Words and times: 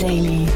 Daily. 0.00 0.46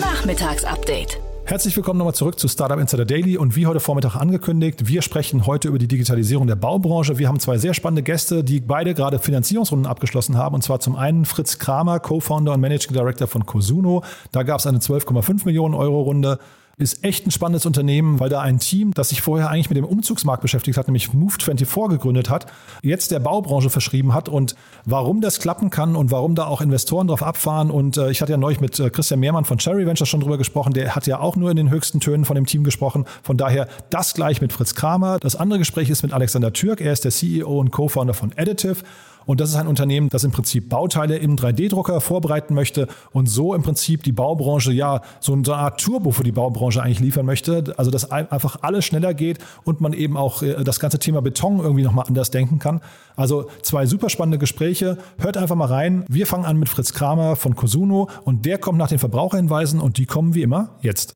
Nachmittagsupdate. 0.00 1.20
Herzlich 1.44 1.76
willkommen 1.76 1.98
nochmal 1.98 2.14
zurück 2.14 2.38
zu 2.38 2.48
Startup 2.48 2.78
Insider 2.78 3.04
Daily 3.04 3.36
und 3.36 3.54
wie 3.54 3.66
heute 3.66 3.80
Vormittag 3.80 4.16
angekündigt, 4.16 4.88
wir 4.88 5.02
sprechen 5.02 5.46
heute 5.46 5.68
über 5.68 5.78
die 5.78 5.86
Digitalisierung 5.86 6.46
der 6.46 6.56
Baubranche. 6.56 7.18
Wir 7.18 7.28
haben 7.28 7.38
zwei 7.38 7.58
sehr 7.58 7.74
spannende 7.74 8.02
Gäste, 8.02 8.42
die 8.42 8.60
beide 8.60 8.94
gerade 8.94 9.18
Finanzierungsrunden 9.18 9.86
abgeschlossen 9.86 10.38
haben 10.38 10.54
und 10.54 10.62
zwar 10.62 10.80
zum 10.80 10.96
einen 10.96 11.26
Fritz 11.26 11.58
Kramer, 11.58 12.00
Co-Founder 12.00 12.54
und 12.54 12.60
Managing 12.60 12.94
Director 12.94 13.28
von 13.28 13.44
Cosuno. 13.44 14.02
Da 14.32 14.42
gab 14.42 14.60
es 14.60 14.66
eine 14.66 14.78
12,5 14.78 15.44
Millionen 15.44 15.74
Euro 15.74 16.00
Runde 16.00 16.38
ist 16.78 17.04
echt 17.04 17.26
ein 17.26 17.30
spannendes 17.30 17.64
Unternehmen, 17.64 18.20
weil 18.20 18.28
da 18.28 18.42
ein 18.42 18.58
Team, 18.58 18.92
das 18.92 19.08
sich 19.08 19.22
vorher 19.22 19.48
eigentlich 19.48 19.70
mit 19.70 19.78
dem 19.78 19.86
Umzugsmarkt 19.86 20.42
beschäftigt 20.42 20.76
hat, 20.76 20.88
nämlich 20.88 21.08
Move24 21.08 21.88
gegründet 21.88 22.28
hat, 22.28 22.52
jetzt 22.82 23.12
der 23.12 23.18
Baubranche 23.18 23.70
verschrieben 23.70 24.12
hat 24.12 24.28
und 24.28 24.54
warum 24.84 25.22
das 25.22 25.40
klappen 25.40 25.70
kann 25.70 25.96
und 25.96 26.10
warum 26.10 26.34
da 26.34 26.44
auch 26.44 26.60
Investoren 26.60 27.06
drauf 27.06 27.22
abfahren. 27.22 27.70
Und 27.70 27.96
äh, 27.96 28.10
ich 28.10 28.20
hatte 28.20 28.32
ja 28.32 28.36
neulich 28.36 28.60
mit 28.60 28.78
äh, 28.78 28.90
Christian 28.90 29.20
Mehrmann 29.20 29.46
von 29.46 29.56
Cherry 29.56 29.86
Ventures 29.86 30.10
schon 30.10 30.20
drüber 30.20 30.36
gesprochen, 30.36 30.74
der 30.74 30.94
hat 30.94 31.06
ja 31.06 31.18
auch 31.18 31.36
nur 31.36 31.50
in 31.50 31.56
den 31.56 31.70
höchsten 31.70 32.00
Tönen 32.00 32.26
von 32.26 32.34
dem 32.34 32.44
Team 32.44 32.62
gesprochen. 32.62 33.06
Von 33.22 33.38
daher 33.38 33.68
das 33.88 34.12
gleich 34.12 34.42
mit 34.42 34.52
Fritz 34.52 34.74
Kramer. 34.74 35.18
Das 35.18 35.34
andere 35.34 35.58
Gespräch 35.58 35.88
ist 35.88 36.02
mit 36.02 36.12
Alexander 36.12 36.52
Türk, 36.52 36.82
er 36.82 36.92
ist 36.92 37.04
der 37.04 37.10
CEO 37.10 37.58
und 37.58 37.70
Co-Founder 37.70 38.12
von 38.12 38.32
Additive. 38.36 38.82
Und 39.26 39.40
das 39.40 39.50
ist 39.50 39.56
ein 39.56 39.66
Unternehmen, 39.66 40.08
das 40.08 40.24
im 40.24 40.30
Prinzip 40.30 40.68
Bauteile 40.68 41.18
im 41.18 41.36
3D-Drucker 41.36 42.00
vorbereiten 42.00 42.54
möchte 42.54 42.88
und 43.12 43.26
so 43.26 43.54
im 43.54 43.62
Prinzip 43.62 44.02
die 44.04 44.12
Baubranche, 44.12 44.72
ja, 44.72 45.02
so 45.20 45.32
eine 45.32 45.54
Art 45.54 45.80
Turbo 45.80 46.12
für 46.12 46.22
die 46.22 46.32
Baubranche 46.32 46.82
eigentlich 46.82 47.00
liefern 47.00 47.26
möchte. 47.26 47.74
Also, 47.76 47.90
dass 47.90 48.10
einfach 48.10 48.58
alles 48.62 48.84
schneller 48.84 49.12
geht 49.14 49.38
und 49.64 49.80
man 49.80 49.92
eben 49.92 50.16
auch 50.16 50.42
äh, 50.42 50.62
das 50.64 50.80
ganze 50.80 50.98
Thema 50.98 51.20
Beton 51.20 51.58
irgendwie 51.58 51.82
nochmal 51.82 52.06
anders 52.06 52.30
denken 52.30 52.58
kann. 52.58 52.80
Also, 53.16 53.50
zwei 53.62 53.86
super 53.86 54.08
spannende 54.08 54.38
Gespräche. 54.38 54.98
Hört 55.18 55.36
einfach 55.36 55.56
mal 55.56 55.66
rein. 55.66 56.04
Wir 56.08 56.26
fangen 56.26 56.44
an 56.44 56.56
mit 56.56 56.68
Fritz 56.68 56.92
Kramer 56.92 57.36
von 57.36 57.56
Cosuno 57.56 58.08
und 58.24 58.46
der 58.46 58.58
kommt 58.58 58.78
nach 58.78 58.88
den 58.88 58.98
Verbraucherhinweisen 58.98 59.80
und 59.80 59.98
die 59.98 60.06
kommen 60.06 60.34
wie 60.34 60.42
immer 60.42 60.76
jetzt. 60.80 61.15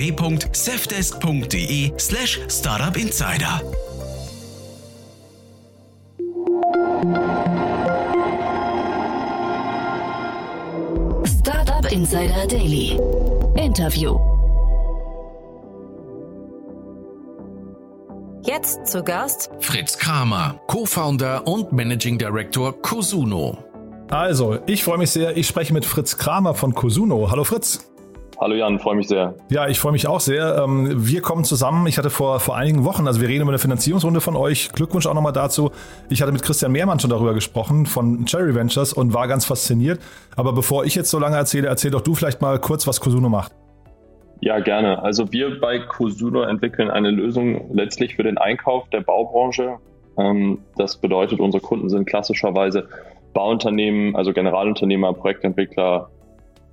www.safdesk.de 0.00 1.92
slash 1.98 2.40
startupinsider. 2.48 3.60
Startup 11.26 11.92
Insider 11.92 12.46
Daily. 12.48 12.98
Interview. 13.56 14.18
Jetzt 18.42 18.86
zu 18.86 19.02
Gast 19.04 19.50
Fritz 19.60 19.98
Kramer, 19.98 20.58
Co-Founder 20.66 21.46
und 21.46 21.72
Managing 21.72 22.16
Director 22.16 22.72
Cosuno. 22.80 23.58
Also, 24.08 24.58
ich 24.66 24.82
freue 24.82 24.96
mich 24.96 25.10
sehr. 25.10 25.36
Ich 25.36 25.46
spreche 25.46 25.74
mit 25.74 25.84
Fritz 25.84 26.16
Kramer 26.16 26.54
von 26.54 26.74
Cosuno. 26.74 27.30
Hallo 27.30 27.44
Fritz. 27.44 27.90
Hallo 28.40 28.54
Jan, 28.54 28.78
freue 28.78 28.96
mich 28.96 29.06
sehr. 29.06 29.34
Ja, 29.50 29.68
ich 29.68 29.78
freue 29.78 29.92
mich 29.92 30.08
auch 30.08 30.18
sehr. 30.18 30.62
Ähm, 30.64 31.06
wir 31.06 31.20
kommen 31.20 31.44
zusammen. 31.44 31.86
Ich 31.86 31.98
hatte 31.98 32.08
vor, 32.08 32.40
vor 32.40 32.56
einigen 32.56 32.86
Wochen, 32.86 33.06
also 33.06 33.20
wir 33.20 33.28
reden 33.28 33.42
über 33.42 33.50
eine 33.50 33.58
Finanzierungsrunde 33.58 34.22
von 34.22 34.34
euch. 34.34 34.72
Glückwunsch 34.72 35.06
auch 35.06 35.12
nochmal 35.12 35.34
dazu. 35.34 35.72
Ich 36.08 36.22
hatte 36.22 36.32
mit 36.32 36.42
Christian 36.42 36.72
Mehrmann 36.72 36.98
schon 36.98 37.10
darüber 37.10 37.34
gesprochen 37.34 37.84
von 37.84 38.24
Cherry 38.24 38.54
Ventures 38.54 38.94
und 38.94 39.12
war 39.12 39.28
ganz 39.28 39.44
fasziniert. 39.44 40.00
Aber 40.36 40.54
bevor 40.54 40.86
ich 40.86 40.94
jetzt 40.94 41.10
so 41.10 41.18
lange 41.18 41.36
erzähle, 41.36 41.68
erzähl 41.68 41.90
doch 41.90 42.00
du 42.00 42.14
vielleicht 42.14 42.40
mal 42.40 42.58
kurz, 42.58 42.86
was 42.86 42.98
Cosuno 43.02 43.28
macht. 43.28 43.52
Ja, 44.40 44.58
gerne. 44.60 45.02
Also 45.02 45.30
wir 45.32 45.60
bei 45.60 45.78
Cosuno 45.80 46.40
entwickeln 46.40 46.90
eine 46.90 47.10
Lösung 47.10 47.70
letztlich 47.74 48.16
für 48.16 48.22
den 48.22 48.38
Einkauf 48.38 48.88
der 48.88 49.02
Baubranche. 49.02 49.76
Ähm, 50.16 50.60
das 50.78 50.96
bedeutet, 50.96 51.40
unsere 51.40 51.62
Kunden 51.62 51.90
sind 51.90 52.06
klassischerweise 52.06 52.88
Bauunternehmen, 53.34 54.16
also 54.16 54.32
Generalunternehmer, 54.32 55.12
Projektentwickler, 55.12 56.08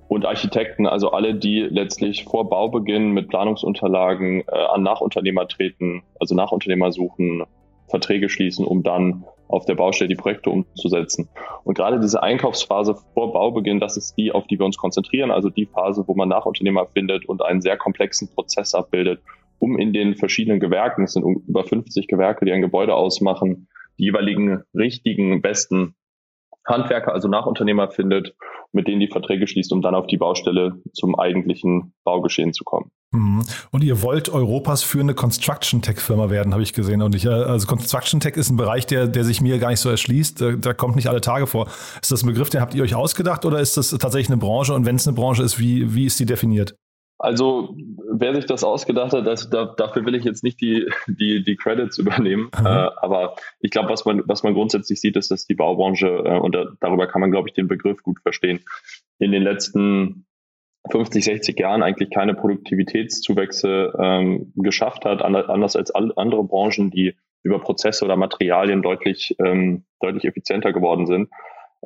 und 0.08 0.24
Architekten, 0.24 0.86
also 0.86 1.10
alle, 1.10 1.34
die 1.34 1.60
letztlich 1.60 2.24
vor 2.24 2.48
Baubeginn 2.48 3.12
mit 3.12 3.28
Planungsunterlagen 3.28 4.40
äh, 4.40 4.50
an 4.50 4.82
Nachunternehmer 4.82 5.46
treten, 5.46 6.02
also 6.18 6.34
Nachunternehmer 6.34 6.92
suchen, 6.92 7.44
Verträge 7.88 8.28
schließen, 8.28 8.66
um 8.66 8.82
dann 8.82 9.24
auf 9.48 9.64
der 9.64 9.74
Baustelle 9.74 10.08
die 10.08 10.14
Projekte 10.14 10.50
umzusetzen. 10.50 11.28
Und 11.64 11.74
gerade 11.74 12.00
diese 12.00 12.22
Einkaufsphase 12.22 12.96
vor 13.14 13.32
Baubeginn, 13.32 13.80
das 13.80 13.96
ist 13.96 14.16
die, 14.16 14.32
auf 14.32 14.46
die 14.46 14.58
wir 14.58 14.66
uns 14.66 14.76
konzentrieren, 14.76 15.30
also 15.30 15.48
die 15.48 15.66
Phase, 15.66 16.04
wo 16.06 16.14
man 16.14 16.28
Nachunternehmer 16.28 16.86
findet 16.86 17.26
und 17.26 17.42
einen 17.42 17.62
sehr 17.62 17.76
komplexen 17.76 18.28
Prozess 18.28 18.74
abbildet, 18.74 19.20
um 19.58 19.78
in 19.78 19.92
den 19.92 20.16
verschiedenen 20.16 20.60
Gewerken, 20.60 21.04
es 21.04 21.12
sind 21.12 21.24
über 21.46 21.64
50 21.64 22.08
Gewerke, 22.08 22.44
die 22.44 22.52
ein 22.52 22.60
Gebäude 22.62 22.94
ausmachen, 22.94 23.68
die 23.98 24.04
jeweiligen 24.04 24.62
richtigen, 24.74 25.42
besten 25.42 25.94
Handwerker, 26.68 27.12
also 27.12 27.28
Nachunternehmer 27.28 27.90
findet, 27.90 28.34
mit 28.72 28.86
denen 28.86 29.00
die 29.00 29.08
Verträge 29.08 29.46
schließt, 29.46 29.72
um 29.72 29.80
dann 29.80 29.94
auf 29.94 30.06
die 30.06 30.18
Baustelle 30.18 30.80
zum 30.92 31.18
eigentlichen 31.18 31.94
Baugeschehen 32.04 32.52
zu 32.52 32.64
kommen. 32.64 32.90
Mhm. 33.10 33.42
Und 33.70 33.82
ihr 33.82 34.02
wollt 34.02 34.28
Europas 34.28 34.82
führende 34.82 35.14
Construction 35.14 35.80
Tech 35.80 35.98
Firma 35.98 36.28
werden, 36.28 36.52
habe 36.52 36.62
ich 36.62 36.74
gesehen. 36.74 37.00
Und 37.00 37.14
ich, 37.14 37.24
äh, 37.24 37.30
also 37.30 37.66
Construction 37.66 38.20
Tech 38.20 38.36
ist 38.36 38.50
ein 38.50 38.56
Bereich, 38.56 38.86
der, 38.86 39.08
der 39.08 39.24
sich 39.24 39.40
mir 39.40 39.58
gar 39.58 39.70
nicht 39.70 39.80
so 39.80 39.88
erschließt. 39.88 40.40
Da, 40.40 40.52
da 40.52 40.74
kommt 40.74 40.96
nicht 40.96 41.08
alle 41.08 41.22
Tage 41.22 41.46
vor. 41.46 41.68
Ist 42.02 42.12
das 42.12 42.22
ein 42.22 42.26
Begriff, 42.26 42.50
den 42.50 42.60
habt 42.60 42.74
ihr 42.74 42.82
euch 42.82 42.94
ausgedacht 42.94 43.46
oder 43.46 43.60
ist 43.60 43.76
das 43.76 43.90
tatsächlich 43.90 44.28
eine 44.28 44.38
Branche? 44.38 44.74
Und 44.74 44.84
wenn 44.84 44.96
es 44.96 45.08
eine 45.08 45.16
Branche 45.16 45.42
ist, 45.42 45.58
wie, 45.58 45.94
wie 45.94 46.04
ist 46.04 46.20
die 46.20 46.26
definiert? 46.26 46.76
Also, 47.20 47.74
wer 48.20 48.34
sich 48.34 48.46
das 48.46 48.64
ausgedacht 48.64 49.12
hat, 49.12 49.26
das, 49.26 49.50
da, 49.50 49.66
dafür 49.76 50.04
will 50.04 50.14
ich 50.14 50.24
jetzt 50.24 50.42
nicht 50.42 50.60
die, 50.60 50.88
die, 51.06 51.42
die 51.42 51.56
Credits 51.56 51.98
übernehmen. 51.98 52.50
Mhm. 52.58 52.66
Äh, 52.66 52.90
aber 53.00 53.36
ich 53.60 53.70
glaube, 53.70 53.88
was 53.90 54.04
man, 54.04 54.22
was 54.26 54.42
man 54.42 54.54
grundsätzlich 54.54 55.00
sieht, 55.00 55.16
ist, 55.16 55.30
dass 55.30 55.46
die 55.46 55.54
Baubranche, 55.54 56.06
äh, 56.06 56.38
und 56.38 56.54
da, 56.54 56.66
darüber 56.80 57.06
kann 57.06 57.20
man, 57.20 57.30
glaube 57.30 57.48
ich, 57.48 57.54
den 57.54 57.68
Begriff 57.68 58.02
gut 58.02 58.20
verstehen, 58.20 58.60
in 59.18 59.32
den 59.32 59.42
letzten 59.42 60.26
50, 60.90 61.24
60 61.24 61.58
Jahren 61.58 61.82
eigentlich 61.82 62.10
keine 62.10 62.34
Produktivitätszuwächse 62.34 63.92
ähm, 63.98 64.52
geschafft 64.56 65.04
hat, 65.04 65.22
anders 65.22 65.76
als 65.76 65.90
andere 65.90 66.44
Branchen, 66.44 66.90
die 66.90 67.14
über 67.42 67.60
Prozesse 67.60 68.04
oder 68.04 68.16
Materialien 68.16 68.82
deutlich, 68.82 69.36
ähm, 69.44 69.84
deutlich 70.00 70.24
effizienter 70.24 70.72
geworden 70.72 71.06
sind, 71.06 71.28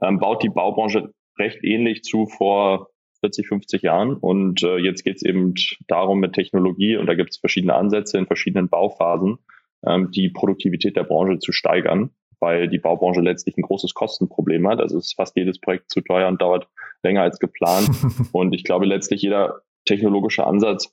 ähm, 0.03 0.19
baut 0.19 0.42
die 0.42 0.48
Baubranche 0.48 1.12
recht 1.38 1.65
ähnlich 1.65 2.03
zu 2.03 2.26
vor 2.26 2.91
40, 3.22 3.47
50 3.47 3.83
Jahren. 3.83 4.15
Und 4.15 4.62
äh, 4.62 4.77
jetzt 4.77 5.05
geht 5.05 5.16
es 5.16 5.22
eben 5.22 5.55
darum 5.87 6.21
mit 6.21 6.34
Technologie, 6.34 6.97
und 6.97 7.06
da 7.06 7.15
gibt 7.15 7.31
es 7.31 7.38
verschiedene 7.38 7.75
Ansätze 7.75 8.19
in 8.19 8.27
verschiedenen 8.27 8.69
Bauphasen, 8.69 9.38
ähm, 9.87 10.10
die 10.10 10.28
Produktivität 10.28 10.97
der 10.97 11.05
Branche 11.05 11.38
zu 11.38 11.53
steigern, 11.53 12.10
weil 12.41 12.69
die 12.69 12.78
Baubranche 12.78 13.21
letztlich 13.21 13.57
ein 13.57 13.63
großes 13.63 13.95
Kostenproblem 13.95 14.66
hat. 14.69 14.80
Also 14.80 14.98
ist 14.98 15.15
fast 15.15 15.36
jedes 15.36 15.60
Projekt 15.60 15.91
zu 15.91 16.01
teuer 16.01 16.28
und 16.28 16.42
dauert 16.42 16.69
länger 17.03 17.22
als 17.22 17.39
geplant. 17.39 17.91
und 18.33 18.54
ich 18.54 18.65
glaube, 18.65 18.86
letztlich 18.86 19.22
jeder 19.22 19.63
technologische 19.84 20.47
Ansatz, 20.47 20.92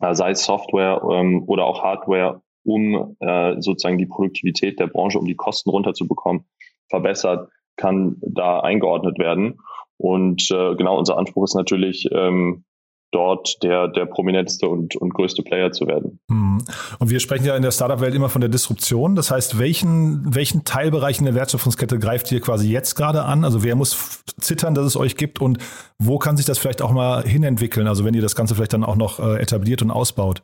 äh, 0.00 0.14
sei 0.14 0.30
es 0.30 0.44
Software 0.44 1.02
ähm, 1.10 1.44
oder 1.46 1.64
auch 1.64 1.82
Hardware, 1.82 2.42
um 2.62 3.16
äh, 3.20 3.60
sozusagen 3.60 3.98
die 3.98 4.06
Produktivität 4.06 4.78
der 4.78 4.86
Branche, 4.86 5.18
um 5.18 5.26
die 5.26 5.36
Kosten 5.36 5.70
runterzubekommen, 5.70 6.44
verbessert, 6.88 7.50
kann 7.76 8.16
da 8.20 8.60
eingeordnet 8.60 9.18
werden. 9.18 9.58
Und 10.00 10.50
äh, 10.50 10.74
genau 10.76 10.98
unser 10.98 11.18
Anspruch 11.18 11.44
ist 11.44 11.54
natürlich, 11.54 12.08
ähm, 12.12 12.64
dort 13.12 13.62
der, 13.62 13.88
der 13.88 14.06
prominenteste 14.06 14.68
und, 14.68 14.96
und 14.96 15.12
größte 15.12 15.42
Player 15.42 15.72
zu 15.72 15.86
werden. 15.86 16.20
Hm. 16.30 16.58
Und 16.98 17.10
wir 17.10 17.20
sprechen 17.20 17.44
ja 17.44 17.56
in 17.56 17.62
der 17.62 17.72
Startup-Welt 17.72 18.14
immer 18.14 18.28
von 18.28 18.40
der 18.40 18.48
Disruption. 18.48 19.16
Das 19.16 19.30
heißt, 19.30 19.58
welchen, 19.58 20.34
welchen 20.34 20.64
Teilbereich 20.64 21.18
in 21.18 21.24
der 21.24 21.34
Wertschöpfungskette 21.34 21.98
greift 21.98 22.30
ihr 22.30 22.40
quasi 22.40 22.70
jetzt 22.70 22.94
gerade 22.94 23.24
an? 23.24 23.44
Also 23.44 23.64
wer 23.64 23.74
muss 23.74 24.22
zittern, 24.40 24.74
dass 24.74 24.86
es 24.86 24.96
euch 24.96 25.16
gibt 25.16 25.40
und 25.40 25.58
wo 25.98 26.18
kann 26.18 26.36
sich 26.36 26.46
das 26.46 26.58
vielleicht 26.58 26.82
auch 26.82 26.92
mal 26.92 27.22
hinentwickeln? 27.22 27.88
Also 27.88 28.04
wenn 28.04 28.14
ihr 28.14 28.22
das 28.22 28.36
Ganze 28.36 28.54
vielleicht 28.54 28.72
dann 28.72 28.84
auch 28.84 28.96
noch 28.96 29.18
äh, 29.18 29.40
etabliert 29.40 29.82
und 29.82 29.90
ausbaut? 29.90 30.42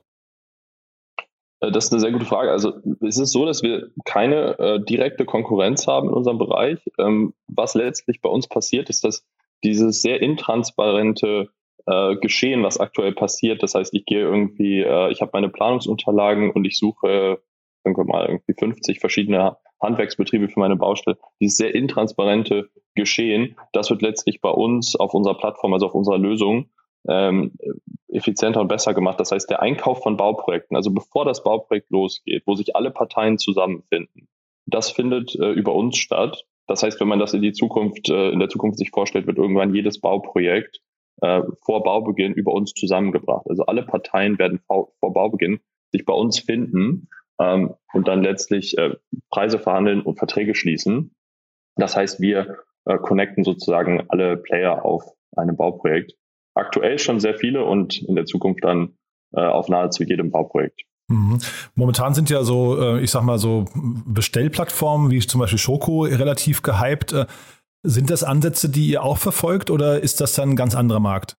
Äh, 1.61 1.71
das 1.71 1.87
ist 1.87 1.93
eine 1.93 2.01
sehr 2.01 2.13
gute 2.13 2.27
Frage. 2.27 2.51
Also 2.51 2.75
es 3.07 3.19
ist 3.19 3.31
so, 3.31 3.47
dass 3.47 3.63
wir 3.63 3.91
keine 4.05 4.59
äh, 4.59 4.85
direkte 4.85 5.25
Konkurrenz 5.25 5.87
haben 5.87 6.09
in 6.09 6.15
unserem 6.15 6.39
Bereich. 6.39 6.81
Ähm, 6.99 7.35
was 7.47 7.75
letztlich 7.75 8.21
bei 8.21 8.29
uns 8.29 8.49
passiert, 8.49 8.91
ist, 8.91 9.05
dass 9.05 9.25
dieses 9.65 10.03
sehr 10.03 10.21
intransparente 10.23 11.49
äh, 11.87 12.17
Geschehen, 12.17 12.63
was 12.63 12.79
aktuell 12.79 13.13
passiert. 13.13 13.63
Das 13.63 13.75
heißt, 13.75 13.95
ich 13.95 14.05
gehe 14.05 14.21
irgendwie, 14.21 14.81
äh, 14.81 15.11
ich 15.11 15.21
habe 15.21 15.31
meine 15.35 15.49
Planungsunterlagen 15.49 16.51
und 16.51 16.65
ich 16.65 16.79
suche, 16.79 17.41
wir 17.85 18.05
mal, 18.05 18.27
irgendwie 18.27 18.55
50 18.55 18.99
verschiedene 18.99 19.57
Handwerksbetriebe 19.81 20.49
für 20.49 20.59
meine 20.59 20.77
Baustelle. 20.77 21.19
Dieses 21.41 21.57
sehr 21.57 21.75
intransparente 21.75 22.71
Geschehen, 22.95 23.57
das 23.73 23.91
wird 23.91 24.03
letztlich 24.03 24.41
bei 24.41 24.51
uns 24.51 24.97
auf 24.97 25.15
unserer 25.15 25.37
Plattform, 25.37 25.73
also 25.73 25.87
auf 25.87 25.95
unserer 25.95 26.19
Lösung, 26.19 26.71
ähm, 27.09 27.53
effizienter 28.09 28.61
und 28.61 28.69
besser 28.69 28.95
gemacht. 28.95 29.21
Das 29.21 29.31
heißt, 29.31 29.49
der 29.51 29.63
Einkauf 29.63 30.03
von 30.03 30.17
Bauprojekten, 30.17 30.77
also 30.77 30.91
bevor 30.91 31.25
das 31.25 31.43
Bauprojekt 31.43 31.91
losgeht, 31.91 32.43
wo 32.47 32.55
sich 32.55 32.75
alle 32.75 32.91
Parteien 32.91 33.39
zusammenfinden, 33.39 34.29
das 34.67 34.91
findet 34.91 35.35
äh, 35.37 35.51
über 35.53 35.75
uns 35.75 35.97
statt. 35.99 36.47
Das 36.67 36.83
heißt, 36.83 37.01
wenn 37.01 37.09
man 37.09 37.19
das 37.19 37.35
in 37.35 37.43
die 37.43 37.53
Zukunft, 37.53 38.09
äh, 38.09 38.31
in 38.31 38.39
der 38.39 38.49
Zukunft 38.49 38.79
sich 38.79 38.91
vorstellt, 38.91 39.27
wird 39.27 39.39
irgendwann 39.39 39.75
jedes 39.75 40.01
Bauprojekt 40.01 40.81
äh, 41.23 41.43
vor 41.65 41.83
Baubeginn 41.83 42.35
über 42.35 42.53
uns 42.53 42.73
zusammengebracht. 42.73 43.47
Also 43.49 43.67
alle 43.67 43.83
Parteien 43.85 44.39
werden 44.39 44.61
vor, 44.67 44.93
Baubeginn 45.01 45.61
sich 45.93 46.05
bei 46.05 46.13
uns 46.13 46.39
finden 46.39 47.09
ähm, 47.41 47.75
und 47.93 48.09
dann 48.09 48.23
letztlich 48.23 48.77
äh, 48.79 48.97
Preise 49.31 49.59
verhandeln 49.59 50.03
und 50.03 50.19
Verträge 50.19 50.55
schließen. 50.55 51.15
Das 51.77 51.97
heißt, 51.97 52.21
wir 52.21 52.59
äh, 52.85 52.99
connecten 52.99 53.45
sozusagen 53.45 54.05
alle 54.09 54.37
Player 54.37 54.85
auf 54.85 55.05
einem 55.37 55.57
Bauprojekt. 55.57 56.15
Aktuell 56.55 56.99
schon 56.99 57.21
sehr 57.21 57.35
viele 57.35 57.65
und 57.65 58.03
in 58.03 58.17
der 58.17 58.25
Zukunft 58.25 58.65
dann 58.65 58.97
äh, 59.35 59.41
auf 59.41 59.69
nahezu 59.69 60.03
jedem 60.03 60.31
Bauprojekt. 60.31 60.83
Mhm. 61.09 61.39
Momentan 61.75 62.15
sind 62.15 62.31
ja 62.31 62.43
so, 62.43 62.81
äh, 62.81 63.01
ich 63.01 63.11
sag 63.11 63.23
mal 63.23 63.39
so 63.39 63.67
Bestellplattformen 63.75 65.11
wie 65.11 65.21
zum 65.21 65.41
Beispiel 65.41 65.59
Schoko 65.59 66.03
relativ 66.03 66.63
gehypt. 66.63 67.13
Äh, 67.13 67.27
sind 67.83 68.11
das 68.11 68.25
Ansätze, 68.25 68.69
die 68.69 68.89
ihr 68.89 69.05
auch 69.05 69.19
verfolgt 69.19 69.71
oder 69.71 70.01
ist 70.01 70.21
das 70.21 70.35
dann 70.35 70.51
ein 70.51 70.57
ganz 70.57 70.75
anderer 70.75 71.01
Markt? 71.01 71.37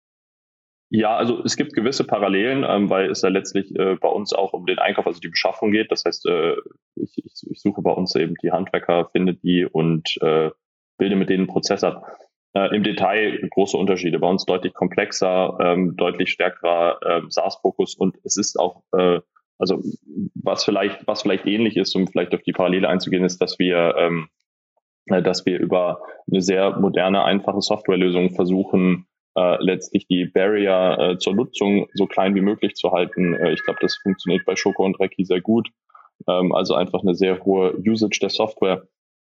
Ja, 0.89 1.17
also 1.17 1.43
es 1.43 1.57
gibt 1.57 1.73
gewisse 1.73 2.05
Parallelen, 2.05 2.63
ähm, 2.65 2.89
weil 2.89 3.11
es 3.11 3.21
ja 3.21 3.27
letztlich 3.27 3.75
äh, 3.75 3.95
bei 3.95 4.07
uns 4.07 4.31
auch 4.31 4.53
um 4.53 4.65
den 4.65 4.79
Einkauf, 4.79 5.05
also 5.05 5.19
die 5.19 5.27
Beschaffung 5.27 5.71
geht. 5.71 5.91
Das 5.91 6.05
heißt, 6.05 6.29
ich, 6.95 7.17
ich, 7.17 7.33
ich, 7.49 7.61
suche 7.61 7.81
bei 7.81 7.91
uns 7.91 8.15
eben 8.15 8.35
die 8.41 8.51
Handwerker, 8.51 9.09
finde 9.11 9.33
die 9.33 9.65
und 9.65 10.17
bilde 10.97 11.15
mit 11.17 11.29
denen 11.29 11.47
Prozess 11.47 11.83
ab. 11.83 12.05
Im 12.71 12.81
Detail 12.81 13.37
große 13.51 13.77
Unterschiede. 13.77 14.17
Bei 14.17 14.27
uns 14.29 14.45
deutlich 14.45 14.73
komplexer, 14.73 15.57
ähm, 15.59 15.95
deutlich 15.95 16.31
stärkerer 16.31 16.99
ähm, 17.05 17.29
SaaS-Fokus 17.29 17.93
und 17.93 18.17
es 18.23 18.37
ist 18.37 18.57
auch, 18.57 18.81
also 19.57 19.81
was 20.35 20.63
vielleicht, 20.63 21.07
was 21.07 21.21
vielleicht 21.21 21.45
ähnlich 21.45 21.77
ist, 21.77 21.95
um 21.95 22.07
vielleicht 22.07 22.33
auf 22.33 22.41
die 22.41 22.53
Parallele 22.53 22.89
einzugehen, 22.89 23.23
ist, 23.23 23.39
dass 23.41 23.59
wir 23.59 23.95
ähm, 23.97 24.29
äh, 25.07 25.21
dass 25.21 25.45
wir 25.45 25.59
über 25.59 26.01
eine 26.29 26.41
sehr 26.41 26.77
moderne, 26.79 27.23
einfache 27.23 27.61
Softwarelösung 27.61 28.31
versuchen, 28.31 29.07
äh, 29.35 29.63
letztlich 29.63 30.07
die 30.07 30.25
Barrier 30.25 30.97
äh, 30.99 31.17
zur 31.17 31.35
Nutzung 31.35 31.87
so 31.93 32.07
klein 32.07 32.35
wie 32.35 32.41
möglich 32.41 32.75
zu 32.75 32.91
halten. 32.91 33.33
Äh, 33.33 33.53
ich 33.53 33.63
glaube, 33.63 33.79
das 33.81 33.95
funktioniert 33.95 34.45
bei 34.45 34.55
Schoko 34.55 34.83
und 34.83 34.99
Recki 34.99 35.25
sehr 35.25 35.41
gut. 35.41 35.69
Ähm, 36.27 36.53
also 36.53 36.73
einfach 36.73 37.01
eine 37.01 37.15
sehr 37.15 37.43
hohe 37.45 37.77
Usage 37.77 38.19
der 38.19 38.29
Software. 38.29 38.87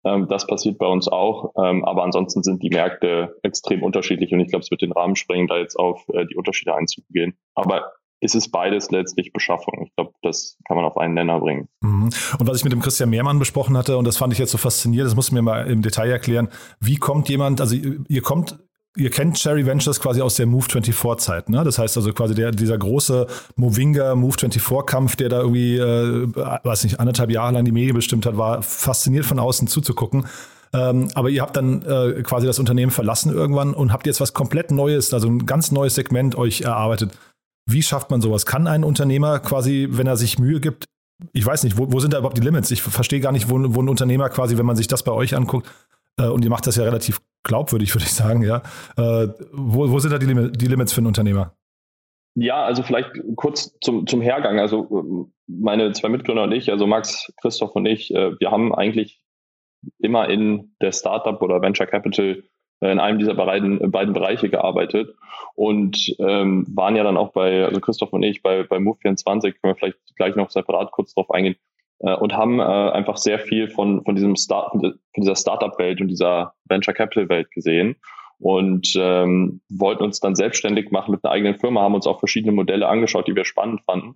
Ähm, 0.04 0.28
das 0.28 0.48
passiert 0.48 0.78
bei 0.80 0.88
uns 0.88 1.08
auch. 1.08 1.54
Ähm, 1.58 1.86
aber 1.86 2.04
ansonsten 2.04 2.44
sind 2.44 2.64
die 2.64 2.70
Märkte 2.70 3.38
extrem 3.44 3.84
unterschiedlich 3.84 4.34
und 4.34 4.40
ich 4.40 4.50
glaube, 4.50 4.64
es 4.64 4.72
wird 4.72 4.82
den 4.82 4.92
Rahmen 4.92 5.16
sprengen, 5.16 5.48
da 5.48 5.58
jetzt 5.58 5.76
auf 5.76 6.04
äh, 6.10 6.26
die 6.26 6.36
Unterschiede 6.36 6.74
einzugehen. 6.74 7.38
Aber 7.54 7.92
es 8.22 8.36
ist 8.36 8.50
beides 8.50 8.92
letztlich 8.92 9.34
Beschaffung. 9.34 9.84
Ich 9.86 9.96
glaube, 9.96 10.14
das 10.22 10.58
kann 10.68 10.78
man 10.78 10.86
auf 10.86 10.96
einen 10.98 11.16
Nenner 11.16 11.40
bringen. 11.40 11.68
Mhm. 11.82 12.10
Und 12.40 12.48
was 12.48 12.58
ich 12.58 12.64
mit 12.64 12.72
dem 12.72 12.82
Christian 12.82 13.10
Mehrmann 13.10 13.40
besprochen 13.40 13.76
hatte, 13.76 13.98
und 13.98 14.06
das 14.06 14.18
fand 14.18 14.32
ich 14.32 14.40
jetzt 14.40 14.52
so 14.52 14.58
faszinierend, 14.58 15.10
das 15.10 15.16
musst 15.16 15.32
du 15.32 15.36
mir 15.36 15.42
mal 15.42 15.68
im 15.68 15.82
Detail 15.82 16.10
erklären, 16.10 16.50
wie 16.80 16.98
kommt 16.98 17.28
jemand, 17.30 17.60
also 17.60 17.76
ihr 17.76 18.22
kommt 18.22 18.60
Ihr 18.98 19.10
kennt 19.10 19.38
Cherry 19.38 19.66
Ventures 19.66 20.02
quasi 20.02 20.22
aus 20.22 20.36
der 20.36 20.46
Move 20.46 20.66
24 20.70 21.24
Zeit, 21.24 21.48
ne? 21.48 21.64
Das 21.64 21.80
heißt 21.80 21.96
also 21.96 22.12
quasi 22.12 22.36
der, 22.36 22.52
dieser 22.52 22.78
große 22.78 23.26
Movinga 23.56 24.16
Move 24.16 24.34
24 24.38 24.86
Kampf, 24.86 25.16
der 25.16 25.30
da 25.30 25.40
irgendwie, 25.40 25.78
äh, 25.78 26.28
weiß 26.36 26.84
nicht, 26.84 27.00
anderthalb 27.00 27.30
Jahre 27.32 27.54
lang 27.54 27.64
die 27.64 27.72
Medien 27.72 27.96
bestimmt 27.96 28.26
hat, 28.26 28.36
war 28.36 28.62
fasziniert 28.62 29.26
von 29.26 29.40
außen 29.40 29.70
zuzugucken. 29.70 30.26
Ähm, 30.74 31.08
aber 31.16 31.30
ihr 31.30 31.42
habt 31.42 31.56
dann 31.56 31.84
äh, 31.84 32.22
quasi 32.22 32.48
das 32.48 32.60
Unternehmen 32.60 32.92
verlassen 32.92 33.32
irgendwann 33.32 33.74
und 33.74 33.94
habt 33.94 34.08
jetzt 34.08 34.20
was 34.20 34.34
komplett 34.34 34.72
Neues, 34.72 35.14
also 35.14 35.30
ein 35.30 35.46
ganz 35.46 35.72
neues 35.72 35.96
Segment 35.96 36.36
euch 36.36 36.62
erarbeitet. 36.62 37.18
Wie 37.66 37.84
schafft 37.84 38.10
man 38.12 38.22
sowas? 38.22 38.46
Kann 38.46 38.68
ein 38.68 38.84
Unternehmer 38.84 39.40
quasi, 39.40 39.88
wenn 39.92 40.08
er 40.08 40.18
sich 40.18 40.40
Mühe 40.40 40.60
gibt, 40.60 40.86
ich 41.34 41.46
weiß 41.46 41.64
nicht, 41.64 41.78
wo, 41.78 41.92
wo 41.92 42.00
sind 42.00 42.14
da 42.14 42.18
überhaupt 42.18 42.38
die 42.38 42.42
Limits? 42.42 42.72
Ich 42.72 42.82
verstehe 42.82 43.20
gar 43.20 43.32
nicht, 43.32 43.50
wo, 43.50 43.58
wo 43.76 43.82
ein 43.82 43.90
Unternehmer 43.90 44.30
quasi, 44.30 44.58
wenn 44.58 44.66
man 44.66 44.76
sich 44.76 44.88
das 44.88 45.04
bei 45.04 45.12
euch 45.12 45.36
anguckt, 45.36 45.70
äh, 46.18 46.28
und 46.28 46.44
ihr 46.44 46.50
macht 46.50 46.68
das 46.68 46.76
ja 46.76 46.84
relativ 46.84 47.22
glaubwürdig, 47.44 47.94
würde 47.94 48.06
ich 48.06 48.14
sagen, 48.14 48.44
ja. 48.44 48.62
Äh, 48.98 49.28
wo, 49.52 49.90
wo 49.90 50.00
sind 50.00 50.12
da 50.12 50.18
die, 50.18 50.26
Lim 50.26 50.52
die 50.54 50.68
Limits 50.68 50.94
für 50.94 51.00
einen 51.00 51.08
Unternehmer? 51.08 51.56
Ja, 52.36 52.64
also 52.64 52.82
vielleicht 52.84 53.12
kurz 53.36 53.78
zum, 53.82 54.08
zum 54.08 54.22
Hergang. 54.22 54.60
Also 54.60 54.88
ähm, 54.92 55.34
meine 55.48 55.92
zwei 55.92 56.10
Mitgründer 56.10 56.44
und 56.44 56.52
ich, 56.54 56.72
also 56.72 56.88
Max, 56.88 57.32
Christoph 57.42 57.76
und 57.76 57.86
ich, 57.86 58.14
äh, 58.14 58.40
wir 58.40 58.52
haben 58.52 58.74
eigentlich 58.74 59.22
immer 60.00 60.30
in 60.30 60.76
der 60.82 60.92
Startup 60.92 61.42
oder 61.42 61.62
Venture 61.62 61.88
Capital 61.88 62.44
in 62.90 63.00
einem 63.00 63.20
dieser 63.20 63.36
beiden, 63.36 63.92
beiden 63.92 64.14
Bereiche 64.14 64.50
gearbeitet 64.50 65.16
und 65.56 66.16
ähm, 66.20 66.66
waren 66.74 66.96
ja 66.96 67.04
dann 67.04 67.18
auch 67.18 67.32
bei, 67.32 67.64
also 67.66 67.80
Christoph 67.80 68.14
und 68.14 68.24
ich, 68.24 68.42
bei, 68.42 68.64
bei 68.64 68.78
Move24, 68.78 69.42
können 69.42 69.56
wir 69.62 69.76
vielleicht 69.76 70.00
gleich 70.16 70.36
noch 70.36 70.50
separat 70.50 70.92
kurz 70.92 71.14
drauf 71.14 71.30
eingehen, 71.32 71.56
äh, 72.00 72.16
und 72.16 72.34
haben 72.34 72.60
äh, 72.60 72.64
einfach 72.64 73.18
sehr 73.18 73.40
viel 73.40 73.70
von, 73.70 74.04
von 74.04 74.16
diesem 74.16 74.36
Start, 74.36 74.72
von 74.72 74.94
dieser 75.16 75.36
Startup-Welt 75.36 76.02
und 76.02 76.08
dieser 76.08 76.54
Venture 76.66 76.94
Capital-Welt 76.94 77.52
gesehen 77.52 77.96
und 78.40 78.94
ähm, 78.96 79.62
wollten 79.70 80.04
uns 80.04 80.20
dann 80.20 80.36
selbstständig 80.36 80.90
machen 80.90 81.12
mit 81.12 81.24
einer 81.24 81.34
eigenen 81.34 81.60
Firma, 81.60 81.82
haben 81.82 81.94
uns 81.94 82.08
auch 82.08 82.20
verschiedene 82.20 82.52
Modelle 82.52 82.88
angeschaut, 82.88 83.28
die 83.28 83.36
wir 83.36 83.46
spannend 83.46 83.82
fanden 83.86 84.16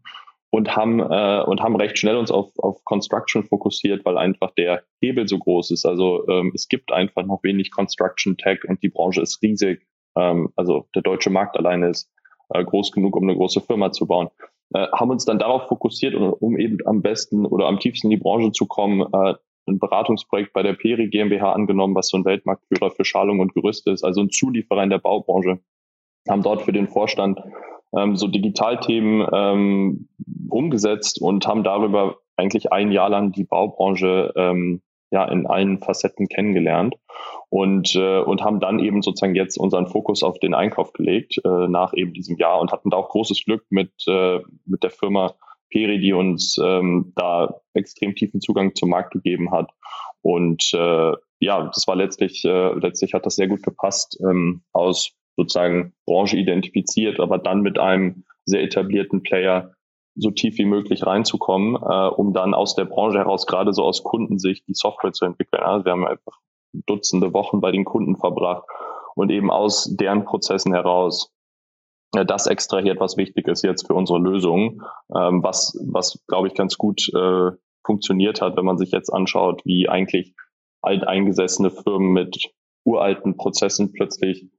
und 0.51 0.75
haben 0.75 0.99
äh, 0.99 1.43
und 1.45 1.61
haben 1.61 1.75
recht 1.75 1.97
schnell 1.97 2.17
uns 2.17 2.31
auf, 2.31 2.51
auf 2.59 2.83
Construction 2.85 3.43
fokussiert, 3.43 4.05
weil 4.05 4.17
einfach 4.17 4.51
der 4.51 4.83
Hebel 5.01 5.27
so 5.27 5.37
groß 5.37 5.71
ist. 5.71 5.85
Also 5.85 6.27
ähm, 6.27 6.51
es 6.53 6.67
gibt 6.67 6.91
einfach 6.91 7.25
noch 7.25 7.43
wenig 7.43 7.71
Construction 7.71 8.37
Tech 8.37 8.59
und 8.67 8.81
die 8.81 8.89
Branche 8.89 9.21
ist 9.21 9.41
riesig. 9.41 9.85
Ähm, 10.15 10.49
also 10.55 10.87
der 10.95 11.01
deutsche 11.01 11.29
Markt 11.29 11.57
alleine 11.57 11.89
ist 11.89 12.09
äh, 12.49 12.63
groß 12.63 12.91
genug, 12.91 13.15
um 13.15 13.23
eine 13.23 13.35
große 13.35 13.61
Firma 13.61 13.91
zu 13.91 14.07
bauen. 14.07 14.29
Äh, 14.73 14.87
haben 14.93 15.11
uns 15.11 15.25
dann 15.25 15.39
darauf 15.39 15.67
fokussiert, 15.67 16.15
um 16.15 16.57
eben 16.57 16.77
am 16.85 17.01
besten 17.01 17.45
oder 17.45 17.67
am 17.67 17.79
tiefsten 17.79 18.07
in 18.07 18.11
die 18.11 18.23
Branche 18.23 18.51
zu 18.51 18.65
kommen, 18.65 19.01
äh, 19.01 19.35
ein 19.67 19.79
Beratungsprojekt 19.79 20.53
bei 20.53 20.63
der 20.63 20.73
Peri 20.73 21.07
GmbH 21.07 21.53
angenommen, 21.53 21.95
was 21.95 22.09
so 22.09 22.17
ein 22.17 22.25
Weltmarktführer 22.25 22.91
für 22.91 23.03
Schalung 23.03 23.39
und 23.39 23.53
Gerüste 23.53 23.91
ist, 23.91 24.03
also 24.03 24.21
ein 24.21 24.29
Zulieferer 24.29 24.83
in 24.83 24.89
der 24.89 24.99
Baubranche. 24.99 25.59
Haben 26.29 26.43
dort 26.43 26.61
für 26.61 26.73
den 26.73 26.87
Vorstand 26.87 27.39
ähm, 27.95 28.15
so 28.15 28.27
Digitalthemen 28.27 29.27
ähm, 29.31 30.07
umgesetzt 30.49 31.21
und 31.21 31.47
haben 31.47 31.63
darüber 31.63 32.17
eigentlich 32.37 32.71
ein 32.71 32.91
Jahr 32.91 33.09
lang 33.09 33.31
die 33.31 33.45
Baubranche 33.45 34.33
ähm, 34.35 34.81
ja 35.11 35.25
in 35.25 35.47
allen 35.47 35.79
Facetten 35.79 36.27
kennengelernt 36.27 36.95
und 37.49 37.95
äh, 37.95 38.19
und 38.19 38.43
haben 38.43 38.59
dann 38.59 38.79
eben 38.79 39.01
sozusagen 39.01 39.35
jetzt 39.35 39.57
unseren 39.57 39.87
Fokus 39.87 40.23
auf 40.23 40.39
den 40.39 40.53
Einkauf 40.53 40.93
gelegt 40.93 41.39
äh, 41.43 41.67
nach 41.67 41.93
eben 41.93 42.13
diesem 42.13 42.37
Jahr 42.37 42.59
und 42.59 42.71
hatten 42.71 42.89
da 42.89 42.97
auch 42.97 43.09
großes 43.09 43.45
Glück 43.45 43.63
mit 43.69 43.91
äh, 44.07 44.39
mit 44.65 44.83
der 44.83 44.91
Firma 44.91 45.35
Peri, 45.69 45.99
die 45.99 46.13
uns 46.13 46.57
ähm, 46.61 47.13
da 47.15 47.61
extrem 47.73 48.15
tiefen 48.15 48.41
Zugang 48.41 48.75
zum 48.75 48.89
Markt 48.89 49.11
gegeben 49.13 49.51
hat 49.51 49.71
und 50.21 50.71
äh, 50.73 51.13
ja, 51.39 51.65
das 51.65 51.87
war 51.87 51.95
letztlich 51.95 52.43
äh, 52.45 52.73
letztlich 52.73 53.13
hat 53.13 53.25
das 53.25 53.35
sehr 53.35 53.47
gut 53.47 53.63
gepasst 53.63 54.19
ähm, 54.21 54.63
aus 54.73 55.11
sozusagen 55.35 55.93
Branche 56.05 56.37
identifiziert, 56.37 57.19
aber 57.19 57.37
dann 57.37 57.61
mit 57.61 57.79
einem 57.79 58.23
sehr 58.45 58.63
etablierten 58.63 59.23
Player 59.23 59.71
so 60.15 60.31
tief 60.31 60.57
wie 60.57 60.65
möglich 60.65 61.05
reinzukommen, 61.05 61.75
äh, 61.75 62.07
um 62.07 62.33
dann 62.33 62.53
aus 62.53 62.75
der 62.75 62.85
Branche 62.85 63.17
heraus, 63.17 63.45
gerade 63.47 63.73
so 63.73 63.83
aus 63.83 64.03
Kundensicht, 64.03 64.65
die 64.67 64.73
Software 64.73 65.11
zu 65.11 65.25
entwickeln. 65.25 65.61
Also 65.61 65.85
wir 65.85 65.91
haben 65.91 66.07
einfach 66.07 66.39
Dutzende 66.87 67.33
Wochen 67.33 67.61
bei 67.61 67.71
den 67.71 67.85
Kunden 67.85 68.17
verbracht 68.17 68.65
und 69.15 69.31
eben 69.31 69.49
aus 69.49 69.95
deren 69.95 70.25
Prozessen 70.25 70.73
heraus 70.73 71.33
äh, 72.15 72.25
das 72.25 72.47
extrahiert, 72.47 72.99
was 72.99 73.17
wichtig 73.17 73.47
ist 73.47 73.63
jetzt 73.63 73.87
für 73.87 73.93
unsere 73.93 74.19
Lösung, 74.19 74.81
ähm, 75.15 75.43
was, 75.43 75.77
was 75.85 76.23
glaube 76.27 76.47
ich, 76.47 76.53
ganz 76.53 76.77
gut 76.77 77.09
äh, 77.13 77.51
funktioniert 77.85 78.41
hat, 78.41 78.57
wenn 78.57 78.65
man 78.65 78.77
sich 78.77 78.91
jetzt 78.91 79.09
anschaut, 79.09 79.61
wie 79.65 79.87
eigentlich 79.87 80.33
alteingesessene 80.81 81.71
Firmen 81.71 82.11
mit 82.11 82.51
uralten 82.83 83.37
Prozessen 83.37 83.93
plötzlich 83.93 84.49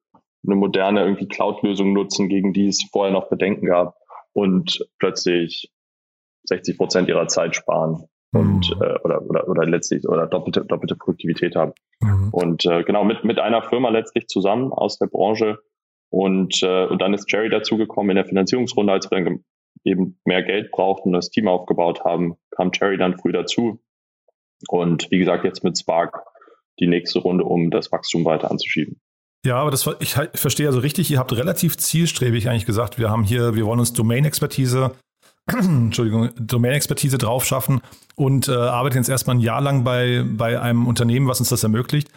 eine 0.46 0.56
moderne 0.56 1.02
irgendwie 1.02 1.28
Cloud-Lösung 1.28 1.92
nutzen, 1.92 2.28
gegen 2.28 2.52
die 2.52 2.68
es 2.68 2.88
vorher 2.90 3.12
noch 3.12 3.28
Bedenken 3.28 3.66
gab 3.66 3.96
und 4.32 4.86
plötzlich 4.98 5.72
60 6.44 6.76
Prozent 6.76 7.08
ihrer 7.08 7.28
Zeit 7.28 7.56
sparen 7.56 8.08
und 8.32 8.74
mhm. 8.74 8.82
äh, 8.82 8.98
oder, 9.02 9.22
oder 9.22 9.48
oder 9.48 9.66
letztlich 9.66 10.06
oder 10.08 10.26
doppelte 10.26 10.64
doppelte 10.64 10.96
Produktivität 10.96 11.56
haben 11.56 11.72
mhm. 12.00 12.28
und 12.32 12.66
äh, 12.66 12.82
genau 12.84 13.04
mit 13.04 13.24
mit 13.24 13.38
einer 13.38 13.62
Firma 13.62 13.88
letztlich 13.88 14.26
zusammen 14.28 14.72
aus 14.72 14.98
der 14.98 15.06
Branche 15.06 15.58
und 16.10 16.62
äh, 16.62 16.86
und 16.86 17.00
dann 17.00 17.14
ist 17.14 17.30
Jerry 17.30 17.48
dazugekommen 17.48 18.10
in 18.10 18.16
der 18.16 18.26
Finanzierungsrunde 18.26 18.92
als 18.92 19.10
wir 19.10 19.22
dann 19.22 19.44
eben 19.84 20.18
mehr 20.24 20.42
Geld 20.42 20.70
brauchten 20.70 21.10
und 21.10 21.14
das 21.14 21.30
Team 21.30 21.48
aufgebaut 21.48 22.04
haben 22.04 22.36
kam 22.50 22.70
Jerry 22.72 22.98
dann 22.98 23.18
früh 23.18 23.32
dazu 23.32 23.80
und 24.68 25.10
wie 25.10 25.18
gesagt 25.18 25.44
jetzt 25.44 25.64
mit 25.64 25.78
Spark 25.78 26.24
die 26.78 26.86
nächste 26.86 27.20
Runde 27.20 27.44
um 27.44 27.70
das 27.70 27.92
Wachstum 27.92 28.24
weiter 28.24 28.50
anzuschieben 28.50 29.00
Ja, 29.46 29.58
aber 29.58 29.70
das 29.70 29.88
ich, 30.00 30.14
verstehe 30.34 30.66
also 30.66 30.80
richtig, 30.80 31.08
ihr 31.08 31.20
habt 31.20 31.32
relativ 31.32 31.76
zielstrebig 31.76 32.48
eigentlich 32.48 32.66
gesagt, 32.66 32.98
wir 32.98 33.10
haben 33.10 33.22
hier, 33.22 33.54
wir 33.54 33.64
wollen 33.64 33.78
uns 33.78 33.92
Domain-Expertise, 33.92 34.90
Entschuldigung, 35.46 36.30
Domain-Expertise 36.36 37.16
drauf 37.16 37.44
schaffen 37.44 37.80
und 38.16 38.48
äh, 38.48 38.52
arbeiten 38.52 38.96
jetzt 38.96 39.08
erstmal 39.08 39.36
ein 39.36 39.40
Jahr 39.40 39.60
lang 39.60 39.84
bei, 39.84 40.24
bei 40.26 40.60
einem 40.60 40.88
Unternehmen, 40.88 41.28
was 41.28 41.38
uns 41.38 41.50
das 41.50 41.62
ermöglicht. 41.62 42.08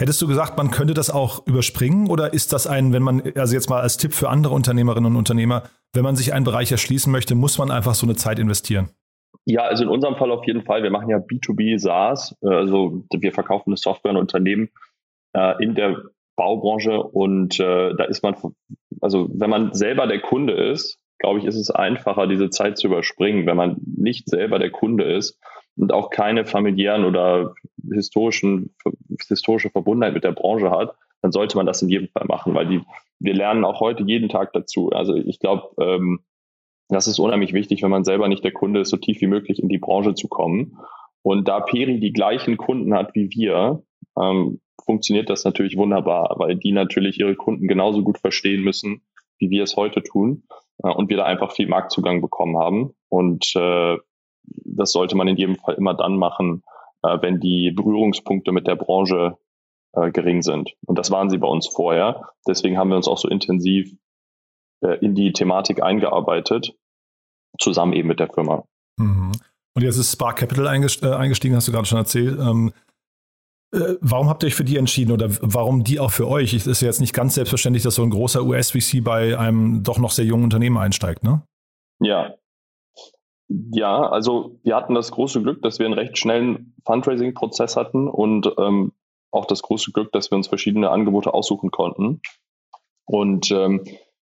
Hättest 0.00 0.20
du 0.20 0.26
gesagt, 0.26 0.58
man 0.58 0.72
könnte 0.72 0.94
das 0.94 1.10
auch 1.10 1.46
überspringen 1.46 2.08
oder 2.10 2.34
ist 2.34 2.52
das 2.52 2.66
ein, 2.66 2.92
wenn 2.92 3.04
man, 3.04 3.22
also 3.36 3.54
jetzt 3.54 3.70
mal 3.70 3.80
als 3.80 3.96
Tipp 3.96 4.12
für 4.12 4.28
andere 4.28 4.52
Unternehmerinnen 4.52 5.12
und 5.12 5.16
Unternehmer, 5.16 5.62
wenn 5.92 6.02
man 6.02 6.16
sich 6.16 6.32
einen 6.32 6.44
Bereich 6.44 6.72
erschließen 6.72 7.12
möchte, 7.12 7.36
muss 7.36 7.56
man 7.56 7.70
einfach 7.70 7.94
so 7.94 8.04
eine 8.04 8.16
Zeit 8.16 8.40
investieren? 8.40 8.88
Ja, 9.44 9.62
also 9.62 9.84
in 9.84 9.90
unserem 9.90 10.16
Fall 10.16 10.32
auf 10.32 10.44
jeden 10.44 10.64
Fall. 10.64 10.82
Wir 10.82 10.90
machen 10.90 11.08
ja 11.08 11.18
B2B 11.18 11.78
SaaS, 11.78 12.36
äh, 12.42 12.48
also 12.48 13.04
wir 13.16 13.32
verkaufen 13.32 13.70
eine 13.70 13.76
Software 13.76 14.10
an 14.10 14.16
Unternehmen 14.16 14.70
äh, 15.34 15.62
in 15.62 15.76
der 15.76 16.02
Baubranche 16.36 17.02
und 17.02 17.58
äh, 17.60 17.94
da 17.94 18.04
ist 18.04 18.22
man, 18.22 18.34
also 19.00 19.28
wenn 19.32 19.50
man 19.50 19.72
selber 19.72 20.06
der 20.06 20.20
Kunde 20.20 20.52
ist, 20.52 20.98
glaube 21.18 21.38
ich, 21.38 21.44
ist 21.44 21.56
es 21.56 21.70
einfacher, 21.70 22.26
diese 22.26 22.50
Zeit 22.50 22.76
zu 22.76 22.88
überspringen. 22.88 23.46
Wenn 23.46 23.56
man 23.56 23.76
nicht 23.96 24.28
selber 24.28 24.58
der 24.58 24.70
Kunde 24.70 25.04
ist 25.04 25.38
und 25.76 25.92
auch 25.92 26.10
keine 26.10 26.44
familiären 26.44 27.04
oder 27.04 27.54
historischen, 27.92 28.74
historische 29.28 29.70
Verbundenheit 29.70 30.14
mit 30.14 30.24
der 30.24 30.32
Branche 30.32 30.70
hat, 30.70 30.94
dann 31.22 31.32
sollte 31.32 31.56
man 31.56 31.66
das 31.66 31.80
in 31.80 31.88
jedem 31.88 32.08
Fall 32.08 32.26
machen, 32.26 32.54
weil 32.54 32.66
die, 32.66 32.82
wir 33.20 33.32
lernen 33.32 33.64
auch 33.64 33.80
heute 33.80 34.04
jeden 34.04 34.28
Tag 34.28 34.52
dazu. 34.52 34.90
Also 34.90 35.14
ich 35.14 35.38
glaube, 35.38 35.70
ähm, 35.80 36.20
das 36.88 37.08
ist 37.08 37.18
unheimlich 37.18 37.54
wichtig, 37.54 37.82
wenn 37.82 37.90
man 37.90 38.04
selber 38.04 38.28
nicht 38.28 38.44
der 38.44 38.52
Kunde 38.52 38.80
ist, 38.80 38.90
so 38.90 38.98
tief 38.98 39.20
wie 39.22 39.26
möglich 39.26 39.62
in 39.62 39.70
die 39.70 39.78
Branche 39.78 40.14
zu 40.14 40.28
kommen. 40.28 40.76
Und 41.22 41.48
da 41.48 41.60
Peri 41.60 42.00
die 42.00 42.12
gleichen 42.12 42.58
Kunden 42.58 42.92
hat 42.92 43.14
wie 43.14 43.30
wir, 43.30 43.82
ähm, 44.20 44.60
funktioniert 44.84 45.30
das 45.30 45.44
natürlich 45.44 45.76
wunderbar, 45.76 46.34
weil 46.38 46.56
die 46.56 46.72
natürlich 46.72 47.18
ihre 47.18 47.36
Kunden 47.36 47.68
genauso 47.68 48.02
gut 48.02 48.18
verstehen 48.18 48.62
müssen, 48.62 49.02
wie 49.38 49.50
wir 49.50 49.62
es 49.62 49.76
heute 49.76 50.02
tun 50.02 50.44
äh, 50.82 50.90
und 50.90 51.10
wir 51.10 51.16
da 51.16 51.24
einfach 51.24 51.52
viel 51.52 51.68
Marktzugang 51.68 52.20
bekommen 52.20 52.58
haben. 52.58 52.94
Und 53.08 53.54
äh, 53.56 53.96
das 54.42 54.92
sollte 54.92 55.16
man 55.16 55.28
in 55.28 55.36
jedem 55.36 55.56
Fall 55.56 55.74
immer 55.74 55.94
dann 55.94 56.16
machen, 56.16 56.62
äh, 57.02 57.18
wenn 57.20 57.40
die 57.40 57.70
Berührungspunkte 57.70 58.52
mit 58.52 58.66
der 58.66 58.76
Branche 58.76 59.38
äh, 59.92 60.10
gering 60.10 60.42
sind. 60.42 60.74
Und 60.86 60.98
das 60.98 61.10
waren 61.10 61.30
sie 61.30 61.38
bei 61.38 61.48
uns 61.48 61.66
vorher. 61.66 62.30
Deswegen 62.46 62.78
haben 62.78 62.90
wir 62.90 62.96
uns 62.96 63.08
auch 63.08 63.18
so 63.18 63.28
intensiv 63.28 63.96
äh, 64.82 64.98
in 64.98 65.14
die 65.14 65.32
Thematik 65.32 65.82
eingearbeitet, 65.82 66.74
zusammen 67.58 67.92
eben 67.92 68.08
mit 68.08 68.20
der 68.20 68.28
Firma. 68.28 68.64
Mhm. 68.98 69.32
Und 69.76 69.82
jetzt 69.82 69.96
ist 69.96 70.12
Spark 70.12 70.36
Capital 70.36 70.66
äh, 70.66 71.14
eingestiegen, 71.14 71.56
hast 71.56 71.68
du 71.68 71.72
gerade 71.72 71.86
schon 71.86 71.98
erzählt. 71.98 72.38
Ähm, 72.38 72.68
äh, 72.68 72.93
warum 74.00 74.28
habt 74.28 74.42
ihr 74.42 74.46
euch 74.46 74.54
für 74.54 74.64
die 74.64 74.76
entschieden 74.76 75.12
oder 75.12 75.28
warum 75.40 75.84
die 75.84 76.00
auch 76.00 76.10
für 76.10 76.28
euch? 76.28 76.54
Es 76.54 76.66
ist 76.66 76.80
ja 76.80 76.86
jetzt 76.86 77.00
nicht 77.00 77.12
ganz 77.12 77.34
selbstverständlich, 77.34 77.82
dass 77.82 77.96
so 77.96 78.02
ein 78.02 78.10
großer 78.10 78.44
US-VC 78.44 79.02
bei 79.02 79.38
einem 79.38 79.82
doch 79.82 79.98
noch 79.98 80.10
sehr 80.10 80.24
jungen 80.24 80.44
Unternehmen 80.44 80.78
einsteigt, 80.78 81.24
ne? 81.24 81.42
Ja. 82.00 82.34
Ja, 83.48 84.08
also 84.08 84.58
wir 84.62 84.74
hatten 84.74 84.94
das 84.94 85.10
große 85.10 85.42
Glück, 85.42 85.62
dass 85.62 85.78
wir 85.78 85.86
einen 85.86 85.94
recht 85.94 86.16
schnellen 86.18 86.74
Fundraising-Prozess 86.86 87.76
hatten 87.76 88.08
und 88.08 88.52
ähm, 88.58 88.92
auch 89.30 89.46
das 89.46 89.62
große 89.62 89.92
Glück, 89.92 90.12
dass 90.12 90.30
wir 90.30 90.36
uns 90.36 90.48
verschiedene 90.48 90.90
Angebote 90.90 91.34
aussuchen 91.34 91.70
konnten. 91.70 92.20
Und 93.04 93.50
ähm, 93.50 93.84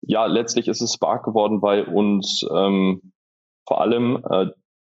ja, 0.01 0.25
letztlich 0.25 0.68
ist 0.68 0.82
es 0.82 0.94
Spark 0.94 1.24
geworden, 1.24 1.62
weil 1.62 1.84
uns 1.84 2.46
ähm, 2.51 3.13
vor 3.68 3.82
allem 3.82 4.24
äh, 4.30 4.48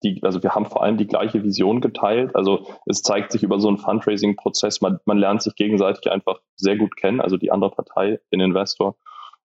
die, 0.02 0.22
also 0.22 0.42
wir 0.42 0.54
haben 0.54 0.66
vor 0.66 0.82
allem 0.82 0.96
die 0.96 1.06
gleiche 1.06 1.42
Vision 1.42 1.80
geteilt. 1.80 2.34
Also 2.34 2.66
es 2.86 3.02
zeigt 3.02 3.32
sich 3.32 3.42
über 3.42 3.58
so 3.58 3.68
einen 3.68 3.78
Fundraising-Prozess, 3.78 4.80
man, 4.80 4.98
man 5.04 5.18
lernt 5.18 5.42
sich 5.42 5.54
gegenseitig 5.54 6.10
einfach 6.10 6.40
sehr 6.56 6.76
gut 6.76 6.96
kennen, 6.96 7.20
also 7.20 7.36
die 7.36 7.50
andere 7.50 7.70
Partei, 7.70 8.20
den 8.32 8.40
Investor, 8.40 8.96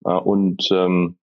äh, 0.04 0.10
und, 0.10 0.68
ähm, 0.70 1.18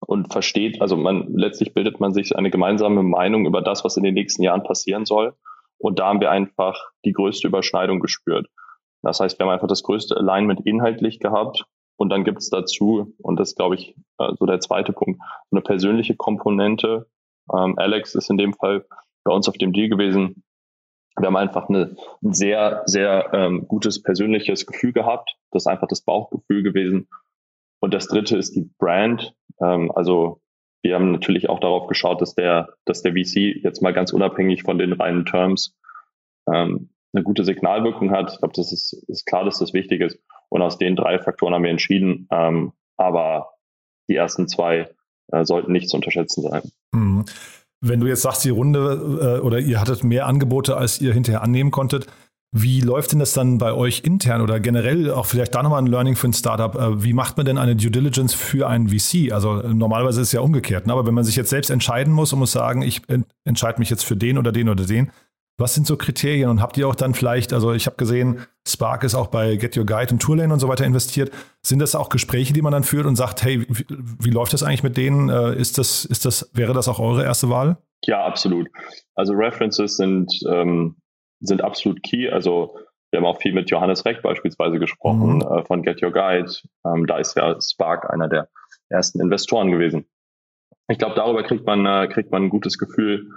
und 0.00 0.32
versteht, 0.32 0.80
also 0.80 0.96
man 0.96 1.32
letztlich 1.34 1.74
bildet 1.74 2.00
man 2.00 2.12
sich 2.12 2.36
eine 2.36 2.50
gemeinsame 2.50 3.02
Meinung 3.02 3.46
über 3.46 3.62
das, 3.62 3.84
was 3.84 3.96
in 3.96 4.02
den 4.02 4.14
nächsten 4.14 4.42
Jahren 4.42 4.64
passieren 4.64 5.04
soll. 5.04 5.34
Und 5.78 5.98
da 5.98 6.06
haben 6.08 6.20
wir 6.20 6.30
einfach 6.30 6.78
die 7.04 7.12
größte 7.12 7.48
Überschneidung 7.48 8.00
gespürt. 8.00 8.48
Das 9.02 9.18
heißt, 9.18 9.38
wir 9.38 9.46
haben 9.46 9.52
einfach 9.52 9.68
das 9.68 9.82
größte 9.82 10.16
Alignment 10.16 10.64
inhaltlich 10.64 11.18
gehabt. 11.18 11.64
Und 11.96 12.08
dann 12.08 12.24
gibt 12.24 12.38
es 12.38 12.50
dazu, 12.50 13.14
und 13.18 13.38
das 13.38 13.54
glaube 13.54 13.74
ich, 13.74 13.94
äh, 14.18 14.32
so 14.38 14.46
der 14.46 14.60
zweite 14.60 14.92
Punkt, 14.92 15.20
eine 15.50 15.60
persönliche 15.60 16.16
Komponente, 16.16 17.06
ähm, 17.56 17.78
Alex 17.78 18.14
ist 18.14 18.30
in 18.30 18.38
dem 18.38 18.54
Fall 18.54 18.84
bei 19.24 19.32
uns 19.32 19.48
auf 19.48 19.56
dem 19.58 19.72
Deal 19.72 19.88
gewesen. 19.88 20.42
Wir 21.18 21.26
haben 21.26 21.36
einfach 21.36 21.68
eine, 21.68 21.96
ein 22.22 22.32
sehr, 22.32 22.82
sehr 22.86 23.32
ähm, 23.34 23.68
gutes 23.68 24.02
persönliches 24.02 24.66
Gefühl 24.66 24.92
gehabt. 24.92 25.36
Das 25.50 25.64
ist 25.64 25.66
einfach 25.66 25.88
das 25.88 26.02
Bauchgefühl 26.02 26.62
gewesen. 26.62 27.08
Und 27.80 27.92
das 27.92 28.08
dritte 28.08 28.36
ist 28.36 28.56
die 28.56 28.70
Brand. 28.78 29.34
Ähm, 29.60 29.92
also 29.94 30.40
wir 30.82 30.94
haben 30.94 31.12
natürlich 31.12 31.48
auch 31.48 31.60
darauf 31.60 31.86
geschaut, 31.86 32.20
dass 32.20 32.34
der, 32.34 32.70
dass 32.84 33.02
der 33.02 33.12
VC 33.12 33.62
jetzt 33.62 33.82
mal 33.82 33.92
ganz 33.92 34.12
unabhängig 34.12 34.62
von 34.62 34.78
den 34.78 34.92
reinen 34.92 35.26
Terms 35.26 35.76
ähm, 36.50 36.90
eine 37.12 37.22
gute 37.22 37.44
Signalwirkung 37.44 38.10
hat. 38.10 38.32
Ich 38.32 38.38
glaube, 38.38 38.54
das 38.56 38.72
ist, 38.72 38.92
ist 39.08 39.26
klar, 39.26 39.44
dass 39.44 39.58
das 39.58 39.74
wichtig 39.74 40.00
ist. 40.00 40.18
Und 40.48 40.62
aus 40.62 40.78
den 40.78 40.96
drei 40.96 41.18
Faktoren 41.18 41.54
haben 41.54 41.62
wir 41.62 41.70
entschieden. 41.70 42.26
Ähm, 42.30 42.72
aber 42.96 43.50
die 44.08 44.16
ersten 44.16 44.48
zwei 44.48 44.88
äh, 45.32 45.44
sollten 45.44 45.72
nicht 45.72 45.88
zu 45.88 45.96
unterschätzen 45.96 46.42
sein. 46.42 46.62
Mhm. 46.92 47.24
Wenn 47.80 47.98
du 47.98 48.06
jetzt 48.06 48.22
sagst, 48.22 48.44
die 48.44 48.50
Runde 48.50 49.38
äh, 49.40 49.44
oder 49.44 49.58
ihr 49.58 49.80
hattet 49.80 50.04
mehr 50.04 50.26
Angebote, 50.26 50.76
als 50.76 51.00
ihr 51.00 51.12
hinterher 51.12 51.42
annehmen 51.42 51.72
konntet, 51.72 52.06
wie 52.54 52.80
läuft 52.80 53.12
denn 53.12 53.18
das 53.18 53.32
dann 53.32 53.56
bei 53.56 53.72
euch 53.72 54.02
intern 54.04 54.42
oder 54.42 54.60
generell 54.60 55.10
auch 55.10 55.24
vielleicht 55.24 55.54
da 55.54 55.62
nochmal 55.62 55.82
ein 55.82 55.86
Learning 55.86 56.16
für 56.16 56.28
ein 56.28 56.34
Startup? 56.34 56.74
Äh, 56.76 57.02
wie 57.02 57.14
macht 57.14 57.36
man 57.38 57.46
denn 57.46 57.58
eine 57.58 57.74
Due 57.74 57.90
Diligence 57.90 58.34
für 58.34 58.68
einen 58.68 58.90
VC? 58.90 59.32
Also 59.32 59.54
normalerweise 59.62 60.20
ist 60.20 60.28
es 60.28 60.32
ja 60.32 60.42
umgekehrt, 60.42 60.86
ne? 60.86 60.92
aber 60.92 61.06
wenn 61.06 61.14
man 61.14 61.24
sich 61.24 61.34
jetzt 61.34 61.50
selbst 61.50 61.70
entscheiden 61.70 62.12
muss 62.12 62.32
und 62.32 62.38
muss 62.38 62.52
sagen, 62.52 62.82
ich 62.82 63.02
entscheide 63.44 63.78
mich 63.80 63.90
jetzt 63.90 64.04
für 64.04 64.16
den 64.16 64.38
oder 64.38 64.52
den 64.52 64.68
oder 64.68 64.84
den, 64.84 65.10
was 65.62 65.74
sind 65.74 65.86
so 65.86 65.96
Kriterien 65.96 66.50
und 66.50 66.60
habt 66.60 66.76
ihr 66.76 66.86
auch 66.88 66.94
dann 66.94 67.14
vielleicht, 67.14 67.52
also 67.52 67.72
ich 67.72 67.86
habe 67.86 67.96
gesehen, 67.96 68.46
Spark 68.66 69.04
ist 69.04 69.14
auch 69.14 69.28
bei 69.28 69.56
Get 69.56 69.76
Your 69.76 69.86
Guide 69.86 70.12
und 70.12 70.20
Tourlane 70.20 70.52
und 70.52 70.58
so 70.58 70.68
weiter 70.68 70.84
investiert. 70.84 71.30
Sind 71.62 71.78
das 71.78 71.94
auch 71.94 72.08
Gespräche, 72.08 72.52
die 72.52 72.62
man 72.62 72.72
dann 72.72 72.84
führt 72.84 73.06
und 73.06 73.16
sagt, 73.16 73.42
hey, 73.42 73.64
wie, 73.68 73.86
wie 73.88 74.30
läuft 74.30 74.52
das 74.52 74.62
eigentlich 74.62 74.82
mit 74.82 74.96
denen? 74.96 75.30
Äh, 75.30 75.54
ist 75.54 75.78
das, 75.78 76.04
ist 76.04 76.26
das, 76.26 76.50
wäre 76.52 76.74
das 76.74 76.88
auch 76.88 76.98
eure 76.98 77.24
erste 77.24 77.48
Wahl? 77.48 77.78
Ja, 78.04 78.24
absolut. 78.24 78.68
Also 79.14 79.32
References 79.32 79.96
sind, 79.96 80.32
ähm, 80.48 80.96
sind 81.40 81.62
absolut 81.62 82.02
key. 82.02 82.28
Also 82.28 82.76
wir 83.10 83.20
haben 83.20 83.26
auch 83.26 83.40
viel 83.40 83.52
mit 83.52 83.70
Johannes 83.70 84.04
Reck 84.04 84.22
beispielsweise 84.22 84.78
gesprochen 84.78 85.36
mhm. 85.36 85.42
äh, 85.42 85.64
von 85.64 85.82
Get 85.82 86.02
Your 86.02 86.12
Guide. 86.12 86.50
Ähm, 86.84 87.06
da 87.06 87.18
ist 87.18 87.36
ja 87.36 87.56
Spark 87.60 88.12
einer 88.12 88.28
der 88.28 88.48
ersten 88.88 89.20
Investoren 89.20 89.70
gewesen. 89.70 90.06
Ich 90.88 90.98
glaube, 90.98 91.14
darüber 91.14 91.42
kriegt 91.42 91.64
man, 91.64 91.86
äh, 91.86 92.08
kriegt 92.08 92.32
man 92.32 92.44
ein 92.44 92.50
gutes 92.50 92.78
Gefühl, 92.78 93.30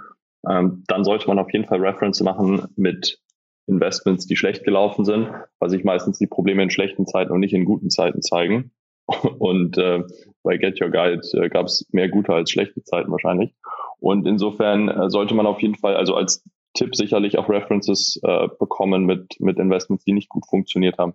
ähm, 0.48 0.84
dann 0.86 1.04
sollte 1.04 1.28
man 1.28 1.38
auf 1.38 1.52
jeden 1.52 1.66
Fall 1.66 1.80
Reference 1.80 2.20
machen 2.20 2.66
mit 2.76 3.20
Investments, 3.66 4.26
die 4.26 4.36
schlecht 4.36 4.64
gelaufen 4.64 5.04
sind, 5.04 5.28
weil 5.58 5.70
sich 5.70 5.84
meistens 5.84 6.18
die 6.18 6.26
Probleme 6.26 6.62
in 6.62 6.70
schlechten 6.70 7.06
Zeiten 7.06 7.32
und 7.32 7.40
nicht 7.40 7.54
in 7.54 7.64
guten 7.64 7.90
Zeiten 7.90 8.22
zeigen. 8.22 8.72
Und 9.38 9.78
äh, 9.78 10.02
bei 10.42 10.56
Get 10.56 10.80
Your 10.80 10.90
Guide 10.90 11.22
äh, 11.34 11.48
gab 11.48 11.66
es 11.66 11.86
mehr 11.92 12.08
gute 12.08 12.32
als 12.32 12.50
schlechte 12.50 12.82
Zeiten 12.82 13.10
wahrscheinlich. 13.12 13.54
Und 14.00 14.26
insofern 14.26 14.88
äh, 14.88 15.10
sollte 15.10 15.34
man 15.34 15.46
auf 15.46 15.60
jeden 15.60 15.76
Fall, 15.76 15.96
also 15.96 16.14
als 16.14 16.44
Tipp 16.74 16.94
sicherlich 16.94 17.38
auch 17.38 17.48
References 17.48 18.20
äh, 18.24 18.48
bekommen 18.58 19.04
mit, 19.04 19.40
mit 19.40 19.58
Investments, 19.58 20.04
die 20.04 20.12
nicht 20.12 20.28
gut 20.28 20.46
funktioniert 20.46 20.98
haben. 20.98 21.14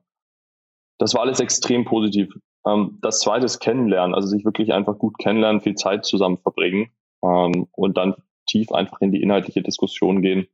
Das 0.97 1.13
war 1.13 1.21
alles 1.21 1.39
extrem 1.39 1.83
positiv. 1.85 2.33
Ähm, 2.65 2.97
das 3.01 3.19
zweite 3.19 3.45
ist 3.45 3.59
Kennenlernen, 3.59 4.15
also 4.15 4.27
sich 4.27 4.45
wirklich 4.45 4.73
einfach 4.73 4.97
gut 4.97 5.17
kennenlernen, 5.17 5.61
viel 5.61 5.75
Zeit 5.75 6.05
zusammen 6.05 6.37
verbringen 6.37 6.91
ähm, 7.23 7.67
und 7.71 7.97
dann 7.97 8.15
tief 8.51 8.71
einfach 8.71 8.99
in 9.01 9.11
die 9.11 9.21
inhaltliche 9.21 9.61
Diskussion 9.61 10.21
gehen 10.21 10.47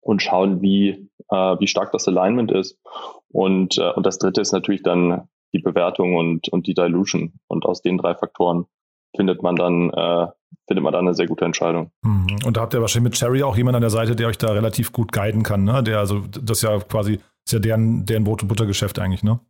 und 0.00 0.22
schauen, 0.22 0.62
wie, 0.62 1.08
äh, 1.28 1.56
wie 1.58 1.66
stark 1.66 1.92
das 1.92 2.08
Alignment 2.08 2.50
ist. 2.50 2.78
Und, 3.28 3.78
äh, 3.78 3.92
und 3.92 4.06
das 4.06 4.18
dritte 4.18 4.40
ist 4.40 4.52
natürlich 4.52 4.82
dann 4.82 5.28
die 5.52 5.58
Bewertung 5.58 6.16
und, 6.16 6.48
und 6.48 6.66
die 6.66 6.74
Dilution. 6.74 7.34
Und 7.48 7.66
aus 7.66 7.82
den 7.82 7.98
drei 7.98 8.14
Faktoren 8.14 8.66
findet 9.14 9.42
man 9.42 9.56
dann, 9.56 9.90
äh, 9.90 10.26
findet 10.66 10.84
man 10.84 10.92
dann 10.92 11.06
eine 11.06 11.14
sehr 11.14 11.26
gute 11.26 11.44
Entscheidung. 11.44 11.90
Mhm. 12.02 12.38
Und 12.44 12.56
da 12.56 12.62
habt 12.62 12.74
ihr 12.74 12.80
wahrscheinlich 12.80 13.10
mit 13.12 13.18
Cherry 13.18 13.42
auch 13.42 13.56
jemanden 13.56 13.76
an 13.76 13.82
der 13.82 13.90
Seite, 13.90 14.16
der 14.16 14.28
euch 14.28 14.38
da 14.38 14.52
relativ 14.52 14.92
gut 14.92 15.12
guiden 15.12 15.42
kann, 15.42 15.64
ne? 15.64 15.82
Der, 15.82 15.98
also 15.98 16.20
das 16.20 16.58
ist 16.58 16.62
ja 16.62 16.78
quasi, 16.78 17.14
ist 17.44 17.52
ja 17.52 17.58
deren, 17.58 18.06
deren 18.06 18.24
Brot- 18.24 18.42
und 18.42 18.48
Buttergeschäft 18.48 18.98
eigentlich, 18.98 19.22
ne? 19.22 19.40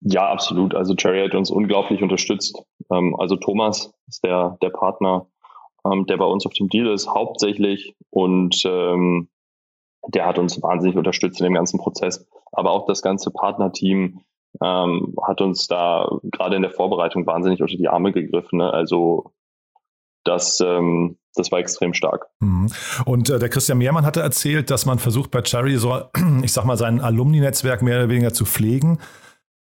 Ja, 0.00 0.28
absolut. 0.28 0.74
Also 0.74 0.94
Cherry 0.94 1.24
hat 1.24 1.34
uns 1.34 1.50
unglaublich 1.50 2.02
unterstützt. 2.02 2.62
Ähm, 2.92 3.16
also 3.18 3.36
Thomas 3.36 3.94
ist 4.06 4.22
der, 4.22 4.58
der 4.60 4.70
Partner, 4.70 5.26
ähm, 5.86 6.06
der 6.06 6.16
bei 6.16 6.24
uns 6.24 6.46
auf 6.46 6.52
dem 6.54 6.68
Deal 6.68 6.92
ist, 6.92 7.08
hauptsächlich. 7.08 7.94
Und 8.10 8.62
ähm, 8.64 9.28
der 10.08 10.26
hat 10.26 10.38
uns 10.38 10.60
wahnsinnig 10.62 10.96
unterstützt 10.96 11.40
in 11.40 11.44
dem 11.44 11.54
ganzen 11.54 11.78
Prozess. 11.78 12.26
Aber 12.52 12.70
auch 12.70 12.86
das 12.86 13.02
ganze 13.02 13.30
Partnerteam 13.30 14.20
ähm, 14.62 15.14
hat 15.26 15.40
uns 15.40 15.66
da 15.66 16.08
gerade 16.22 16.56
in 16.56 16.62
der 16.62 16.70
Vorbereitung 16.70 17.26
wahnsinnig 17.26 17.60
unter 17.60 17.76
die 17.76 17.88
Arme 17.88 18.12
gegriffen. 18.12 18.58
Ne? 18.58 18.72
Also 18.72 19.32
das, 20.24 20.60
ähm, 20.60 21.18
das 21.34 21.50
war 21.52 21.58
extrem 21.58 21.94
stark. 21.94 22.26
Mhm. 22.40 22.70
Und 23.04 23.30
äh, 23.30 23.38
der 23.38 23.48
Christian 23.48 23.78
Mehrmann 23.78 24.06
hatte 24.06 24.20
erzählt, 24.20 24.70
dass 24.70 24.86
man 24.86 24.98
versucht 24.98 25.30
bei 25.30 25.42
Cherry 25.42 25.76
so, 25.76 26.02
ich 26.42 26.52
sag 26.52 26.64
mal, 26.64 26.76
sein 26.76 27.00
Alumni-Netzwerk 27.00 27.82
mehr 27.82 27.98
oder 27.98 28.08
weniger 28.08 28.32
zu 28.32 28.44
pflegen. 28.44 28.98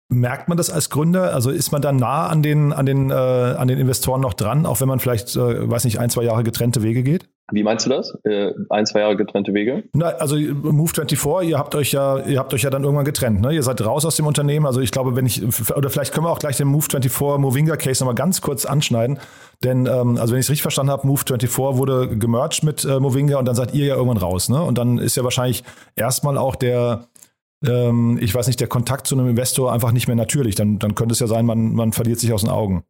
Merkt 0.08 0.48
man 0.48 0.56
das 0.56 0.70
als 0.70 0.88
Gründer? 0.88 1.34
Also 1.34 1.50
ist 1.50 1.72
man 1.72 1.82
dann 1.82 1.96
nah 1.96 2.28
an 2.28 2.42
den, 2.42 2.72
an 2.72 2.86
den, 2.86 3.10
äh, 3.10 3.14
an 3.14 3.66
den 3.66 3.78
Investoren 3.78 4.20
noch 4.20 4.34
dran, 4.34 4.64
auch 4.64 4.80
wenn 4.80 4.86
man 4.86 5.00
vielleicht, 5.00 5.34
äh, 5.34 5.68
weiß 5.68 5.84
nicht, 5.84 5.98
ein, 5.98 6.10
zwei 6.10 6.22
Jahre 6.22 6.44
getrennte 6.44 6.82
Wege 6.84 7.02
geht? 7.02 7.28
Wie 7.52 7.62
meinst 7.62 7.86
du 7.86 7.90
das? 7.90 8.16
Äh, 8.24 8.52
ein, 8.70 8.86
zwei 8.86 9.00
Jahre 9.00 9.16
getrennte 9.16 9.54
Wege? 9.54 9.84
Na, 9.92 10.06
also 10.06 10.34
Move24, 10.34 11.42
ihr 11.42 11.58
habt 11.58 11.76
euch 11.76 11.92
ja, 11.92 12.18
ihr 12.18 12.40
habt 12.40 12.52
euch 12.52 12.62
ja 12.62 12.70
dann 12.70 12.82
irgendwann 12.82 13.04
getrennt, 13.04 13.40
ne? 13.40 13.52
Ihr 13.52 13.62
seid 13.62 13.84
raus 13.84 14.04
aus 14.04 14.16
dem 14.16 14.26
Unternehmen. 14.26 14.66
Also 14.66 14.80
ich 14.80 14.90
glaube, 14.90 15.14
wenn 15.14 15.26
ich, 15.26 15.42
oder 15.76 15.88
vielleicht 15.88 16.12
können 16.12 16.26
wir 16.26 16.30
auch 16.30 16.40
gleich 16.40 16.56
den 16.56 16.68
Move24 16.74 17.38
Movinga 17.38 17.76
Case 17.76 18.02
nochmal 18.02 18.16
ganz 18.16 18.40
kurz 18.40 18.64
anschneiden. 18.64 19.20
Denn, 19.62 19.86
ähm, 19.86 20.18
also 20.18 20.32
wenn 20.32 20.40
ich 20.40 20.46
es 20.46 20.50
richtig 20.50 20.62
verstanden 20.62 20.90
habe, 20.90 21.06
Move24 21.06 21.76
wurde 21.76 22.16
gemerged 22.16 22.64
mit 22.64 22.84
äh, 22.84 22.98
Movinga 22.98 23.38
und 23.38 23.44
dann 23.44 23.54
seid 23.54 23.74
ihr 23.74 23.86
ja 23.86 23.94
irgendwann 23.94 24.18
raus, 24.18 24.48
ne? 24.48 24.60
Und 24.60 24.76
dann 24.76 24.98
ist 24.98 25.16
ja 25.16 25.22
wahrscheinlich 25.22 25.62
erstmal 25.94 26.38
auch 26.38 26.56
der, 26.56 27.06
ähm, 27.68 28.18
ich 28.20 28.34
weiß 28.34 28.46
nicht, 28.46 28.60
der 28.60 28.68
Kontakt 28.68 29.06
zu 29.06 29.16
einem 29.16 29.28
Investor 29.28 29.72
einfach 29.72 29.92
nicht 29.92 30.06
mehr 30.06 30.16
natürlich. 30.16 30.54
Dann, 30.54 30.78
dann 30.78 30.94
könnte 30.94 31.12
es 31.12 31.20
ja 31.20 31.26
sein, 31.26 31.46
man, 31.46 31.74
man 31.74 31.92
verliert 31.92 32.18
sich 32.18 32.32
aus 32.32 32.42
den 32.42 32.50
Augen. 32.50 32.84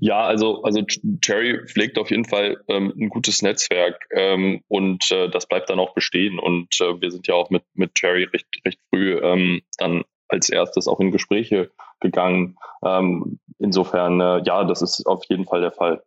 Ja, 0.00 0.22
also, 0.22 0.62
also 0.62 0.80
Jerry 1.22 1.66
pflegt 1.66 1.98
auf 1.98 2.10
jeden 2.10 2.24
Fall 2.24 2.62
ähm, 2.68 2.92
ein 2.96 3.08
gutes 3.08 3.42
Netzwerk 3.42 4.06
ähm, 4.12 4.62
und 4.68 5.10
äh, 5.10 5.28
das 5.28 5.46
bleibt 5.46 5.70
dann 5.70 5.80
auch 5.80 5.92
bestehen. 5.92 6.38
Und 6.38 6.80
äh, 6.80 7.00
wir 7.00 7.10
sind 7.10 7.26
ja 7.26 7.34
auch 7.34 7.50
mit, 7.50 7.64
mit 7.74 7.92
Jerry 8.00 8.24
recht, 8.24 8.46
recht 8.64 8.78
früh 8.90 9.18
ähm, 9.18 9.62
dann 9.78 10.04
als 10.28 10.50
erstes 10.50 10.86
auch 10.86 11.00
in 11.00 11.10
Gespräche 11.10 11.70
gegangen. 12.00 12.56
Ähm, 12.84 13.40
insofern, 13.58 14.20
äh, 14.20 14.42
ja, 14.44 14.62
das 14.64 14.82
ist 14.82 15.04
auf 15.06 15.24
jeden 15.28 15.46
Fall 15.46 15.62
der 15.62 15.72
Fall. 15.72 16.02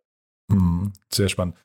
Hm, 0.50 0.92
sehr 1.10 1.28
spannend. 1.28 1.56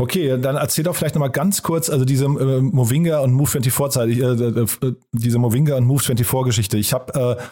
Okay, 0.00 0.38
dann 0.40 0.56
erzähl 0.56 0.82
doch 0.82 0.96
vielleicht 0.96 1.14
nochmal 1.14 1.30
ganz 1.30 1.62
kurz, 1.62 1.90
also 1.90 2.06
diese 2.06 2.24
äh, 2.24 2.60
Movinga 2.62 3.20
und 3.20 3.34
Move24-Zeit, 3.38 4.08
äh, 4.08 4.12
äh, 4.12 4.88
äh, 4.88 4.94
diese 5.12 5.38
Movinga 5.38 5.76
und 5.76 5.86
Move24-Geschichte. 5.86 6.78
Ich 6.78 6.94
habe 6.94 7.36
äh, 7.38 7.42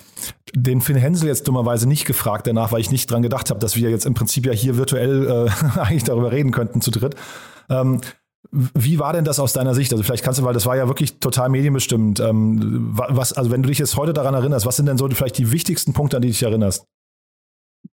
den 0.55 0.81
Finn 0.81 0.97
Hensel 0.97 1.28
jetzt 1.28 1.47
dummerweise 1.47 1.87
nicht 1.87 2.07
gefragt 2.07 2.47
danach, 2.47 2.73
weil 2.73 2.81
ich 2.81 2.90
nicht 2.90 3.11
dran 3.11 3.21
gedacht 3.21 3.50
habe, 3.50 3.61
dass 3.61 3.76
wir 3.76 3.90
jetzt 3.90 4.07
im 4.07 4.14
Prinzip 4.14 4.47
ja 4.47 4.52
hier 4.52 4.78
virtuell 4.78 5.26
äh, 5.49 5.78
eigentlich 5.78 6.05
darüber 6.05 6.33
reden 6.33 6.50
könnten 6.50 6.81
zu 6.81 6.90
dritt. 6.90 7.17
Ähm, 7.69 8.00
wie 8.50 8.99
war 8.99 9.12
denn 9.12 9.25
das 9.25 9.40
aus 9.40 9.52
deiner 9.52 9.75
Sicht? 9.75 9.93
Also 9.93 10.02
vielleicht 10.02 10.25
kannst 10.25 10.40
du, 10.40 10.45
weil 10.45 10.55
das 10.55 10.64
war 10.64 10.75
ja 10.75 10.88
wirklich 10.88 11.19
total 11.21 11.50
medienbestimmt. 11.50 12.19
Ähm, 12.21 12.93
was, 12.93 13.35
also 13.35 13.50
wenn 13.50 13.62
du 13.62 13.69
dich 13.69 13.78
jetzt 13.78 13.97
heute 13.99 14.14
daran 14.14 14.33
erinnerst, 14.33 14.64
was 14.64 14.76
sind 14.76 14.87
denn 14.87 14.97
so 14.97 15.07
vielleicht 15.09 15.37
die 15.37 15.52
wichtigsten 15.52 15.93
Punkte, 15.93 16.17
an 16.17 16.23
die 16.23 16.28
du 16.28 16.33
dich 16.33 16.43
erinnerst? 16.43 16.87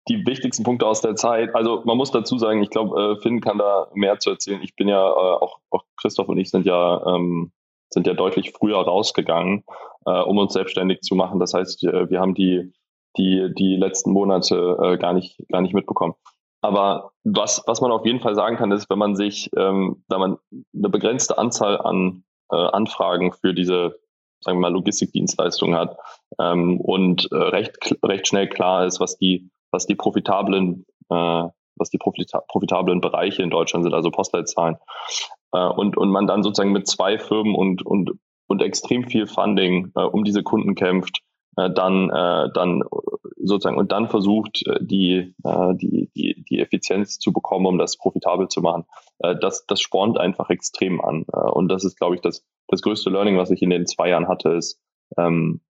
Die 0.08 0.26
wichtigsten 0.26 0.64
Punkte 0.64 0.86
aus 0.86 1.00
der 1.00 1.16
Zeit. 1.16 1.54
Also 1.54 1.82
man 1.84 1.96
muss 1.96 2.10
dazu 2.10 2.38
sagen, 2.38 2.62
ich 2.62 2.70
glaube, 2.70 3.00
äh, 3.00 3.20
Finn 3.20 3.40
kann 3.40 3.58
da 3.58 3.88
mehr 3.94 4.18
zu 4.18 4.30
erzählen. 4.30 4.60
Ich 4.62 4.76
bin 4.76 4.88
ja, 4.88 5.00
äh, 5.08 5.36
auch, 5.36 5.60
auch 5.70 5.84
Christoph 5.96 6.28
und 6.28 6.38
ich 6.38 6.50
sind 6.50 6.66
ja, 6.66 7.02
ähm, 7.06 7.52
sind 7.90 8.06
ja 8.06 8.14
deutlich 8.14 8.52
früher 8.52 8.78
rausgegangen, 8.78 9.64
äh, 10.04 10.20
um 10.20 10.38
uns 10.38 10.52
selbstständig 10.52 11.00
zu 11.00 11.14
machen. 11.14 11.40
Das 11.40 11.54
heißt, 11.54 11.82
wir 11.82 12.20
haben 12.20 12.34
die, 12.34 12.72
die, 13.16 13.52
die 13.56 13.76
letzten 13.76 14.12
Monate 14.12 14.78
äh, 14.82 14.98
gar 14.98 15.12
nicht, 15.12 15.38
gar 15.50 15.60
nicht 15.62 15.74
mitbekommen. 15.74 16.14
Aber 16.60 17.12
was, 17.24 17.62
was 17.66 17.80
man 17.80 17.92
auf 17.92 18.06
jeden 18.06 18.20
Fall 18.20 18.34
sagen 18.34 18.56
kann, 18.56 18.72
ist, 18.72 18.88
wenn 18.88 18.98
man 18.98 19.16
sich, 19.16 19.50
ähm, 19.56 20.02
da 20.08 20.18
man 20.18 20.38
eine 20.74 20.88
begrenzte 20.88 21.36
Anzahl 21.38 21.78
an 21.78 22.24
äh, 22.50 22.56
Anfragen 22.56 23.32
für 23.32 23.52
diese, 23.52 24.00
sagen 24.40 24.58
wir 24.58 24.62
mal, 24.62 24.72
Logistikdienstleistungen 24.72 25.78
hat 25.78 25.96
ähm, 26.40 26.80
und 26.80 27.30
äh, 27.32 27.36
recht, 27.36 27.94
recht 28.02 28.26
schnell 28.26 28.48
klar 28.48 28.86
ist, 28.86 28.98
was 28.98 29.18
die 29.18 29.50
was 29.74 29.86
die 29.86 29.96
profitablen, 29.96 30.86
äh, 31.10 31.44
was 31.76 31.90
die 31.90 31.98
profita 31.98 32.40
profitablen 32.48 33.00
Bereiche 33.00 33.42
in 33.42 33.50
Deutschland 33.50 33.84
sind, 33.84 33.92
also 33.92 34.10
Postleitzahlen. 34.10 34.76
Äh, 35.52 35.66
und, 35.66 35.96
und 35.96 36.10
man 36.10 36.26
dann 36.26 36.42
sozusagen 36.42 36.72
mit 36.72 36.86
zwei 36.86 37.18
Firmen 37.18 37.54
und, 37.54 37.84
und, 37.84 38.12
und 38.46 38.62
extrem 38.62 39.08
viel 39.08 39.26
Funding 39.26 39.92
äh, 39.96 40.02
um 40.02 40.22
diese 40.22 40.44
Kunden 40.44 40.76
kämpft, 40.76 41.22
äh, 41.56 41.70
dann, 41.70 42.08
äh, 42.10 42.48
dann 42.54 42.84
sozusagen 43.36 43.76
und 43.76 43.90
dann 43.90 44.08
versucht, 44.08 44.64
äh, 44.66 44.78
die, 44.80 45.34
äh, 45.42 45.74
die, 45.74 46.08
die, 46.14 46.44
die 46.48 46.60
Effizienz 46.60 47.18
zu 47.18 47.32
bekommen, 47.32 47.66
um 47.66 47.76
das 47.76 47.96
profitabel 47.98 48.46
zu 48.46 48.60
machen. 48.60 48.84
Äh, 49.18 49.34
das, 49.40 49.66
das 49.66 49.80
spornt 49.80 50.18
einfach 50.18 50.50
extrem 50.50 51.00
an. 51.00 51.24
Äh, 51.32 51.50
und 51.50 51.68
das 51.68 51.84
ist, 51.84 51.98
glaube 51.98 52.14
ich, 52.14 52.20
das, 52.20 52.46
das 52.68 52.80
größte 52.80 53.10
Learning, 53.10 53.36
was 53.38 53.50
ich 53.50 53.60
in 53.60 53.70
den 53.70 53.86
zwei 53.86 54.10
Jahren 54.10 54.28
hatte, 54.28 54.50
ist, 54.50 54.80
ähm, 55.18 55.60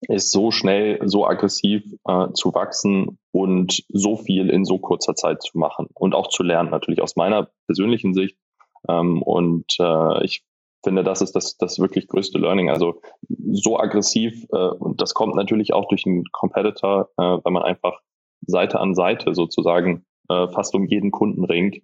ist 0.00 0.30
so 0.30 0.50
schnell, 0.50 1.00
so 1.08 1.26
aggressiv 1.26 1.82
äh, 2.06 2.28
zu 2.32 2.54
wachsen 2.54 3.18
und 3.32 3.82
so 3.88 4.16
viel 4.16 4.50
in 4.50 4.64
so 4.64 4.78
kurzer 4.78 5.14
Zeit 5.14 5.42
zu 5.42 5.58
machen 5.58 5.88
und 5.94 6.14
auch 6.14 6.28
zu 6.28 6.42
lernen, 6.42 6.70
natürlich 6.70 7.02
aus 7.02 7.16
meiner 7.16 7.48
persönlichen 7.66 8.14
Sicht. 8.14 8.36
Ähm, 8.88 9.22
und 9.22 9.66
äh, 9.80 10.24
ich 10.24 10.44
finde, 10.84 11.02
das 11.02 11.22
ist 11.22 11.34
das, 11.34 11.56
das 11.56 11.78
wirklich 11.78 12.08
größte 12.08 12.38
Learning. 12.38 12.70
Also 12.70 13.00
so 13.28 13.78
aggressiv, 13.78 14.46
äh, 14.52 14.56
und 14.56 15.00
das 15.00 15.14
kommt 15.14 15.34
natürlich 15.34 15.72
auch 15.72 15.88
durch 15.88 16.06
einen 16.06 16.24
Competitor, 16.30 17.08
äh, 17.16 17.38
wenn 17.44 17.52
man 17.52 17.62
einfach 17.62 18.00
Seite 18.46 18.78
an 18.78 18.94
Seite 18.94 19.34
sozusagen 19.34 20.04
äh, 20.28 20.48
fast 20.48 20.74
um 20.74 20.86
jeden 20.86 21.10
Kunden 21.10 21.44
ringt, 21.44 21.78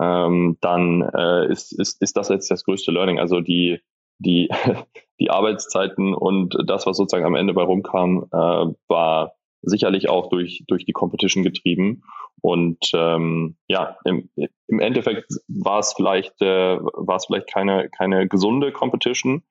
ähm, 0.00 0.56
dann 0.60 1.02
äh, 1.02 1.50
ist, 1.50 1.72
ist, 1.78 2.00
ist 2.02 2.16
das 2.16 2.28
jetzt 2.28 2.50
das 2.50 2.64
größte 2.64 2.90
Learning. 2.90 3.18
Also 3.18 3.40
die, 3.40 3.80
die, 4.18 4.48
die 5.20 5.30
Arbeitszeiten 5.30 6.14
und 6.14 6.56
das, 6.66 6.86
was 6.86 6.96
sozusagen 6.96 7.26
am 7.26 7.34
Ende 7.34 7.54
bei 7.54 7.62
rumkam, 7.62 8.26
äh, 8.32 8.72
war 8.88 9.32
sicherlich 9.62 10.08
auch 10.08 10.28
durch, 10.28 10.64
durch 10.68 10.84
die 10.84 10.92
Competition 10.92 11.42
getrieben. 11.42 12.02
Und 12.40 12.78
ähm, 12.94 13.56
ja, 13.66 13.96
im, 14.04 14.30
im 14.36 14.78
Endeffekt 14.78 15.32
war 15.48 15.80
es 15.80 15.92
vielleicht, 15.94 16.40
äh, 16.40 16.78
war 16.78 17.16
es 17.16 17.26
vielleicht 17.26 17.52
keine, 17.52 17.88
keine 17.90 18.28
gesunde 18.28 18.70
Competition, 18.72 19.42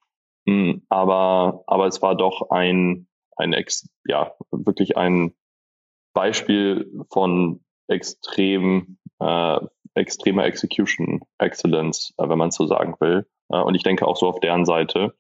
mh, 0.45 0.53
hm, 0.53 0.81
aber, 0.89 1.63
aber 1.67 1.87
es 1.87 2.01
war 2.01 2.15
doch 2.15 2.49
ein, 2.49 3.07
ein 3.35 3.53
ex, 3.53 3.89
ja, 4.05 4.33
wirklich 4.51 4.95
ein 4.97 5.33
Beispiel 6.13 6.89
von 7.11 7.59
extrem, 7.87 8.97
äh, 9.19 9.59
extremer 9.93 10.45
Execution 10.45 11.21
Excellence, 11.39 12.13
äh, 12.17 12.29
wenn 12.29 12.37
man 12.37 12.51
so 12.51 12.67
sagen 12.67 12.95
will. 12.99 13.27
Äh, 13.49 13.61
und 13.61 13.75
ich 13.75 13.83
denke 13.83 14.07
auch 14.07 14.15
so 14.15 14.27
auf 14.27 14.39
deren 14.39 14.65
Seite. 14.65 15.13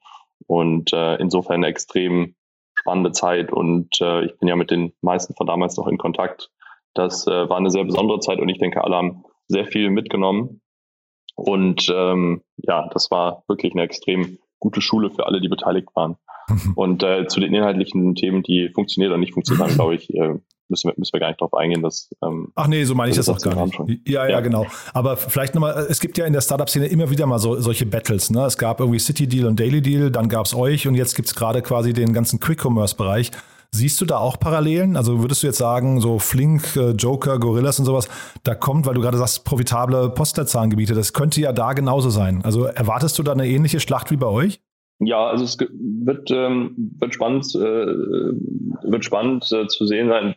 Und 0.45 0.93
äh, 0.93 1.15
insofern 1.15 1.55
eine 1.55 1.67
extrem 1.67 2.35
spannende 2.75 3.11
Zeit. 3.11 3.51
Und 3.51 3.99
äh, 4.01 4.25
ich 4.25 4.37
bin 4.37 4.47
ja 4.47 4.55
mit 4.55 4.71
den 4.71 4.93
meisten 5.01 5.35
von 5.35 5.47
damals 5.47 5.77
noch 5.77 5.87
in 5.87 5.97
Kontakt. 5.97 6.51
Das 6.93 7.27
äh, 7.27 7.49
war 7.49 7.57
eine 7.57 7.69
sehr 7.69 7.83
besondere 7.83 8.19
Zeit 8.19 8.39
und 8.39 8.49
ich 8.49 8.59
denke, 8.59 8.83
alle 8.83 8.95
haben 8.95 9.23
sehr 9.47 9.65
viel 9.65 9.89
mitgenommen. 9.89 10.61
Und 11.35 11.87
ähm, 11.93 12.41
ja, 12.57 12.89
das 12.93 13.11
war 13.11 13.43
wirklich 13.47 13.73
eine 13.73 13.83
extrem 13.83 14.39
gute 14.59 14.81
Schule 14.81 15.11
für 15.11 15.27
alle, 15.27 15.39
die 15.39 15.49
beteiligt 15.49 15.89
waren. 15.95 16.17
Und 16.75 17.03
äh, 17.03 17.27
zu 17.27 17.39
den 17.39 17.53
inhaltlichen 17.53 18.15
Themen, 18.15 18.41
die 18.41 18.69
funktionieren 18.73 19.11
oder 19.11 19.19
nicht 19.19 19.33
funktionieren, 19.33 19.69
glaube 19.75 19.95
ich, 19.95 20.11
äh, 20.15 20.35
müssen 20.69 20.89
wir, 20.89 20.93
müssen 20.97 21.13
wir 21.13 21.19
gar 21.19 21.27
nicht 21.27 21.41
drauf 21.41 21.53
eingehen. 21.53 21.81
Dass, 21.81 22.09
ähm, 22.23 22.51
Ach 22.55 22.67
nee, 22.67 22.83
so 22.83 22.95
meine 22.95 23.11
ich 23.11 23.17
das 23.17 23.29
auch 23.29 23.39
gar 23.39 23.65
nicht. 23.65 23.79
Ja, 24.07 24.25
ja, 24.25 24.29
ja, 24.29 24.39
genau. 24.41 24.65
Aber 24.93 25.17
vielleicht 25.17 25.55
nochmal, 25.55 25.87
es 25.89 25.99
gibt 25.99 26.17
ja 26.17 26.25
in 26.25 26.33
der 26.33 26.41
Startup-Szene 26.41 26.87
immer 26.87 27.09
wieder 27.09 27.25
mal 27.25 27.39
so, 27.39 27.59
solche 27.59 27.85
Battles. 27.85 28.29
Ne? 28.29 28.45
Es 28.45 28.57
gab 28.57 28.79
irgendwie 28.79 28.99
City 28.99 29.27
Deal 29.27 29.47
und 29.47 29.59
Daily 29.59 29.81
Deal, 29.81 30.11
dann 30.11 30.29
gab 30.29 30.45
es 30.45 30.55
euch 30.55 30.87
und 30.87 30.95
jetzt 30.95 31.15
gibt 31.15 31.27
es 31.27 31.35
gerade 31.35 31.61
quasi 31.61 31.93
den 31.93 32.13
ganzen 32.13 32.39
Quick-Commerce-Bereich. 32.39 33.31
Siehst 33.71 33.99
du 33.99 34.05
da 34.05 34.17
auch 34.17 34.39
Parallelen? 34.39 34.95
Also 34.95 35.21
würdest 35.21 35.43
du 35.43 35.47
jetzt 35.47 35.57
sagen, 35.57 35.99
so 35.99 36.19
Flink, 36.19 36.75
äh, 36.77 36.91
Joker, 36.91 37.37
Gorillas 37.37 37.79
und 37.79 37.85
sowas, 37.85 38.07
da 38.43 38.55
kommt, 38.55 38.85
weil 38.85 38.93
du 38.93 39.01
gerade 39.01 39.17
sagst, 39.17 39.43
profitable 39.43 40.09
Postleitzahlengebiete, 40.09 40.93
das 40.93 41.13
könnte 41.13 41.41
ja 41.41 41.51
da 41.51 41.73
genauso 41.73 42.09
sein. 42.09 42.41
Also 42.43 42.63
erwartest 42.63 43.19
du 43.19 43.23
da 43.23 43.33
eine 43.33 43.47
ähnliche 43.47 43.79
Schlacht 43.79 44.09
wie 44.09 44.17
bei 44.17 44.27
euch? 44.27 44.61
Ja, 44.99 45.27
also 45.27 45.43
es 45.43 45.57
wird, 45.59 46.31
ähm, 46.31 46.73
wird 46.97 47.13
spannend, 47.13 47.45
äh, 47.55 47.59
wird 47.59 49.05
spannend 49.05 49.51
äh, 49.51 49.67
zu 49.67 49.85
sehen 49.85 50.07
sein, 50.07 50.33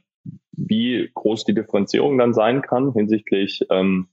wie 0.68 1.10
groß 1.14 1.44
die 1.44 1.54
Differenzierung 1.54 2.18
dann 2.18 2.34
sein 2.34 2.62
kann 2.62 2.92
hinsichtlich 2.92 3.64
ähm, 3.70 4.08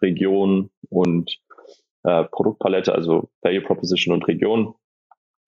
Region 0.00 0.70
und 0.88 1.38
äh, 2.04 2.24
Produktpalette, 2.24 2.94
also 2.94 3.30
Value 3.42 3.62
Proposition 3.62 4.14
und 4.14 4.26
Region. 4.28 4.74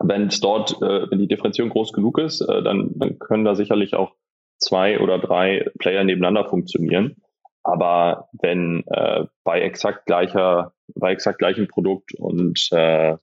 Wenn 0.02 0.28
es 0.28 0.40
dort, 0.40 0.80
äh, 0.82 1.10
wenn 1.10 1.18
die 1.18 1.28
Differenzierung 1.28 1.70
groß 1.70 1.92
genug 1.92 2.18
ist, 2.18 2.40
äh, 2.40 2.62
dann, 2.62 2.90
dann 2.94 3.18
können 3.18 3.44
da 3.44 3.54
sicherlich 3.54 3.94
auch 3.94 4.14
zwei 4.58 4.98
oder 5.00 5.18
drei 5.18 5.70
Player 5.78 6.04
nebeneinander 6.04 6.48
funktionieren. 6.48 7.16
Aber 7.62 8.28
wenn 8.40 8.84
äh, 8.88 9.26
bei 9.44 9.60
exakt 9.60 10.06
gleicher, 10.06 10.72
bei 10.94 11.12
exakt 11.12 11.38
gleichem 11.38 11.68
Produkt 11.68 12.14
und 12.14 12.68
äh, 12.72 13.16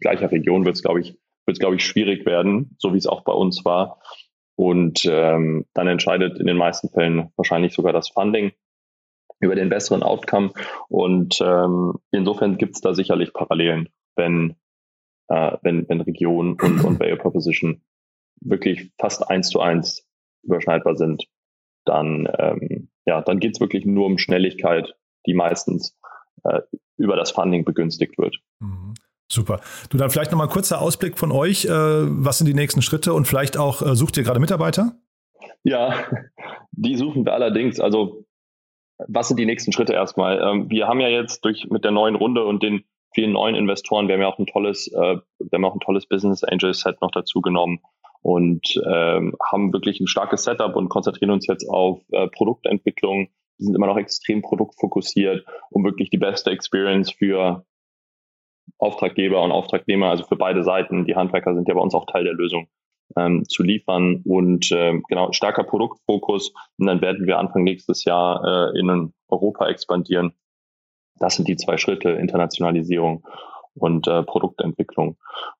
gleicher 0.00 0.30
Region 0.30 0.64
wird 0.64 0.74
es, 0.74 0.82
glaube 0.82 1.00
ich, 1.00 1.16
wird 1.46 1.56
es, 1.56 1.58
glaube 1.58 1.76
ich, 1.76 1.84
schwierig 1.84 2.26
werden, 2.26 2.74
so 2.78 2.92
wie 2.92 2.98
es 2.98 3.06
auch 3.06 3.22
bei 3.22 3.32
uns 3.32 3.64
war. 3.64 4.00
Und 4.56 5.04
ähm, 5.04 5.66
dann 5.74 5.88
entscheidet 5.88 6.38
in 6.38 6.46
den 6.46 6.56
meisten 6.56 6.88
Fällen 6.88 7.32
wahrscheinlich 7.36 7.74
sogar 7.74 7.92
das 7.92 8.08
Funding 8.08 8.52
über 9.40 9.54
den 9.54 9.68
besseren 9.68 10.02
Outcome. 10.02 10.52
Und 10.88 11.40
ähm, 11.40 11.94
insofern 12.10 12.56
gibt 12.56 12.76
es 12.76 12.80
da 12.80 12.94
sicherlich 12.94 13.32
Parallelen, 13.32 13.88
wenn, 14.16 14.56
äh, 15.28 15.56
wenn, 15.62 15.88
wenn 15.88 16.00
Region 16.00 16.56
und, 16.60 16.84
und 16.84 17.00
Value 17.00 17.16
Proposition 17.16 17.82
wirklich 18.40 18.92
fast 18.98 19.28
eins 19.28 19.48
zu 19.48 19.60
eins 19.60 20.06
überschneidbar 20.42 20.96
sind, 20.96 21.26
dann, 21.84 22.28
ähm, 22.38 22.88
ja, 23.06 23.22
dann 23.22 23.40
geht 23.40 23.54
es 23.54 23.60
wirklich 23.60 23.84
nur 23.84 24.06
um 24.06 24.18
Schnelligkeit, 24.18 24.94
die 25.26 25.34
meistens 25.34 25.98
äh, 26.44 26.60
über 26.96 27.16
das 27.16 27.30
Funding 27.30 27.64
begünstigt 27.64 28.18
wird. 28.18 28.38
Mhm. 28.60 28.94
Super. 29.34 29.60
Du 29.90 29.98
dann 29.98 30.10
vielleicht 30.10 30.30
nochmal 30.30 30.46
ein 30.46 30.52
kurzer 30.52 30.80
Ausblick 30.80 31.18
von 31.18 31.32
euch. 31.32 31.64
Äh, 31.64 31.70
was 31.70 32.38
sind 32.38 32.46
die 32.46 32.54
nächsten 32.54 32.82
Schritte 32.82 33.12
und 33.12 33.26
vielleicht 33.26 33.56
auch 33.56 33.82
äh, 33.82 33.96
sucht 33.96 34.16
ihr 34.16 34.22
gerade 34.22 34.38
Mitarbeiter? 34.38 34.92
Ja, 35.64 36.04
die 36.70 36.96
suchen 36.96 37.26
wir 37.26 37.34
allerdings. 37.34 37.80
Also 37.80 38.24
was 39.08 39.26
sind 39.26 39.40
die 39.40 39.46
nächsten 39.46 39.72
Schritte 39.72 39.92
erstmal? 39.92 40.40
Ähm, 40.40 40.70
wir 40.70 40.86
haben 40.86 41.00
ja 41.00 41.08
jetzt 41.08 41.44
durch 41.44 41.66
mit 41.68 41.82
der 41.82 41.90
neuen 41.90 42.14
Runde 42.14 42.44
und 42.44 42.62
den 42.62 42.84
vielen 43.12 43.32
neuen 43.32 43.56
Investoren, 43.56 44.06
wir 44.06 44.14
haben 44.14 44.22
ja 44.22 44.28
auch 44.28 44.38
ein 44.38 44.46
tolles, 44.46 44.86
äh, 44.92 45.16
wir 45.16 45.50
haben 45.52 45.64
auch 45.64 45.74
ein 45.74 45.80
tolles 45.80 46.06
Business 46.06 46.44
Angel 46.44 46.72
Set 46.72 47.00
noch 47.00 47.10
dazu 47.10 47.40
genommen 47.40 47.80
und 48.22 48.80
ähm, 48.88 49.36
haben 49.44 49.72
wirklich 49.72 49.98
ein 49.98 50.06
starkes 50.06 50.44
Setup 50.44 50.76
und 50.76 50.88
konzentrieren 50.88 51.32
uns 51.32 51.46
jetzt 51.46 51.68
auf 51.68 52.00
Produktentwicklung. 52.32 53.28
Wir 53.58 53.66
sind 53.66 53.74
immer 53.74 53.86
noch 53.86 53.98
extrem 53.98 54.42
produktfokussiert, 54.42 55.44
um 55.70 55.84
wirklich 55.84 56.10
die 56.10 56.18
beste 56.18 56.50
Experience 56.50 57.10
für 57.10 57.64
Auftraggeber 58.78 59.42
und 59.42 59.52
Auftragnehmer, 59.52 60.10
also 60.10 60.24
für 60.24 60.36
beide 60.36 60.64
Seiten, 60.64 61.04
die 61.04 61.16
Handwerker 61.16 61.54
sind 61.54 61.68
ja 61.68 61.74
bei 61.74 61.80
uns 61.80 61.94
auch 61.94 62.06
Teil 62.06 62.24
der 62.24 62.34
Lösung, 62.34 62.68
ähm, 63.16 63.44
zu 63.48 63.62
liefern 63.62 64.22
und 64.24 64.70
äh, 64.72 65.00
genau 65.08 65.32
starker 65.32 65.64
Produktfokus. 65.64 66.52
Und 66.78 66.86
dann 66.86 67.00
werden 67.00 67.26
wir 67.26 67.38
Anfang 67.38 67.64
nächstes 67.64 68.04
Jahr 68.04 68.72
äh, 68.74 68.78
in 68.78 69.12
Europa 69.28 69.68
expandieren. 69.68 70.32
Das 71.18 71.36
sind 71.36 71.48
die 71.48 71.56
zwei 71.56 71.76
Schritte, 71.76 72.10
Internationalisierung 72.10 73.24
und 73.74 74.08
äh, 74.08 74.22
Produktentwicklung. 74.22 75.16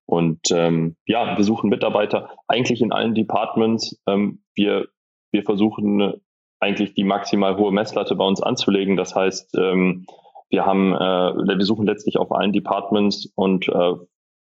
Und 0.06 0.40
ähm, 0.50 0.96
ja, 1.06 1.36
wir 1.36 1.44
suchen 1.44 1.70
Mitarbeiter 1.70 2.30
eigentlich 2.48 2.80
in 2.80 2.92
allen 2.92 3.14
Departments. 3.14 4.00
Ähm, 4.06 4.42
wir, 4.54 4.88
wir 5.32 5.42
versuchen 5.42 6.14
eigentlich 6.60 6.94
die 6.94 7.04
maximal 7.04 7.56
hohe 7.56 7.72
Messlatte 7.72 8.14
bei 8.16 8.24
uns 8.24 8.42
anzulegen. 8.42 8.96
Das 8.96 9.14
heißt, 9.14 9.56
ähm, 9.58 10.06
wir 10.54 10.64
haben, 10.64 10.94
äh, 10.94 11.58
wir 11.58 11.64
suchen 11.64 11.84
letztlich 11.84 12.16
auf 12.16 12.30
allen 12.30 12.52
Departments 12.52 13.26
und 13.34 13.68
äh, 13.68 13.94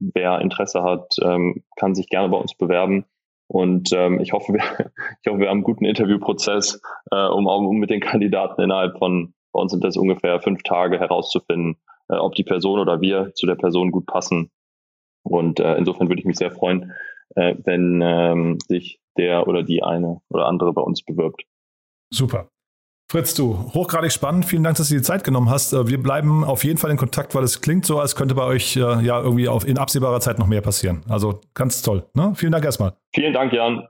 wer 0.00 0.40
Interesse 0.40 0.82
hat, 0.82 1.14
ähm, 1.22 1.62
kann 1.76 1.94
sich 1.94 2.08
gerne 2.08 2.28
bei 2.28 2.36
uns 2.36 2.54
bewerben. 2.54 3.04
Und 3.46 3.92
ähm, 3.92 4.18
ich 4.18 4.32
hoffe, 4.32 4.52
wir, 4.52 4.62
ich 5.22 5.30
hoffe, 5.30 5.38
wir 5.38 5.48
haben 5.48 5.58
einen 5.58 5.62
guten 5.62 5.84
Interviewprozess, 5.84 6.80
äh, 7.12 7.26
um, 7.28 7.46
um 7.46 7.78
mit 7.78 7.90
den 7.90 8.00
Kandidaten 8.00 8.60
innerhalb 8.60 8.98
von, 8.98 9.34
bei 9.52 9.60
uns 9.60 9.70
sind 9.70 9.84
das 9.84 9.96
ungefähr 9.96 10.40
fünf 10.40 10.64
Tage 10.64 10.98
herauszufinden, 10.98 11.76
äh, 12.08 12.16
ob 12.16 12.34
die 12.34 12.44
Person 12.44 12.80
oder 12.80 13.00
wir 13.00 13.32
zu 13.34 13.46
der 13.46 13.54
Person 13.54 13.92
gut 13.92 14.06
passen. 14.06 14.50
Und 15.22 15.60
äh, 15.60 15.76
insofern 15.76 16.08
würde 16.08 16.20
ich 16.20 16.26
mich 16.26 16.38
sehr 16.38 16.50
freuen, 16.50 16.92
äh, 17.36 17.54
wenn 17.64 18.00
ähm, 18.02 18.58
sich 18.66 19.00
der 19.16 19.46
oder 19.46 19.62
die 19.62 19.84
eine 19.84 20.20
oder 20.28 20.46
andere 20.46 20.72
bei 20.72 20.82
uns 20.82 21.04
bewirbt. 21.04 21.44
Super. 22.12 22.50
Fritz, 23.10 23.34
du, 23.34 23.58
hochgradig 23.74 24.12
spannend. 24.12 24.44
Vielen 24.44 24.62
Dank, 24.62 24.76
dass 24.76 24.86
du 24.86 24.94
dir 24.94 25.00
die 25.00 25.04
Zeit 25.04 25.24
genommen 25.24 25.50
hast. 25.50 25.72
Äh, 25.72 25.88
wir 25.88 26.00
bleiben 26.00 26.44
auf 26.44 26.62
jeden 26.62 26.78
Fall 26.78 26.92
in 26.92 26.96
Kontakt, 26.96 27.34
weil 27.34 27.42
es 27.42 27.60
klingt 27.60 27.84
so, 27.84 27.98
als 27.98 28.14
könnte 28.14 28.36
bei 28.36 28.44
euch 28.44 28.76
äh, 28.76 28.80
ja 28.80 29.20
irgendwie 29.20 29.48
auf, 29.48 29.66
in 29.66 29.78
absehbarer 29.78 30.20
Zeit 30.20 30.38
noch 30.38 30.46
mehr 30.46 30.60
passieren. 30.60 31.02
Also 31.08 31.40
ganz 31.52 31.82
toll. 31.82 32.06
Ne? 32.14 32.34
Vielen 32.36 32.52
Dank 32.52 32.64
erstmal. 32.64 32.92
Vielen 33.12 33.32
Dank, 33.32 33.52
Jan. 33.52 33.82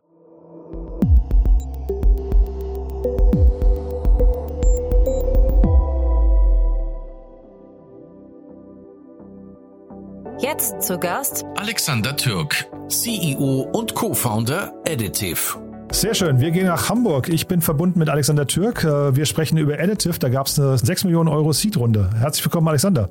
Jetzt 10.38 10.80
zu 10.80 10.98
Gast 10.98 11.44
Alexander 11.56 12.16
Türk, 12.16 12.70
CEO 12.88 13.68
und 13.70 13.94
Co-Founder 13.94 14.72
Additive. 14.88 15.69
Sehr 15.92 16.14
schön. 16.14 16.40
Wir 16.40 16.53
gehen 16.53 16.66
nach 16.66 16.88
Hamburg. 16.88 17.29
Ich 17.29 17.48
bin 17.48 17.61
verbunden 17.61 17.98
mit 17.98 18.09
Alexander 18.09 18.46
Türk. 18.46 18.85
Äh, 18.85 19.16
wir 19.16 19.26
sprechen 19.26 19.59
über 19.59 19.74
Additive. 19.74 20.18
Da 20.18 20.29
gab 20.29 20.46
es 20.46 20.59
eine 20.59 20.79
6 20.79 21.05
Millionen 21.05 21.29
Euro 21.29 21.53
Seed-Runde. 21.53 22.11
Herzlich 22.16 22.44
willkommen, 22.44 22.68
Alexander. 22.68 23.11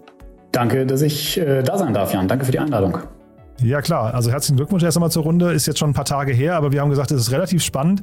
Danke, 0.53 0.85
dass 0.85 1.01
ich 1.01 1.37
äh, 1.37 1.61
da 1.61 1.77
sein 1.77 1.93
darf, 1.93 2.13
Jan. 2.13 2.27
Danke 2.27 2.45
für 2.45 2.51
die 2.51 2.59
Einladung. 2.59 2.99
Ja 3.61 3.81
klar, 3.81 4.13
also 4.13 4.31
herzlichen 4.31 4.55
Glückwunsch 4.55 4.83
erst 4.83 4.95
einmal 4.95 5.11
zur 5.11 5.23
Runde. 5.23 5.51
Ist 5.51 5.65
jetzt 5.65 5.79
schon 5.79 5.89
ein 5.89 5.93
paar 5.93 6.05
Tage 6.05 6.31
her, 6.31 6.55
aber 6.55 6.71
wir 6.71 6.79
haben 6.79 6.89
gesagt, 6.89 7.11
es 7.11 7.19
ist 7.19 7.31
relativ 7.31 7.61
spannend, 7.61 8.01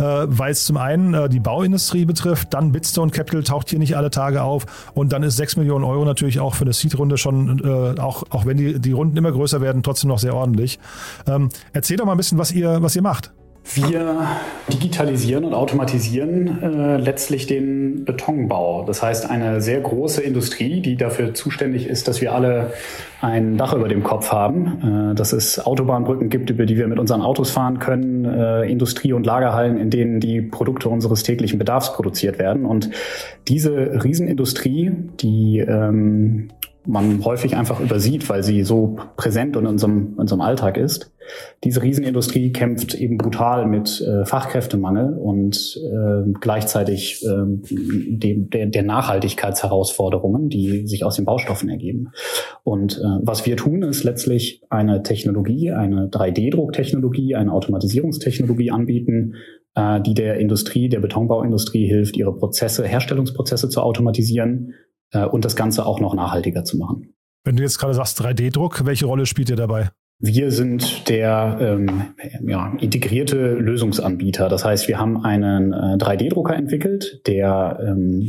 äh, 0.00 0.02
weil 0.02 0.50
es 0.50 0.64
zum 0.64 0.76
einen 0.76 1.14
äh, 1.14 1.28
die 1.28 1.38
Bauindustrie 1.38 2.04
betrifft, 2.04 2.52
dann 2.52 2.72
Bitstone 2.72 3.12
Capital 3.12 3.44
taucht 3.44 3.70
hier 3.70 3.78
nicht 3.78 3.96
alle 3.96 4.10
Tage 4.10 4.42
auf 4.42 4.90
und 4.94 5.12
dann 5.12 5.22
ist 5.22 5.36
6 5.36 5.56
Millionen 5.58 5.84
Euro 5.84 6.04
natürlich 6.04 6.40
auch 6.40 6.56
für 6.56 6.64
eine 6.64 6.72
Seed-Runde 6.72 7.16
schon, 7.18 7.60
äh, 7.64 8.00
auch, 8.00 8.24
auch 8.30 8.46
wenn 8.46 8.56
die, 8.56 8.80
die 8.80 8.92
Runden 8.92 9.16
immer 9.16 9.30
größer 9.30 9.60
werden, 9.60 9.84
trotzdem 9.84 10.08
noch 10.08 10.18
sehr 10.18 10.34
ordentlich. 10.34 10.80
Ähm, 11.28 11.50
erzähl 11.72 11.96
doch 11.96 12.04
mal 12.04 12.12
ein 12.12 12.18
bisschen, 12.18 12.38
was 12.38 12.50
ihr, 12.50 12.82
was 12.82 12.96
ihr 12.96 13.02
macht. 13.02 13.32
Wir 13.74 14.26
digitalisieren 14.72 15.44
und 15.44 15.52
automatisieren 15.52 16.62
äh, 16.62 16.96
letztlich 16.98 17.46
den 17.46 18.04
Betonbau. 18.04 18.84
Das 18.84 19.02
heißt, 19.02 19.28
eine 19.28 19.60
sehr 19.60 19.80
große 19.80 20.22
Industrie, 20.22 20.80
die 20.80 20.96
dafür 20.96 21.34
zuständig 21.34 21.88
ist, 21.88 22.06
dass 22.06 22.20
wir 22.20 22.32
alle 22.32 22.72
ein 23.20 23.56
Dach 23.56 23.74
über 23.74 23.88
dem 23.88 24.04
Kopf 24.04 24.30
haben, 24.30 25.10
äh, 25.12 25.14
dass 25.14 25.32
es 25.32 25.58
Autobahnbrücken 25.58 26.30
gibt, 26.30 26.50
über 26.50 26.64
die 26.64 26.76
wir 26.76 26.86
mit 26.86 27.00
unseren 27.00 27.22
Autos 27.22 27.50
fahren 27.50 27.80
können, 27.80 28.24
äh, 28.24 28.70
Industrie- 28.70 29.12
und 29.12 29.26
Lagerhallen, 29.26 29.78
in 29.78 29.90
denen 29.90 30.20
die 30.20 30.42
Produkte 30.42 30.88
unseres 30.88 31.24
täglichen 31.24 31.58
Bedarfs 31.58 31.92
produziert 31.94 32.38
werden. 32.38 32.66
Und 32.66 32.90
diese 33.48 34.04
Riesenindustrie, 34.04 34.92
die 35.20 35.58
ähm, 35.58 36.50
man 36.86 37.24
häufig 37.24 37.56
einfach 37.56 37.80
übersieht, 37.80 38.28
weil 38.28 38.42
sie 38.42 38.62
so 38.62 38.96
präsent 39.16 39.56
in 39.56 39.66
unserem, 39.66 40.12
in 40.12 40.18
unserem 40.18 40.40
Alltag 40.40 40.76
ist. 40.76 41.12
Diese 41.64 41.82
Riesenindustrie 41.82 42.52
kämpft 42.52 42.94
eben 42.94 43.18
brutal 43.18 43.66
mit 43.66 44.00
äh, 44.00 44.24
Fachkräftemangel 44.24 45.14
und 45.18 45.80
äh, 45.82 46.30
gleichzeitig 46.40 47.24
äh, 47.24 47.28
dem, 47.68 48.50
der, 48.50 48.66
der 48.66 48.82
Nachhaltigkeitsherausforderungen, 48.84 50.48
die 50.48 50.86
sich 50.86 51.04
aus 51.04 51.16
den 51.16 51.24
Baustoffen 51.24 51.68
ergeben. 51.68 52.12
Und 52.62 52.98
äh, 52.98 53.18
was 53.22 53.44
wir 53.44 53.56
tun, 53.56 53.82
ist 53.82 54.04
letztlich 54.04 54.62
eine 54.70 55.02
Technologie, 55.02 55.72
eine 55.72 56.08
3D-Drucktechnologie, 56.08 57.34
eine 57.34 57.52
Automatisierungstechnologie 57.52 58.70
anbieten, 58.70 59.34
äh, 59.74 60.00
die 60.00 60.14
der 60.14 60.38
Industrie, 60.38 60.88
der 60.88 61.00
Betonbauindustrie 61.00 61.86
hilft, 61.86 62.16
ihre 62.16 62.34
Prozesse, 62.34 62.84
Herstellungsprozesse 62.84 63.68
zu 63.68 63.80
automatisieren 63.80 64.74
und 65.24 65.44
das 65.44 65.56
Ganze 65.56 65.86
auch 65.86 66.00
noch 66.00 66.14
nachhaltiger 66.14 66.64
zu 66.64 66.76
machen. 66.76 67.14
Wenn 67.44 67.56
du 67.56 67.62
jetzt 67.62 67.78
gerade 67.78 67.94
sagst 67.94 68.20
3D-Druck, 68.20 68.84
welche 68.86 69.06
Rolle 69.06 69.26
spielt 69.26 69.50
ihr 69.50 69.56
dabei? 69.56 69.90
Wir 70.18 70.50
sind 70.50 71.10
der 71.10 71.58
ähm, 71.60 72.14
ja, 72.46 72.72
integrierte 72.80 73.52
Lösungsanbieter. 73.52 74.48
Das 74.48 74.64
heißt, 74.64 74.88
wir 74.88 74.98
haben 74.98 75.22
einen 75.22 75.74
äh, 75.74 75.98
3D-Drucker 75.98 76.56
entwickelt, 76.56 77.20
der 77.26 77.78
ähm, 77.86 78.22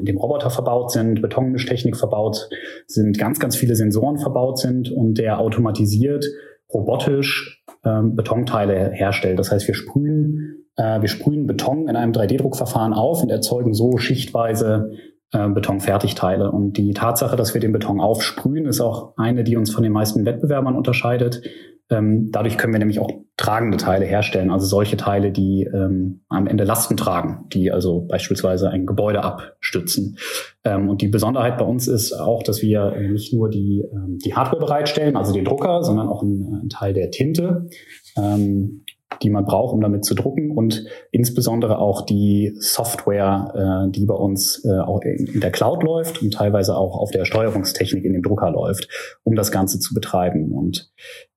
in 0.00 0.04
dem 0.04 0.16
Roboter 0.16 0.50
verbaut 0.50 0.90
sind, 0.90 1.22
Betonmischtechnik 1.22 1.96
verbaut 1.96 2.48
sind, 2.88 3.16
ganz, 3.16 3.38
ganz 3.38 3.54
viele 3.54 3.76
Sensoren 3.76 4.18
verbaut 4.18 4.58
sind 4.58 4.90
und 4.90 5.18
der 5.18 5.38
automatisiert 5.38 6.24
robotisch 6.72 7.64
ähm, 7.84 8.16
Betonteile 8.16 8.90
herstellt. 8.90 9.38
Das 9.38 9.52
heißt, 9.52 9.68
wir 9.68 9.76
sprühen, 9.76 10.66
äh, 10.76 11.00
wir 11.00 11.08
sprühen 11.08 11.46
Beton 11.46 11.88
in 11.88 11.94
einem 11.94 12.10
3D-Druckverfahren 12.10 12.92
auf 12.92 13.22
und 13.22 13.30
erzeugen 13.30 13.72
so 13.72 13.98
schichtweise 13.98 14.90
äh, 15.32 15.48
Betonfertigteile. 15.48 16.50
Und 16.50 16.78
die 16.78 16.94
Tatsache, 16.94 17.36
dass 17.36 17.54
wir 17.54 17.60
den 17.60 17.72
Beton 17.72 18.00
aufsprühen, 18.00 18.66
ist 18.66 18.80
auch 18.80 19.14
eine, 19.16 19.44
die 19.44 19.56
uns 19.56 19.72
von 19.72 19.82
den 19.82 19.92
meisten 19.92 20.24
Wettbewerbern 20.24 20.76
unterscheidet. 20.76 21.42
Ähm, 21.90 22.30
dadurch 22.32 22.58
können 22.58 22.72
wir 22.74 22.78
nämlich 22.78 22.98
auch 22.98 23.10
tragende 23.38 23.78
Teile 23.78 24.04
herstellen, 24.04 24.50
also 24.50 24.66
solche 24.66 24.96
Teile, 24.96 25.30
die 25.30 25.62
ähm, 25.72 26.20
am 26.28 26.46
Ende 26.46 26.64
Lasten 26.64 26.96
tragen, 26.96 27.46
die 27.52 27.72
also 27.72 28.06
beispielsweise 28.06 28.68
ein 28.68 28.84
Gebäude 28.84 29.22
abstützen. 29.22 30.18
Ähm, 30.64 30.88
und 30.88 31.00
die 31.00 31.08
Besonderheit 31.08 31.56
bei 31.56 31.64
uns 31.64 31.88
ist 31.88 32.12
auch, 32.12 32.42
dass 32.42 32.60
wir 32.60 32.94
nicht 32.98 33.32
nur 33.32 33.48
die, 33.48 33.84
ähm, 33.90 34.18
die 34.22 34.34
Hardware 34.34 34.60
bereitstellen, 34.60 35.16
also 35.16 35.32
den 35.32 35.44
Drucker, 35.44 35.82
sondern 35.82 36.08
auch 36.08 36.22
einen, 36.22 36.58
einen 36.60 36.68
Teil 36.68 36.92
der 36.92 37.10
Tinte. 37.10 37.68
Ähm, 38.16 38.84
die 39.22 39.30
man 39.30 39.44
braucht, 39.44 39.72
um 39.72 39.80
damit 39.80 40.04
zu 40.04 40.14
drucken 40.14 40.50
und 40.50 40.84
insbesondere 41.10 41.78
auch 41.78 42.02
die 42.04 42.54
Software, 42.58 43.86
äh, 43.88 43.90
die 43.90 44.04
bei 44.04 44.14
uns 44.14 44.64
äh, 44.64 44.78
auch 44.80 45.00
in 45.02 45.40
der 45.40 45.50
Cloud 45.50 45.82
läuft 45.82 46.22
und 46.22 46.34
teilweise 46.34 46.76
auch 46.76 46.96
auf 46.98 47.10
der 47.10 47.24
Steuerungstechnik 47.24 48.04
in 48.04 48.12
dem 48.12 48.22
Drucker 48.22 48.50
läuft, 48.50 48.88
um 49.24 49.34
das 49.34 49.50
Ganze 49.50 49.80
zu 49.80 49.94
betreiben. 49.94 50.52
Und 50.52 50.90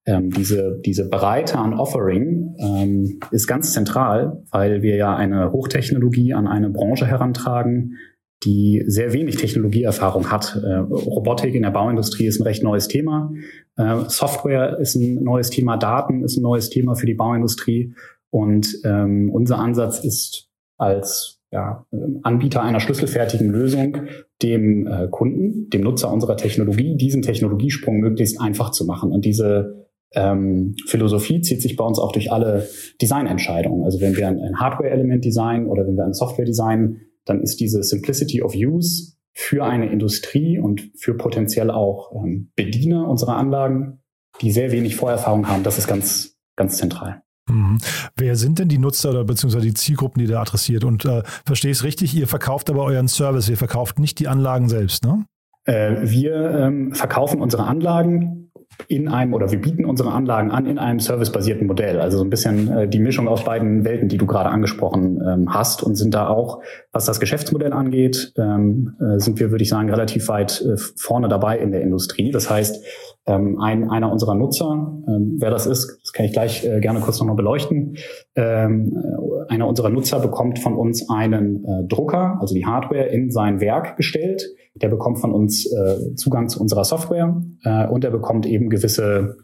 ähm, 0.04 0.30
diese, 0.30 0.80
diese 0.84 1.08
Breite 1.08 1.58
an 1.58 1.74
Offering 1.74 2.56
ähm, 2.58 3.20
ist 3.30 3.46
ganz 3.46 3.72
zentral, 3.72 4.42
weil 4.50 4.82
wir 4.82 4.96
ja 4.96 5.14
eine 5.16 5.52
Hochtechnologie 5.52 6.34
an 6.34 6.46
eine 6.46 6.70
Branche 6.70 7.06
herantragen, 7.06 7.96
die 8.44 8.82
sehr 8.86 9.12
wenig 9.12 9.36
Technologieerfahrung 9.36 10.30
hat. 10.30 10.60
Äh, 10.62 10.74
Robotik 10.74 11.54
in 11.54 11.62
der 11.62 11.70
Bauindustrie 11.70 12.26
ist 12.26 12.40
ein 12.40 12.44
recht 12.44 12.62
neues 12.62 12.88
Thema. 12.88 13.32
Äh, 13.76 14.00
Software 14.08 14.78
ist 14.78 14.94
ein 14.96 15.22
neues 15.22 15.50
Thema. 15.50 15.76
Daten 15.76 16.24
ist 16.24 16.36
ein 16.36 16.42
neues 16.42 16.70
Thema 16.70 16.94
für 16.94 17.06
die 17.06 17.14
Bauindustrie. 17.14 17.94
Und 18.30 18.78
ähm, 18.84 19.30
unser 19.30 19.58
Ansatz 19.58 20.02
ist 20.02 20.48
als 20.78 21.40
ja, 21.52 21.86
Anbieter 22.22 22.62
einer 22.62 22.80
schlüsselfertigen 22.80 23.50
Lösung 23.50 23.98
dem 24.42 24.86
äh, 24.86 25.08
Kunden, 25.08 25.68
dem 25.70 25.82
Nutzer 25.82 26.10
unserer 26.10 26.36
Technologie, 26.36 26.96
diesen 26.96 27.22
Technologiesprung 27.22 27.98
möglichst 28.00 28.40
einfach 28.40 28.70
zu 28.70 28.86
machen. 28.86 29.12
Und 29.12 29.24
diese 29.24 29.86
ähm, 30.14 30.74
Philosophie 30.86 31.42
zieht 31.42 31.62
sich 31.62 31.76
bei 31.76 31.84
uns 31.84 31.98
auch 31.98 32.12
durch 32.12 32.32
alle 32.32 32.66
Designentscheidungen. 33.00 33.84
Also 33.84 34.00
wenn 34.00 34.16
wir 34.16 34.28
ein, 34.28 34.40
ein 34.40 34.58
Hardware-Element 34.58 35.24
designen 35.24 35.66
oder 35.66 35.86
wenn 35.86 35.96
wir 35.96 36.04
ein 36.04 36.14
Software 36.14 36.46
designen, 36.46 37.02
dann 37.24 37.40
ist 37.40 37.60
diese 37.60 37.82
Simplicity 37.82 38.42
of 38.42 38.54
Use 38.54 39.16
für 39.34 39.64
eine 39.64 39.90
Industrie 39.90 40.58
und 40.58 40.90
für 40.96 41.14
potenziell 41.14 41.70
auch 41.70 42.12
ähm, 42.14 42.52
Bediener 42.54 43.08
unserer 43.08 43.36
Anlagen, 43.36 44.02
die 44.40 44.52
sehr 44.52 44.72
wenig 44.72 44.96
Vorerfahrung 44.96 45.48
haben. 45.48 45.62
Das 45.62 45.78
ist 45.78 45.88
ganz, 45.88 46.36
ganz 46.56 46.76
zentral. 46.76 47.22
Mhm. 47.48 47.78
Wer 48.16 48.36
sind 48.36 48.58
denn 48.58 48.68
die 48.68 48.78
Nutzer 48.78 49.10
oder 49.10 49.24
beziehungsweise 49.24 49.66
die 49.66 49.74
Zielgruppen, 49.74 50.20
die 50.20 50.30
da 50.30 50.40
adressiert? 50.40 50.84
Und 50.84 51.04
äh, 51.04 51.22
verstehe 51.44 51.70
ich 51.70 51.78
es 51.78 51.84
richtig, 51.84 52.14
ihr 52.14 52.28
verkauft 52.28 52.70
aber 52.70 52.84
euren 52.84 53.08
Service, 53.08 53.48
ihr 53.48 53.56
verkauft 53.56 53.98
nicht 53.98 54.18
die 54.18 54.28
Anlagen 54.28 54.68
selbst, 54.68 55.04
ne? 55.04 55.24
Äh, 55.64 55.96
wir 56.02 56.34
ähm, 56.50 56.92
verkaufen 56.92 57.40
unsere 57.40 57.64
Anlagen 57.64 58.50
in 58.88 59.08
einem 59.08 59.34
oder 59.34 59.50
wir 59.50 59.60
bieten 59.60 59.84
unsere 59.84 60.12
Anlagen 60.12 60.50
an 60.50 60.66
in 60.66 60.78
einem 60.78 61.00
servicebasierten 61.00 61.66
Modell. 61.66 62.00
Also 62.00 62.18
so 62.18 62.24
ein 62.24 62.30
bisschen 62.30 62.68
äh, 62.68 62.88
die 62.88 62.98
Mischung 62.98 63.28
aus 63.28 63.44
beiden 63.44 63.84
Welten, 63.84 64.08
die 64.08 64.18
du 64.18 64.26
gerade 64.26 64.50
angesprochen 64.50 65.22
ähm, 65.26 65.54
hast 65.54 65.82
und 65.82 65.94
sind 65.96 66.14
da 66.14 66.28
auch, 66.28 66.60
was 66.92 67.06
das 67.06 67.20
Geschäftsmodell 67.20 67.72
angeht, 67.72 68.32
ähm, 68.36 68.96
äh, 69.00 69.18
sind 69.18 69.40
wir, 69.40 69.50
würde 69.50 69.62
ich 69.62 69.70
sagen, 69.70 69.90
relativ 69.90 70.28
weit 70.28 70.60
äh, 70.62 70.76
vorne 70.96 71.28
dabei 71.28 71.58
in 71.58 71.72
der 71.72 71.82
Industrie. 71.82 72.30
Das 72.30 72.50
heißt, 72.50 72.84
ähm, 73.26 73.60
ein, 73.60 73.88
einer 73.88 74.10
unserer 74.10 74.34
Nutzer, 74.34 75.00
wer 75.06 75.50
das 75.50 75.66
ist, 75.66 75.98
das 76.02 76.12
kann 76.12 76.26
ich 76.26 76.32
gleich 76.32 76.62
gerne 76.80 76.98
kurz 76.98 77.20
nochmal 77.20 77.36
beleuchten. 77.36 77.96
Einer 78.34 79.68
unserer 79.68 79.90
Nutzer 79.90 80.18
bekommt 80.18 80.58
von 80.58 80.74
uns 80.74 81.08
einen 81.08 81.86
Drucker, 81.88 82.38
also 82.40 82.52
die 82.52 82.66
Hardware, 82.66 83.04
in 83.04 83.30
sein 83.30 83.60
Werk 83.60 83.96
gestellt. 83.96 84.42
Der 84.74 84.88
bekommt 84.88 85.18
von 85.18 85.32
uns 85.32 85.70
äh, 85.70 86.14
Zugang 86.14 86.48
zu 86.48 86.60
unserer 86.60 86.84
Software 86.84 87.42
äh, 87.64 87.86
und 87.86 88.04
er 88.04 88.10
bekommt 88.10 88.46
eben 88.46 88.70
gewisse 88.70 89.36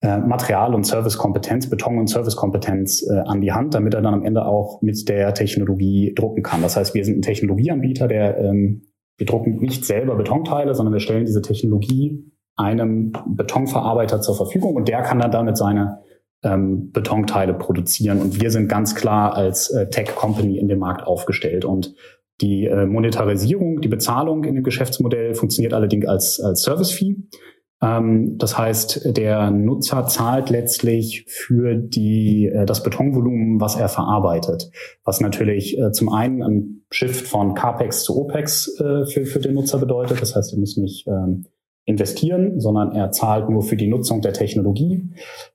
äh, 0.00 0.18
Material- 0.18 0.74
und 0.74 0.84
Servicekompetenz, 0.84 1.68
Beton- 1.68 1.98
und 1.98 2.08
Servicekompetenz 2.08 3.06
äh, 3.08 3.18
an 3.20 3.40
die 3.40 3.52
Hand, 3.52 3.74
damit 3.74 3.94
er 3.94 4.02
dann 4.02 4.14
am 4.14 4.24
Ende 4.24 4.44
auch 4.44 4.82
mit 4.82 5.08
der 5.08 5.34
Technologie 5.34 6.12
drucken 6.14 6.42
kann. 6.42 6.62
Das 6.62 6.76
heißt, 6.76 6.94
wir 6.94 7.04
sind 7.04 7.18
ein 7.18 7.22
Technologieanbieter, 7.22 8.08
der 8.08 8.38
ähm, 8.38 8.82
wir 9.18 9.26
drucken 9.26 9.60
nicht 9.60 9.84
selber 9.84 10.16
Betonteile, 10.16 10.74
sondern 10.74 10.94
wir 10.94 11.00
stellen 11.00 11.24
diese 11.24 11.42
Technologie 11.42 12.24
einem 12.56 13.12
Betonverarbeiter 13.26 14.20
zur 14.20 14.36
Verfügung 14.36 14.74
und 14.74 14.88
der 14.88 15.02
kann 15.02 15.20
dann 15.20 15.30
damit 15.30 15.56
seine 15.56 16.00
ähm, 16.42 16.90
Betonteile 16.90 17.54
produzieren. 17.54 18.20
Und 18.20 18.40
wir 18.40 18.50
sind 18.50 18.68
ganz 18.68 18.94
klar 18.94 19.34
als 19.34 19.70
äh, 19.70 19.88
Tech-Company 19.88 20.58
in 20.58 20.68
dem 20.68 20.80
Markt 20.80 21.06
aufgestellt. 21.06 21.64
Und 21.64 21.94
die 22.42 22.66
äh, 22.66 22.86
Monetarisierung, 22.86 23.80
die 23.80 23.88
Bezahlung 23.88 24.44
in 24.44 24.56
dem 24.56 24.64
Geschäftsmodell 24.64 25.34
funktioniert 25.34 25.72
allerdings 25.72 26.06
als, 26.06 26.40
als 26.40 26.62
Service-Fee. 26.62 27.16
Ähm, 27.82 28.38
das 28.38 28.56
heißt, 28.56 29.16
der 29.16 29.50
Nutzer 29.50 30.06
zahlt 30.06 30.50
letztlich 30.50 31.24
für 31.28 31.74
die, 31.74 32.46
äh, 32.46 32.64
das 32.64 32.82
Betonvolumen, 32.82 33.60
was 33.60 33.76
er 33.76 33.88
verarbeitet. 33.88 34.70
Was 35.04 35.20
natürlich 35.20 35.78
äh, 35.78 35.90
zum 35.92 36.08
einen 36.12 36.42
ein 36.42 36.84
Shift 36.90 37.26
von 37.26 37.54
CAPEX 37.54 38.04
zu 38.04 38.16
OPEX 38.20 38.78
äh, 38.78 39.06
für, 39.06 39.26
für 39.26 39.40
den 39.40 39.54
Nutzer 39.54 39.78
bedeutet. 39.78 40.20
Das 40.20 40.36
heißt, 40.36 40.52
er 40.52 40.58
muss 40.58 40.76
nicht 40.76 41.06
ähm, 41.08 41.46
investieren, 41.84 42.60
sondern 42.60 42.92
er 42.92 43.10
zahlt 43.10 43.50
nur 43.50 43.62
für 43.62 43.76
die 43.76 43.88
Nutzung 43.88 44.20
der 44.20 44.32
Technologie. 44.32 45.10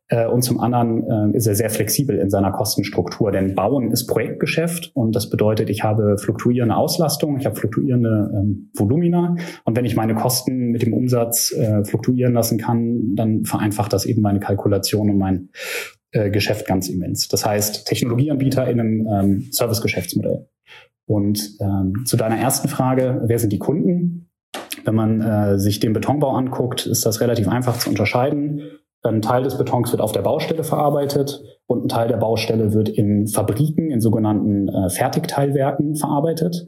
Äh, 0.09 0.27
und 0.27 0.41
zum 0.41 0.59
anderen 0.59 1.33
äh, 1.33 1.37
ist 1.37 1.47
er 1.47 1.55
sehr 1.55 1.69
flexibel 1.69 2.17
in 2.17 2.29
seiner 2.29 2.51
Kostenstruktur, 2.51 3.31
denn 3.31 3.55
Bauen 3.55 3.91
ist 3.91 4.07
Projektgeschäft 4.07 4.91
und 4.93 5.15
das 5.15 5.29
bedeutet, 5.29 5.69
ich 5.69 5.83
habe 5.83 6.17
fluktuierende 6.17 6.75
Auslastung, 6.75 7.37
ich 7.39 7.45
habe 7.45 7.55
fluktuierende 7.55 8.31
ähm, 8.33 8.71
Volumina 8.73 9.35
und 9.63 9.77
wenn 9.77 9.85
ich 9.85 9.95
meine 9.95 10.15
Kosten 10.15 10.71
mit 10.71 10.81
dem 10.81 10.93
Umsatz 10.93 11.53
äh, 11.53 11.85
fluktuieren 11.85 12.33
lassen 12.33 12.57
kann, 12.57 13.15
dann 13.15 13.45
vereinfacht 13.45 13.93
das 13.93 14.05
eben 14.05 14.21
meine 14.21 14.39
Kalkulation 14.39 15.09
und 15.09 15.17
mein 15.17 15.49
Geschäft 16.13 16.65
ganz 16.65 16.87
immens. 16.87 17.27
Das 17.27 17.45
heißt, 17.45 17.85
Technologieanbieter 17.85 18.65
in 18.69 18.79
einem 18.79 19.07
ähm, 19.07 19.49
Service-Geschäftsmodell. 19.51 20.47
Und 21.05 21.57
ähm, 21.59 22.05
zu 22.05 22.15
deiner 22.15 22.37
ersten 22.37 22.69
Frage, 22.69 23.21
wer 23.25 23.39
sind 23.39 23.51
die 23.51 23.59
Kunden? 23.59 24.26
Wenn 24.85 24.95
man 24.95 25.21
äh, 25.21 25.59
sich 25.59 25.79
den 25.79 25.93
Betonbau 25.93 26.31
anguckt, 26.31 26.85
ist 26.85 27.05
das 27.05 27.21
relativ 27.21 27.47
einfach 27.47 27.77
zu 27.77 27.89
unterscheiden. 27.89 28.61
Ein 29.03 29.21
Teil 29.21 29.43
des 29.43 29.57
Betons 29.57 29.91
wird 29.91 30.01
auf 30.01 30.11
der 30.11 30.21
Baustelle 30.21 30.63
verarbeitet 30.63 31.41
und 31.65 31.85
ein 31.85 31.89
Teil 31.89 32.07
der 32.07 32.17
Baustelle 32.17 32.73
wird 32.73 32.89
in 32.89 33.27
Fabriken, 33.27 33.91
in 33.91 34.01
sogenannten 34.01 34.67
äh, 34.67 34.89
Fertigteilwerken 34.89 35.95
verarbeitet. 35.95 36.65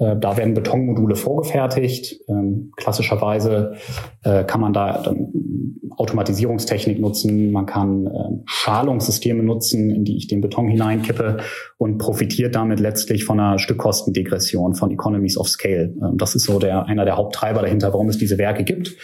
Äh, 0.00 0.16
da 0.18 0.36
werden 0.36 0.54
Betonmodule 0.54 1.14
vorgefertigt. 1.14 2.20
Ähm, 2.28 2.72
klassischerweise 2.76 3.74
äh, 4.24 4.44
kann 4.44 4.60
man 4.60 4.72
da 4.72 5.14
Automatisierungstechnik 5.96 6.98
nutzen, 6.98 7.52
man 7.52 7.66
kann 7.66 8.06
äh, 8.06 8.10
Schalungssysteme 8.46 9.42
nutzen, 9.42 9.90
in 9.90 10.04
die 10.04 10.16
ich 10.16 10.28
den 10.28 10.40
Beton 10.40 10.66
hineinkippe 10.66 11.38
und 11.76 11.98
profitiert 11.98 12.54
damit 12.54 12.80
letztlich 12.80 13.24
von 13.24 13.38
einer 13.38 13.58
Stückkostendegression, 13.58 14.74
von 14.74 14.90
Economies 14.90 15.36
of 15.36 15.48
Scale. 15.48 15.94
Ähm, 16.02 16.16
das 16.16 16.34
ist 16.34 16.44
so 16.44 16.58
der, 16.58 16.86
einer 16.86 17.04
der 17.04 17.16
Haupttreiber 17.16 17.60
dahinter, 17.60 17.92
warum 17.92 18.08
es 18.08 18.16
diese 18.16 18.38
Werke 18.38 18.64
gibt. 18.64 18.96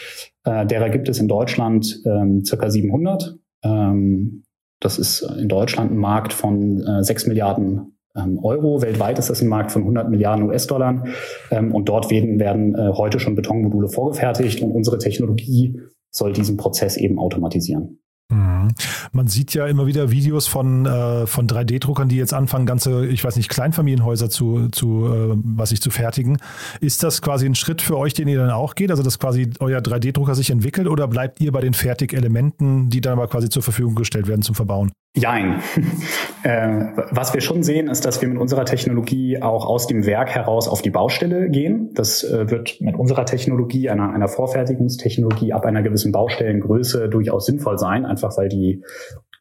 Äh, 0.45 0.65
derer 0.67 0.89
gibt 0.89 1.09
es 1.11 1.19
in 1.19 1.29
Deutschland 1.29 2.01
ähm, 2.07 2.45
circa 2.45 2.71
700. 2.71 3.37
Ähm, 3.63 4.45
das 4.81 4.99
ist 4.99 5.21
in 5.39 5.49
Deutschland 5.49 5.93
ein 5.93 5.99
Markt 5.99 6.33
von 6.33 6.81
äh, 6.81 7.03
6 7.03 7.27
Milliarden 7.27 7.67
ähm, 7.67 7.96
Euro. 8.43 8.83
Weltweit 8.83 9.19
ist 9.19 9.31
das 9.31 9.43
ein 9.43 9.49
Markt 9.49 9.73
von 9.73 9.83
100 9.83 10.09
Milliarden 10.11 10.49
US-Dollar. 10.49 11.05
Ähm, 11.51 11.75
und 11.75 11.89
dort 11.89 12.11
werden, 12.11 12.39
werden 12.39 12.75
äh, 12.75 12.93
heute 12.95 13.21
schon 13.21 13.35
Betonmodule 13.35 13.89
vorgefertigt 13.89 14.63
und 14.63 14.73
unsere 14.73 14.99
Technologie 14.99 15.81
soll 16.11 16.33
diesen 16.33 16.57
Prozess 16.57 16.97
eben 16.97 17.19
automatisieren. 17.19 17.99
Mhm. 18.31 18.75
Man 19.13 19.29
sieht 19.29 19.55
ja 19.55 19.67
immer 19.67 19.87
wieder 19.87 20.11
Videos 20.11 20.47
von, 20.47 20.87
äh, 20.87 21.27
von 21.27 21.47
3D-Druckern, 21.47 22.09
die 22.09 22.17
jetzt 22.17 22.35
anfangen, 22.35 22.67
ganze, 22.67 23.07
ich 23.07 23.23
weiß 23.23 23.37
nicht, 23.37 23.49
Kleinfamilienhäuser 23.49 24.29
zu, 24.31 24.69
zu 24.71 25.07
äh, 25.07 25.37
was 25.45 25.73
ich 25.73 25.81
zu 25.81 25.91
fertigen. 25.91 26.39
Ist 26.81 27.03
das 27.03 27.23
quasi 27.23 27.47
ein 27.47 27.55
Schritt 27.55 27.83
für 27.83 27.97
euch, 27.97 28.15
den 28.15 28.29
ihr 28.29 28.39
dann 28.39 28.51
auch 28.51 28.75
geht? 28.75 28.91
Also, 28.91 29.03
dass 29.03 29.19
quasi 29.19 29.51
euer 29.61 29.81
3D-Drucker 29.81 30.35
sich 30.35 30.51
entwickelt 30.51 30.89
oder 30.89 31.07
bleibt 31.07 31.41
ihr 31.41 31.53
bei 31.53 31.61
den 31.61 31.75
Fertigelementen, 31.75 32.91
die 32.91 33.01
dann 33.01 33.13
aber 33.13 33.29
quasi 33.29 33.49
zur 33.49 33.63
Verfügung 33.63 33.95
gestellt 33.95 34.27
werden 34.27 34.43
zum 34.43 34.55
Verbauen? 34.55 34.91
Jein. 35.17 35.63
äh, 36.43 36.85
was 37.11 37.33
wir 37.33 37.41
schon 37.41 37.63
sehen, 37.63 37.89
ist, 37.89 38.05
dass 38.05 38.21
wir 38.21 38.29
mit 38.29 38.39
unserer 38.39 38.67
Technologie 38.67 39.41
auch 39.41 39.65
aus 39.65 39.87
dem 39.87 40.05
Werk 40.05 40.29
heraus 40.29 40.69
auf 40.69 40.83
die 40.83 40.91
Baustelle 40.91 41.49
gehen. 41.49 41.91
Das 41.95 42.23
äh, 42.23 42.51
wird 42.51 42.81
mit 42.81 42.97
unserer 42.97 43.25
Technologie, 43.25 43.89
einer, 43.89 44.13
einer 44.13 44.29
Vorfertigungstechnologie 44.29 45.55
ab 45.55 45.65
einer 45.65 45.83
gewissen 45.83 46.13
Baustellengröße 46.13 47.09
durchaus 47.09 47.47
sinnvoll 47.47 47.79
sein, 47.79 48.05
einfach 48.05 48.37
weil 48.37 48.51
die 48.51 48.85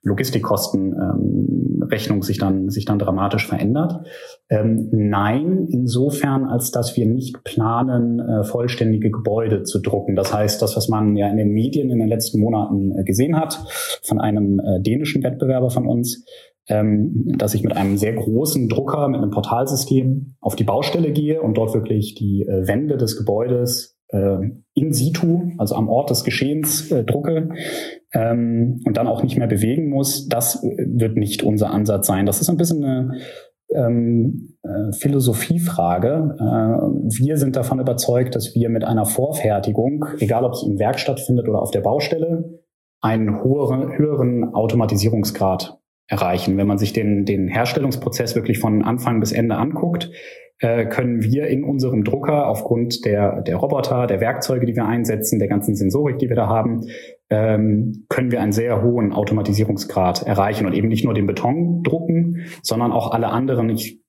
Logistikkostenrechnung 0.05 2.17
ähm, 2.17 2.21
sich 2.21 2.37
dann 2.37 2.69
sich 2.69 2.85
dann 2.85 2.99
dramatisch 2.99 3.47
verändert. 3.47 4.05
Ähm, 4.49 4.89
nein, 4.91 5.67
insofern 5.69 6.45
als 6.45 6.71
dass 6.71 6.95
wir 6.95 7.07
nicht 7.07 7.43
planen, 7.43 8.19
äh, 8.19 8.43
vollständige 8.43 9.09
Gebäude 9.09 9.63
zu 9.63 9.81
drucken. 9.81 10.15
Das 10.15 10.31
heißt, 10.33 10.61
das, 10.61 10.77
was 10.77 10.89
man 10.89 11.15
ja 11.15 11.27
in 11.27 11.37
den 11.37 11.49
Medien 11.49 11.89
in 11.89 11.97
den 11.97 12.07
letzten 12.07 12.39
Monaten 12.39 12.95
äh, 12.97 13.03
gesehen 13.03 13.35
hat, 13.35 13.59
von 14.03 14.21
einem 14.21 14.59
äh, 14.59 14.79
dänischen 14.79 15.23
Wettbewerber 15.23 15.71
von 15.71 15.87
uns, 15.87 16.23
ähm, 16.67 17.23
dass 17.37 17.55
ich 17.55 17.63
mit 17.63 17.75
einem 17.75 17.97
sehr 17.97 18.13
großen 18.13 18.69
Drucker, 18.69 19.07
mit 19.07 19.21
einem 19.21 19.31
Portalsystem 19.31 20.35
auf 20.39 20.55
die 20.55 20.63
Baustelle 20.63 21.11
gehe 21.11 21.41
und 21.41 21.57
dort 21.57 21.73
wirklich 21.73 22.13
die 22.13 22.43
äh, 22.43 22.67
Wände 22.67 22.97
des 22.97 23.17
Gebäudes 23.17 23.94
in 24.73 24.91
situ, 24.91 25.51
also 25.58 25.75
am 25.75 25.89
Ort 25.89 26.10
des 26.10 26.23
Geschehens 26.23 26.91
äh, 26.91 27.04
drucke 27.04 27.49
ähm, 28.12 28.82
und 28.86 28.97
dann 28.97 29.08
auch 29.08 29.23
nicht 29.23 29.38
mehr 29.38 29.47
bewegen 29.47 29.89
muss, 29.89 30.28
das 30.28 30.63
äh, 30.63 30.86
wird 30.88 31.15
nicht 31.17 31.43
unser 31.43 31.71
Ansatz 31.71 32.08
sein. 32.08 32.25
Das 32.25 32.41
ist 32.41 32.49
ein 32.49 32.58
bisschen 32.58 32.84
eine 32.84 33.17
ähm, 33.73 34.58
äh, 34.63 34.91
Philosophiefrage. 34.91 36.36
Äh, 36.38 37.23
wir 37.23 37.38
sind 37.38 37.56
davon 37.56 37.80
überzeugt, 37.80 38.36
dass 38.36 38.54
wir 38.54 38.69
mit 38.69 38.84
einer 38.84 39.06
Vorfertigung, 39.06 40.06
egal 40.19 40.43
ob 40.43 40.56
sie 40.56 40.67
im 40.67 40.78
Werk 40.78 40.99
stattfindet 40.99 41.47
oder 41.47 41.62
auf 41.62 41.71
der 41.71 41.82
Baustelle, 41.82 42.62
einen 43.01 43.43
höheren, 43.43 43.97
höheren 43.97 44.54
Automatisierungsgrad 44.54 45.80
erreichen. 46.08 46.58
Wenn 46.58 46.67
man 46.67 46.78
sich 46.78 46.93
den, 46.93 47.25
den 47.25 47.47
Herstellungsprozess 47.47 48.36
wirklich 48.36 48.60
von 48.60 48.84
Anfang 48.84 49.19
bis 49.19 49.32
Ende 49.32 49.56
anguckt, 49.56 50.12
äh, 50.59 50.85
können 50.85 51.21
wir 51.21 51.47
in 51.47 51.63
unserem 51.63 52.03
Drucker 52.03 52.47
aufgrund 52.47 53.05
der, 53.05 53.41
der 53.41 53.57
Roboter, 53.57 54.07
der 54.07 54.21
Werkzeuge, 54.21 54.65
die 54.65 54.75
wir 54.75 54.85
einsetzen, 54.85 55.39
der 55.39 55.47
ganzen 55.47 55.75
Sensorik, 55.75 56.17
die 56.19 56.29
wir 56.29 56.35
da 56.35 56.47
haben, 56.47 56.85
ähm, 57.29 58.05
können 58.07 58.31
wir 58.31 58.41
einen 58.41 58.51
sehr 58.51 58.81
hohen 58.81 59.11
Automatisierungsgrad 59.11 60.23
erreichen 60.23 60.65
und 60.65 60.73
eben 60.73 60.87
nicht 60.87 61.03
nur 61.03 61.13
den 61.13 61.27
Beton 61.27 61.83
drucken, 61.83 62.45
sondern 62.61 62.91
auch 62.91 63.11
alle 63.11 63.29
anderen, 63.29 63.69
ich 63.69 64.01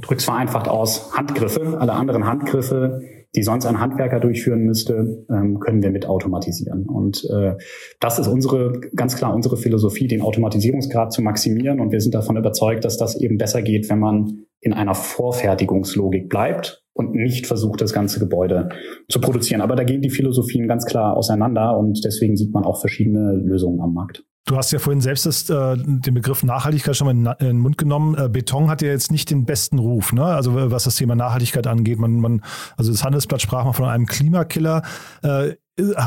drücke 0.00 0.16
es 0.16 0.24
vereinfacht 0.24 0.68
aus, 0.68 1.14
Handgriffe, 1.16 1.78
alle 1.78 1.92
anderen 1.92 2.26
Handgriffe, 2.26 3.02
die 3.36 3.42
sonst 3.42 3.66
ein 3.66 3.80
Handwerker 3.80 4.18
durchführen 4.18 4.64
müsste, 4.64 5.24
ähm, 5.30 5.60
können 5.60 5.82
wir 5.82 5.90
mit 5.90 6.06
automatisieren. 6.06 6.88
Und 6.88 7.28
äh, 7.30 7.54
das 8.00 8.18
ist 8.18 8.28
unsere, 8.28 8.80
ganz 8.94 9.16
klar 9.16 9.34
unsere 9.34 9.56
Philosophie, 9.56 10.08
den 10.08 10.22
Automatisierungsgrad 10.22 11.12
zu 11.12 11.20
maximieren. 11.22 11.80
Und 11.80 11.92
wir 11.92 12.00
sind 12.00 12.14
davon 12.14 12.36
überzeugt, 12.36 12.84
dass 12.84 12.96
das 12.96 13.14
eben 13.20 13.36
besser 13.36 13.62
geht, 13.62 13.90
wenn 13.90 13.98
man 13.98 14.46
in 14.60 14.72
einer 14.72 14.94
Vorfertigungslogik 14.94 16.28
bleibt 16.28 16.82
und 16.94 17.14
nicht 17.14 17.46
versucht, 17.46 17.82
das 17.82 17.92
ganze 17.92 18.18
Gebäude 18.18 18.70
zu 19.08 19.20
produzieren. 19.20 19.60
Aber 19.60 19.76
da 19.76 19.84
gehen 19.84 20.00
die 20.00 20.10
Philosophien 20.10 20.66
ganz 20.66 20.86
klar 20.86 21.16
auseinander 21.16 21.76
und 21.76 22.04
deswegen 22.04 22.36
sieht 22.36 22.52
man 22.52 22.64
auch 22.64 22.80
verschiedene 22.80 23.32
Lösungen 23.32 23.80
am 23.80 23.92
Markt. 23.92 24.24
Du 24.46 24.56
hast 24.56 24.70
ja 24.70 24.78
vorhin 24.78 25.00
selbst 25.00 25.26
das, 25.26 25.50
äh, 25.50 25.76
den 25.76 26.14
Begriff 26.14 26.44
Nachhaltigkeit 26.44 26.96
schon 26.96 27.06
mal 27.06 27.10
in, 27.10 27.26
in, 27.40 27.46
den 27.54 27.58
Mund 27.58 27.78
genommen. 27.78 28.16
Äh, 28.16 28.28
Beton 28.28 28.70
hat 28.70 28.80
ja 28.80 28.88
jetzt 28.88 29.10
nicht 29.10 29.28
den 29.30 29.44
besten 29.44 29.80
Ruf, 29.80 30.12
ne? 30.12 30.24
Also 30.24 30.70
was 30.70 30.84
das 30.84 30.94
Thema 30.94 31.16
Nachhaltigkeit 31.16 31.66
angeht. 31.66 31.98
Man, 31.98 32.20
man, 32.20 32.44
also 32.76 32.92
das 32.92 33.02
Handelsblatt 33.02 33.42
sprach 33.42 33.64
mal 33.64 33.72
von 33.72 33.86
einem 33.86 34.06
Klimakiller. 34.06 34.82
Äh, 35.22 35.56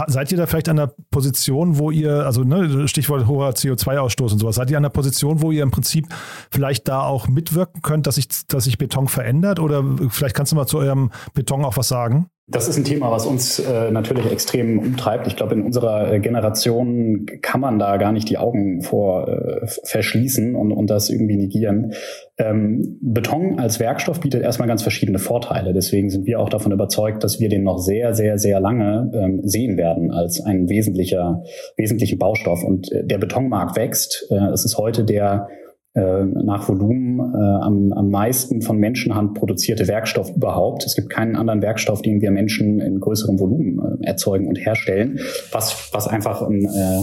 seid 0.08 0.32
ihr 0.32 0.38
da 0.38 0.47
vielleicht 0.47 0.69
an 0.69 0.78
der 0.78 0.93
Position, 1.12 1.78
wo 1.78 1.91
ihr, 1.91 2.25
also 2.25 2.43
ne, 2.43 2.88
Stichwort 2.88 3.28
hoher 3.28 3.49
CO2-Ausstoß 3.49 4.32
und 4.32 4.39
sowas, 4.39 4.56
seid 4.56 4.71
ihr 4.71 4.78
an 4.78 4.84
der 4.84 4.89
Position, 4.89 5.41
wo 5.41 5.52
ihr 5.52 5.62
im 5.62 5.71
Prinzip 5.71 6.08
vielleicht 6.49 6.88
da 6.88 7.02
auch 7.02 7.28
mitwirken 7.28 7.82
könnt, 7.82 8.08
dass 8.08 8.15
sich, 8.15 8.30
dass 8.47 8.63
sich 8.63 8.78
Beton 8.78 9.10
verändert? 9.10 9.60
Oder 9.60 9.84
vielleicht 10.10 10.36
kannst 10.36 10.54
du 10.54 10.56
mal 10.56 10.65
zu 10.65 10.78
eurem 10.78 11.12
Beton 11.34 11.65
auch 11.65 11.75
was 11.75 11.89
sagen? 11.89 12.30
Das 12.52 12.68
ist 12.68 12.78
ein 12.78 12.84
Thema, 12.84 13.12
was 13.12 13.28
uns 13.28 13.60
äh, 13.60 13.92
natürlich 13.92 14.32
extrem 14.32 14.80
umtreibt. 14.80 15.28
Ich 15.28 15.36
glaube, 15.36 15.54
in 15.54 15.62
unserer 15.62 16.12
äh, 16.12 16.20
Generation 16.20 17.28
kann 17.44 17.62
man 17.62 17.78
da 17.78 17.98
gar 17.98 18.12
nicht 18.12 18.28
die 18.28 18.40
Augen 18.40 18.82
vor 18.82 19.28
äh, 19.28 19.68
verschließen 19.84 20.56
und, 20.56 20.72
und 20.72 20.90
das 20.90 21.12
irgendwie 21.12 21.38
negieren. 21.38 21.94
Ähm, 22.40 22.98
Beton 23.02 23.60
als 23.60 23.80
Werkstoff 23.80 24.20
bietet 24.20 24.42
erstmal 24.42 24.68
ganz 24.68 24.82
verschiedene 24.82 25.20
Vorteile. 25.20 25.74
Deswegen 25.74 26.10
sind 26.10 26.26
wir 26.26 26.40
auch 26.40 26.50
davon 26.50 26.72
überzeugt, 26.72 27.24
dass 27.24 27.40
wir 27.40 27.50
den 27.50 27.62
noch 27.62 27.78
sehr, 27.78 28.16
sehr, 28.16 28.40
sehr 28.40 28.60
lange 28.60 29.12
ähm, 29.14 29.42
sehen 29.44 29.78
werden 29.78 30.10
als 30.10 30.42
einen 30.42 30.70
wesentlicher, 30.70 31.44
wesentlichen 31.78 32.18
Baustoff. 32.18 32.64
Und 32.64 32.92
äh, 32.92 33.06
der 33.06 33.20
Betonmarkt 33.20 33.76
wächst. 33.76 34.26
Äh, 34.32 34.52
es 34.54 34.66
ist 34.66 34.78
heute 34.80 35.04
der 35.04 35.50
äh, 35.95 36.23
nach 36.23 36.69
Volumen 36.69 37.19
äh, 37.19 37.38
am, 37.38 37.93
am 37.93 38.10
meisten 38.10 38.62
von 38.62 38.78
Menschenhand 38.78 39.34
produzierte 39.34 39.88
Werkstoff 39.88 40.30
überhaupt. 40.36 40.86
Es 40.86 40.95
gibt 40.95 41.10
keinen 41.10 41.36
anderen 41.36 41.62
Werkstoff, 41.62 42.02
den 42.02 42.21
wir 42.21 42.32
Menschen 42.32 42.80
in 42.80 42.99
größerem 42.99 43.39
Volumen 43.39 43.80
äh, 43.80 44.08
erzeugen 44.08 44.47
und 44.47 44.58
herstellen, 44.58 45.19
was, 45.52 45.89
was 45.91 46.08
einfach 46.08 46.43
ein, 46.43 46.65
äh, 46.65 47.02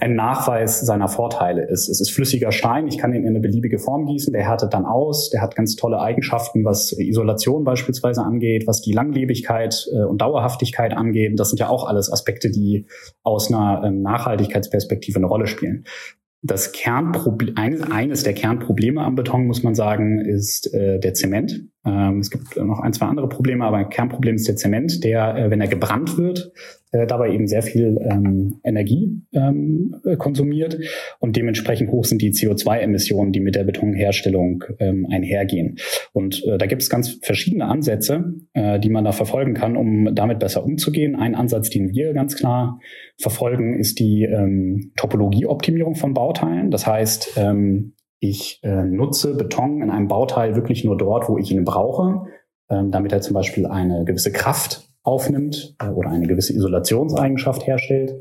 ein 0.00 0.14
Nachweis 0.14 0.80
seiner 0.80 1.08
Vorteile 1.08 1.66
ist. 1.66 1.88
Es 1.88 2.00
ist 2.00 2.10
flüssiger 2.10 2.52
Stein, 2.52 2.88
ich 2.88 2.98
kann 2.98 3.12
ihn 3.12 3.22
in 3.22 3.28
eine 3.28 3.40
beliebige 3.40 3.78
Form 3.78 4.06
gießen, 4.06 4.32
der 4.32 4.48
härtet 4.48 4.72
dann 4.72 4.86
aus, 4.86 5.30
der 5.30 5.42
hat 5.42 5.54
ganz 5.54 5.76
tolle 5.76 6.00
Eigenschaften, 6.00 6.64
was 6.64 6.92
Isolation 6.92 7.64
beispielsweise 7.64 8.22
angeht, 8.22 8.66
was 8.66 8.80
die 8.80 8.92
Langlebigkeit 8.92 9.88
äh, 9.92 10.04
und 10.04 10.22
Dauerhaftigkeit 10.22 10.96
angeht. 10.96 11.38
Das 11.38 11.50
sind 11.50 11.60
ja 11.60 11.68
auch 11.68 11.86
alles 11.86 12.10
Aspekte, 12.10 12.50
die 12.50 12.86
aus 13.22 13.52
einer 13.52 13.82
ähm, 13.84 14.00
Nachhaltigkeitsperspektive 14.02 15.18
eine 15.18 15.26
Rolle 15.26 15.46
spielen. 15.46 15.84
Das 16.46 16.72
Kernproblem, 16.72 17.56
eines, 17.56 17.82
eines 17.90 18.22
der 18.22 18.34
Kernprobleme 18.34 19.00
am 19.00 19.14
Beton, 19.14 19.46
muss 19.46 19.62
man 19.62 19.74
sagen, 19.74 20.20
ist 20.20 20.72
äh, 20.74 21.00
der 21.00 21.14
Zement. 21.14 21.62
Ähm, 21.84 22.20
es 22.20 22.30
gibt 22.30 22.56
noch 22.56 22.80
ein, 22.80 22.92
zwei 22.92 23.06
andere 23.06 23.28
Probleme, 23.28 23.64
aber 23.64 23.78
ein 23.78 23.88
Kernproblem 23.88 24.36
ist 24.36 24.48
der 24.48 24.56
Zement, 24.56 25.04
der, 25.04 25.36
äh, 25.36 25.50
wenn 25.50 25.60
er 25.60 25.68
gebrannt 25.68 26.16
wird, 26.16 26.52
äh, 26.94 27.06
dabei 27.06 27.32
eben 27.32 27.48
sehr 27.48 27.62
viel 27.62 27.98
ähm, 28.08 28.60
Energie 28.62 29.20
ähm, 29.32 29.96
konsumiert 30.18 30.78
und 31.18 31.34
dementsprechend 31.36 31.90
hoch 31.90 32.04
sind 32.04 32.22
die 32.22 32.30
CO2-Emissionen, 32.30 33.32
die 33.32 33.40
mit 33.40 33.56
der 33.56 33.64
Betonherstellung 33.64 34.64
einhergehen. 34.78 35.76
Und 36.12 36.44
äh, 36.44 36.58
da 36.58 36.66
gibt 36.66 36.82
es 36.82 36.90
ganz 36.90 37.18
verschiedene 37.22 37.66
Ansätze, 37.66 38.34
äh, 38.52 38.78
die 38.78 38.90
man 38.90 39.04
da 39.04 39.12
verfolgen 39.12 39.54
kann, 39.54 39.76
um 39.76 40.14
damit 40.14 40.38
besser 40.38 40.64
umzugehen. 40.64 41.16
Ein 41.16 41.34
Ansatz, 41.34 41.70
den 41.70 41.92
wir 41.92 42.12
ganz 42.12 42.36
klar 42.36 42.80
verfolgen, 43.18 43.78
ist 43.78 43.98
die 43.98 44.28
Topologieoptimierung 44.96 45.94
von 45.94 46.14
Bauteilen. 46.14 46.70
Das 46.70 46.86
heißt, 46.86 47.38
ich 48.28 48.60
äh, 48.62 48.84
nutze 48.84 49.34
Beton 49.36 49.82
in 49.82 49.90
einem 49.90 50.08
Bauteil 50.08 50.56
wirklich 50.56 50.84
nur 50.84 50.96
dort, 50.96 51.28
wo 51.28 51.38
ich 51.38 51.50
ihn 51.50 51.64
brauche, 51.64 52.22
ähm, 52.70 52.90
damit 52.90 53.12
er 53.12 53.20
zum 53.20 53.34
Beispiel 53.34 53.66
eine 53.66 54.04
gewisse 54.04 54.32
Kraft 54.32 54.88
aufnimmt 55.02 55.76
äh, 55.78 55.88
oder 55.88 56.10
eine 56.10 56.26
gewisse 56.26 56.54
Isolationseigenschaft 56.54 57.66
herstellt. 57.66 58.14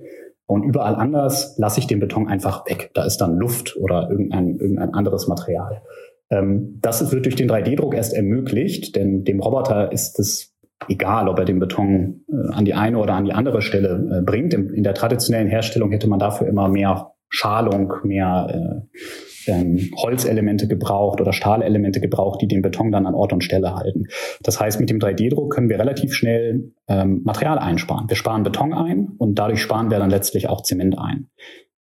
Und 0.45 0.63
überall 0.63 0.95
anders 0.95 1.57
lasse 1.57 1.79
ich 1.79 1.87
den 1.87 1.99
Beton 1.99 2.27
einfach 2.27 2.65
weg. 2.67 2.91
Da 2.93 3.05
ist 3.05 3.17
dann 3.17 3.37
Luft 3.37 3.77
oder 3.77 4.09
irgendein, 4.09 4.57
irgendein 4.57 4.93
anderes 4.93 5.27
Material. 5.27 5.81
Ähm, 6.29 6.79
das 6.81 7.11
wird 7.11 7.25
durch 7.25 7.35
den 7.35 7.49
3D-Druck 7.49 7.95
erst 7.95 8.13
ermöglicht, 8.13 8.95
denn 8.95 9.23
dem 9.23 9.39
Roboter 9.39 9.91
ist 9.91 10.19
es 10.19 10.53
egal, 10.89 11.29
ob 11.29 11.39
er 11.39 11.45
den 11.45 11.59
Beton 11.59 12.25
äh, 12.29 12.53
an 12.53 12.65
die 12.65 12.73
eine 12.73 12.97
oder 12.97 13.13
an 13.13 13.25
die 13.25 13.33
andere 13.33 13.61
Stelle 13.61 14.19
äh, 14.19 14.21
bringt. 14.21 14.53
In, 14.53 14.69
in, 14.69 14.83
der 14.83 14.93
traditionellen 14.93 15.47
Herstellung 15.47 15.91
hätte 15.91 16.09
man 16.09 16.19
dafür 16.19 16.47
immer 16.47 16.67
mehr 16.67 17.13
Schalung, 17.29 17.93
mehr 18.03 18.83
äh, 18.93 18.97
ähm, 19.47 19.91
Holzelemente 19.95 20.67
gebraucht 20.67 21.21
oder 21.21 21.33
Stahlelemente 21.33 21.99
gebraucht, 21.99 22.41
die 22.41 22.47
den 22.47 22.61
Beton 22.61 22.91
dann 22.91 23.05
an 23.05 23.15
Ort 23.15 23.33
und 23.33 23.43
Stelle 23.43 23.75
halten. 23.75 24.07
Das 24.41 24.59
heißt, 24.59 24.79
mit 24.79 24.89
dem 24.89 24.99
3D-Druck 24.99 25.53
können 25.53 25.69
wir 25.69 25.79
relativ 25.79 26.13
schnell 26.13 26.73
ähm, 26.87 27.21
Material 27.23 27.59
einsparen. 27.59 28.09
Wir 28.09 28.15
sparen 28.15 28.43
Beton 28.43 28.73
ein 28.73 29.09
und 29.17 29.39
dadurch 29.39 29.61
sparen 29.61 29.89
wir 29.89 29.99
dann 29.99 30.09
letztlich 30.09 30.49
auch 30.49 30.61
Zement 30.61 30.97
ein. 30.97 31.29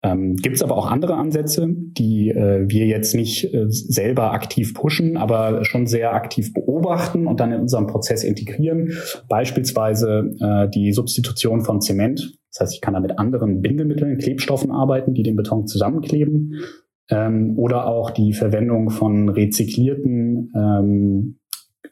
Ähm, 0.03 0.35
Gibt 0.35 0.55
es 0.55 0.63
aber 0.63 0.77
auch 0.77 0.89
andere 0.89 1.15
Ansätze, 1.15 1.67
die 1.69 2.29
äh, 2.29 2.65
wir 2.67 2.87
jetzt 2.87 3.13
nicht 3.13 3.53
äh, 3.53 3.65
selber 3.69 4.31
aktiv 4.33 4.73
pushen, 4.73 5.15
aber 5.15 5.63
schon 5.63 5.85
sehr 5.85 6.13
aktiv 6.13 6.53
beobachten 6.53 7.27
und 7.27 7.39
dann 7.39 7.51
in 7.51 7.61
unserem 7.61 7.85
Prozess 7.85 8.23
integrieren. 8.23 8.93
Beispielsweise 9.29 10.31
äh, 10.39 10.69
die 10.69 10.91
Substitution 10.91 11.61
von 11.61 11.81
Zement. 11.81 12.33
Das 12.51 12.61
heißt, 12.61 12.73
ich 12.73 12.81
kann 12.81 12.95
da 12.95 12.99
mit 12.99 13.19
anderen 13.19 13.61
Bindemitteln, 13.61 14.17
Klebstoffen 14.17 14.71
arbeiten, 14.71 15.13
die 15.13 15.23
den 15.23 15.35
Beton 15.35 15.67
zusammenkleben 15.67 16.55
ähm, 17.11 17.53
oder 17.57 17.85
auch 17.87 18.09
die 18.11 18.33
Verwendung 18.33 18.89
von 18.89 19.29
rezyklierten 19.29 20.51
ähm, 20.55 21.37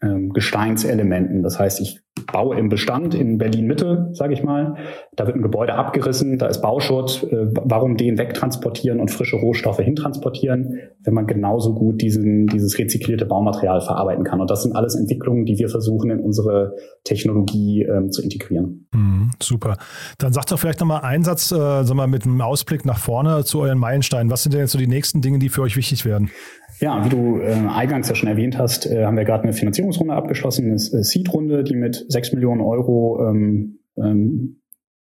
ähm, 0.02 0.32
Gesteinselementen. 0.34 1.44
Das 1.44 1.60
heißt, 1.60 1.82
ich 1.82 2.02
baue 2.32 2.58
im 2.58 2.70
Bestand 2.70 3.14
in 3.14 3.38
Berlin 3.38 3.68
Mitte, 3.68 4.10
sage 4.14 4.34
ich 4.34 4.44
mal, 4.44 4.76
da 5.16 5.26
wird 5.26 5.36
ein 5.36 5.42
Gebäude 5.42 5.74
abgerissen, 5.76 6.38
da 6.38 6.48
ist 6.48 6.62
Bauschutt. 6.62 7.24
Äh, 7.32 7.48
warum 7.54 7.98
den 7.98 8.18
wegtransportieren 8.18 9.00
und 9.00 9.12
frische 9.12 9.38
Rohstoffe 9.38 9.80
hintransportieren, 9.80 10.80
wenn 11.04 11.14
man 11.14 11.28
genauso 11.28 11.74
gut 11.74 12.02
diesen, 12.02 12.48
dieses 12.48 12.78
rezyklierte 12.78 13.26
Baumaterial 13.26 13.82
verarbeiten 13.82 14.24
kann? 14.24 14.42
Und 14.42 14.50
das 14.50 14.64
sind 14.64 14.76
alles 14.76 14.96
Entwicklungen, 14.96 15.46
die 15.46 15.58
wir 15.58 15.70
versuchen 15.70 16.12
in 16.12 16.20
unsere 16.20 16.76
Technologie 17.04 17.84
ähm, 17.84 18.12
zu 18.12 18.22
integrieren. 18.22 18.88
Mhm, 18.94 19.32
super. 19.42 19.78
Dann 20.18 20.34
sagt 20.34 20.52
doch 20.52 20.60
vielleicht 20.60 20.80
nochmal 20.80 21.02
einen 21.02 21.24
Satz, 21.24 21.52
äh, 21.52 21.84
sag 21.84 21.96
mal, 21.96 22.08
mit 22.08 22.26
einem 22.26 22.42
Ausblick 22.42 22.86
nach 22.86 23.00
vorne 23.00 23.44
zu 23.44 23.62
euren 23.62 23.78
Meilensteinen. 23.78 24.32
Was 24.32 24.44
sind 24.44 24.54
denn 24.54 24.62
jetzt 24.62 24.72
so 24.72 24.78
die 24.80 24.88
nächsten 24.88 25.22
Dinge, 25.22 25.40
die 25.40 25.50
für 25.50 25.62
euch 25.62 25.76
wichtig 25.76 26.06
werden? 26.06 26.30
Ja, 26.80 27.04
wie 27.04 27.10
du 27.10 27.40
äh, 27.40 27.54
eingangs 27.54 28.10
ja 28.10 28.16
schon 28.16 28.30
erwähnt 28.30 28.58
hast, 28.58 28.86
äh, 28.86 29.06
haben 29.06 29.18
wir 29.18 29.26
gerade 29.26 29.44
eine 29.44 29.54
Finanzierungsrunde 29.54 30.14
abgeschlossen, 30.14 30.66
eine 30.66 30.76
äh, 30.76 31.04
Seed-Runde, 31.04 31.64
die 31.64 31.76
mit 31.76 32.06
sechs 32.08 32.32
Millionen 32.32 32.62
Euro 32.62 33.28
ähm, 33.28 33.80
ähm, 33.98 34.60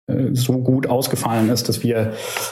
äh, 0.05 0.33
so 0.33 0.57
gut 0.57 0.87
ausgefallen 0.87 1.49
ist, 1.49 1.69
dass 1.69 1.81
wir 1.81 2.11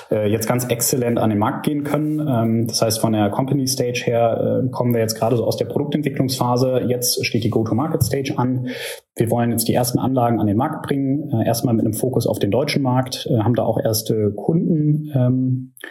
äh, 0.10 0.32
jetzt 0.32 0.48
ganz 0.48 0.66
exzellent 0.66 1.20
an 1.20 1.30
den 1.30 1.40
Markt 1.40 1.66
gehen 1.66 1.84
können. 1.84 2.26
Ähm, 2.26 2.68
das 2.68 2.82
heißt, 2.82 3.00
von 3.02 3.12
der 3.12 3.30
Company 3.30 3.68
Stage 3.68 4.04
her 4.06 4.64
äh, 4.64 4.70
kommen 4.70 4.94
wir 4.94 5.02
jetzt 5.02 5.16
gerade 5.16 5.36
so 5.36 5.46
aus 5.46 5.58
der 5.58 5.66
Produktentwicklungsphase. 5.66 6.86
Jetzt 6.88 7.26
steht 7.26 7.44
die 7.44 7.50
Go-to-Market 7.50 8.04
Stage 8.04 8.36
an. 8.38 8.70
Wir 9.16 9.30
wollen 9.30 9.52
jetzt 9.52 9.68
die 9.68 9.74
ersten 9.74 10.00
Anlagen 10.00 10.40
an 10.40 10.48
den 10.48 10.56
Markt 10.56 10.88
bringen. 10.88 11.30
Äh, 11.30 11.46
erstmal 11.46 11.74
mit 11.74 11.84
einem 11.84 11.94
Fokus 11.94 12.26
auf 12.26 12.40
den 12.40 12.52
deutschen 12.52 12.82
Markt, 12.84 13.28
äh, 13.30 13.40
haben 13.40 13.56
da 13.56 13.64
auch 13.64 13.78
erste 13.78 14.32
Kunden. 14.32 15.12
Ähm, 15.14 15.74
äh, 15.82 15.88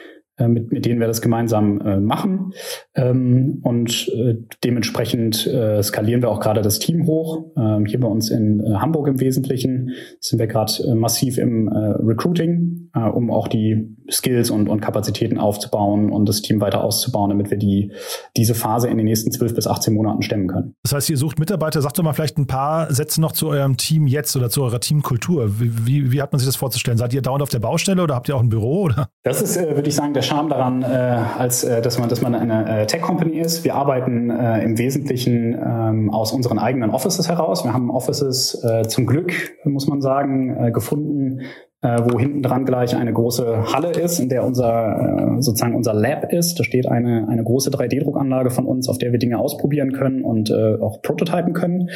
mit, 0.49 0.73
mit 0.73 0.85
denen 0.85 1.01
wir 1.01 1.07
das 1.07 1.23
gemeinsam 1.23 1.81
äh, 1.81 2.01
machen. 2.01 2.53
Ähm, 2.95 3.61
und 3.63 4.09
äh, 4.09 4.37
dementsprechend 4.65 5.47
äh, 5.47 5.83
skalieren 5.83 6.23
wir 6.23 6.31
auch 6.31 6.41
gerade 6.41 6.63
das 6.63 6.79
Team 6.79 7.07
hoch. 7.07 7.53
Ähm, 7.57 7.87
hier 7.87 8.01
bei 8.01 8.09
uns 8.09 8.31
in 8.31 8.61
äh, 8.61 8.75
Hamburg 8.75 9.09
im 9.09 9.21
Wesentlichen 9.21 9.91
sind 10.21 10.39
wir 10.39 10.47
gerade 10.47 10.73
äh, 10.85 10.95
massiv 10.95 11.39
im 11.39 11.69
äh, 11.69 11.77
Recruiting, 11.77 12.90
äh, 12.95 13.01
um 13.01 13.31
auch 13.31 13.49
die 13.49 13.97
Skills 14.11 14.51
und, 14.51 14.69
und 14.69 14.81
Kapazitäten 14.81 15.39
aufzubauen 15.39 16.11
und 16.11 16.29
das 16.29 16.43
Team 16.43 16.61
weiter 16.61 16.83
auszubauen, 16.83 17.31
damit 17.31 17.51
wir 17.51 17.59
die, 17.59 17.93
diese 18.37 18.55
Phase 18.55 18.89
in 18.89 18.97
den 18.97 19.07
nächsten 19.07 19.31
12 19.31 19.55
bis 19.55 19.67
18 19.67 19.95
Monaten 19.95 20.23
stemmen 20.23 20.49
können. 20.49 20.75
Das 20.83 20.93
heißt, 20.93 21.11
ihr 21.11 21.17
sucht 21.17 21.39
Mitarbeiter. 21.39 21.83
Sagt 21.83 21.99
doch 21.99 22.03
mal 22.03 22.13
vielleicht 22.13 22.39
ein 22.39 22.47
paar 22.47 22.93
Sätze 22.93 23.21
noch 23.21 23.33
zu 23.33 23.49
eurem 23.49 23.77
Team 23.77 24.07
jetzt 24.07 24.37
oder 24.37 24.51
zu 24.51 24.63
eurer 24.63 24.81
Teamkultur. 24.81 25.61
Wie, 25.61 25.87
wie, 25.87 26.13
wie 26.13 26.23
hat 26.23 26.33
man 26.33 26.39
sich 26.39 26.49
das 26.49 26.57
vorzustellen? 26.57 26.99
Seid 26.99 27.15
ihr 27.15 27.23
dauernd 27.23 27.43
auf 27.43 27.49
der 27.49 27.61
Baustelle 27.61 28.03
oder 28.03 28.15
habt 28.15 28.29
ihr 28.29 28.37
auch 28.37 28.43
ein 28.43 28.49
Büro? 28.49 28.83
Oder? 28.83 29.09
Das 29.23 29.43
ist, 29.43 29.57
äh, 29.57 29.77
würde 29.77 29.89
ich 29.89 29.95
sagen, 29.95 30.15
der 30.15 30.23
Charme 30.23 30.49
daran, 30.49 30.83
äh, 30.83 30.87
als 30.87 31.65
äh, 31.65 31.83
dass 31.83 31.99
man, 31.99 32.09
dass 32.09 32.21
man 32.23 32.35
eine 32.35 32.83
äh, 32.83 32.87
Tech-Company 32.87 33.39
ist. 33.39 33.65
Wir 33.65 33.75
arbeiten 33.75 34.31
äh, 34.31 34.65
im 34.65 34.79
Wesentlichen 34.79 35.55
ähm, 35.55 36.11
aus 36.11 36.33
unseren 36.33 36.59
eigenen 36.59 36.91
Offices 36.91 37.29
heraus. 37.29 37.65
Wir 37.65 37.73
haben 37.73 37.91
Offices 37.91 38.65
zum 38.89 39.07
Glück, 39.07 39.33
muss 39.65 39.87
man 39.87 40.01
sagen, 40.01 40.73
gefunden, 40.73 41.41
äh, 41.83 41.99
wo 42.05 42.19
hinten 42.19 42.43
dran 42.43 42.67
gleich 42.67 42.95
eine 42.95 43.13
große 43.13 43.73
Halle 43.73 43.91
ist, 43.91 44.19
in 44.19 44.29
der 44.29 44.45
unser 44.45 45.37
äh, 45.39 45.43
sozusagen 45.43 45.75
unser 45.75 45.95
Lab 45.95 46.31
ist. 46.33 46.59
Da 46.59 46.65
steht 46.65 46.87
eine, 46.87 47.27
eine 47.29 47.43
große 47.43 47.71
3D-Druckanlage 47.71 48.51
von 48.51 48.67
uns, 48.67 48.89
auf 48.89 48.99
der 48.99 49.13
wir 49.13 49.19
Dinge 49.19 49.39
ausprobieren 49.39 49.93
können 49.93 50.23
und 50.23 50.51
äh, 50.51 50.77
auch 50.81 51.01
prototypen 51.01 51.55
können. 51.55 51.89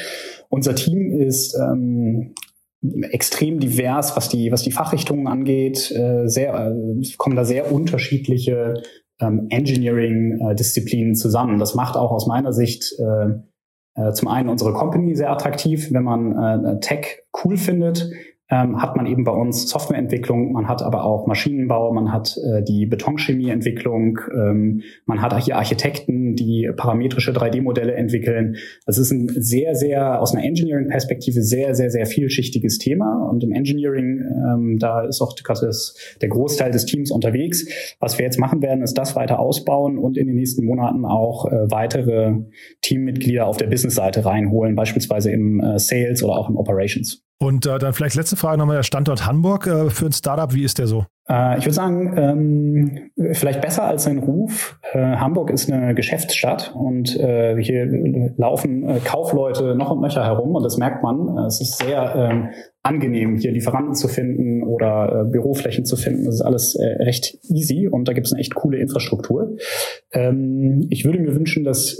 Unser 0.48 0.74
Team 0.74 1.12
ist 1.12 1.54
ähm, 1.58 2.34
extrem 3.10 3.60
divers, 3.60 4.16
was 4.16 4.28
die, 4.28 4.52
was 4.52 4.62
die 4.62 4.72
Fachrichtungen 4.72 5.26
angeht. 5.26 5.90
Äh, 5.90 6.28
sehr, 6.28 6.54
äh, 6.54 7.02
kommen 7.18 7.36
da 7.36 7.44
sehr 7.44 7.70
unterschiedliche 7.70 8.74
ähm, 9.20 9.46
Engineering-Disziplinen 9.50 11.14
zusammen. 11.14 11.58
Das 11.58 11.74
macht 11.74 11.96
auch 11.96 12.10
aus 12.10 12.26
meiner 12.26 12.52
Sicht 12.52 12.94
äh, 12.98 13.34
äh, 13.96 14.12
zum 14.12 14.28
einen 14.28 14.48
unsere 14.48 14.72
Company 14.72 15.14
sehr 15.14 15.30
attraktiv, 15.30 15.92
wenn 15.92 16.02
man 16.02 16.64
äh, 16.64 16.80
Tech 16.80 17.22
cool 17.44 17.56
findet, 17.56 18.10
ähm, 18.50 18.80
hat 18.80 18.96
man 18.96 19.06
eben 19.06 19.24
bei 19.24 19.32
uns 19.32 19.68
Softwareentwicklung, 19.70 20.52
man 20.52 20.68
hat 20.68 20.82
aber 20.82 21.04
auch 21.04 21.26
Maschinenbau, 21.26 21.92
man 21.92 22.12
hat 22.12 22.36
äh, 22.36 22.62
die 22.62 22.84
Betonchemieentwicklung, 22.84 24.18
ähm, 24.34 24.82
man 25.06 25.22
hat 25.22 25.32
auch 25.32 25.38
hier 25.38 25.56
Architekten, 25.56 26.34
die 26.34 26.70
parametrische 26.76 27.32
3D-Modelle 27.32 27.94
entwickeln. 27.94 28.56
Das 28.84 28.98
ist 28.98 29.10
ein 29.12 29.28
sehr, 29.28 29.74
sehr, 29.74 30.20
aus 30.20 30.34
einer 30.34 30.44
Engineering-Perspektive 30.44 31.42
sehr, 31.42 31.74
sehr, 31.74 31.90
sehr 31.90 32.04
vielschichtiges 32.04 32.78
Thema. 32.78 33.26
Und 33.30 33.42
im 33.42 33.52
Engineering, 33.52 34.20
ähm, 34.20 34.78
da 34.78 35.02
ist 35.06 35.22
auch 35.22 35.34
das, 35.34 35.96
der 36.20 36.28
Großteil 36.28 36.70
des 36.70 36.84
Teams 36.84 37.10
unterwegs. 37.10 37.66
Was 37.98 38.18
wir 38.18 38.26
jetzt 38.26 38.38
machen 38.38 38.60
werden, 38.60 38.82
ist 38.82 38.98
das 38.98 39.16
weiter 39.16 39.38
ausbauen 39.38 39.96
und 39.96 40.18
in 40.18 40.26
den 40.26 40.36
nächsten 40.36 40.66
Monaten 40.66 41.06
auch 41.06 41.46
äh, 41.46 41.70
weitere 41.70 42.34
Teammitglieder 42.82 43.46
auf 43.46 43.56
der 43.56 43.66
Business-Seite 43.66 44.26
reinholen, 44.26 44.74
beispielsweise 44.74 45.30
im 45.30 45.60
äh, 45.60 45.78
Sales 45.78 46.22
oder 46.22 46.36
auch 46.36 46.50
im 46.50 46.56
Operations. 46.56 47.24
Und 47.44 47.66
äh, 47.66 47.78
dann 47.78 47.92
vielleicht 47.92 48.16
letzte 48.16 48.36
Frage 48.36 48.56
nochmal, 48.56 48.76
der 48.76 48.82
Standort 48.84 49.26
Hamburg 49.26 49.66
äh, 49.66 49.90
für 49.90 50.06
ein 50.06 50.12
Startup, 50.12 50.54
wie 50.54 50.64
ist 50.64 50.78
der 50.78 50.86
so? 50.86 51.04
Äh, 51.28 51.58
ich 51.58 51.64
würde 51.64 51.74
sagen, 51.74 52.14
ähm, 52.16 53.34
vielleicht 53.34 53.60
besser 53.60 53.84
als 53.84 54.04
sein 54.04 54.18
Ruf. 54.18 54.78
Äh, 54.92 54.98
Hamburg 54.98 55.50
ist 55.50 55.70
eine 55.70 55.94
Geschäftsstadt 55.94 56.74
und 56.74 57.14
äh, 57.20 57.54
hier 57.62 57.84
laufen 58.38 58.88
äh, 58.88 58.98
Kaufleute 59.04 59.74
noch 59.74 59.90
und 59.90 60.00
nöcher 60.00 60.24
herum 60.24 60.54
und 60.54 60.62
das 60.62 60.78
merkt 60.78 61.02
man. 61.02 61.36
es 61.46 61.60
ist 61.60 61.78
sehr 61.78 62.14
ähm, 62.16 62.48
angenehm, 62.82 63.36
hier 63.36 63.52
Lieferanten 63.52 63.94
zu 63.94 64.08
finden 64.08 64.62
oder 64.62 65.24
Büroflächen 65.24 65.84
zu 65.84 65.96
finden. 65.96 66.24
Das 66.24 66.36
ist 66.36 66.42
alles 66.42 66.78
recht 66.78 67.38
easy 67.50 67.88
und 67.88 68.08
da 68.08 68.14
gibt 68.14 68.26
es 68.26 68.32
eine 68.32 68.40
echt 68.40 68.54
coole 68.54 68.78
Infrastruktur. 68.78 69.56
Ähm, 70.12 70.86
ich 70.88 71.04
würde 71.04 71.18
mir 71.18 71.34
wünschen, 71.34 71.64
dass 71.64 71.98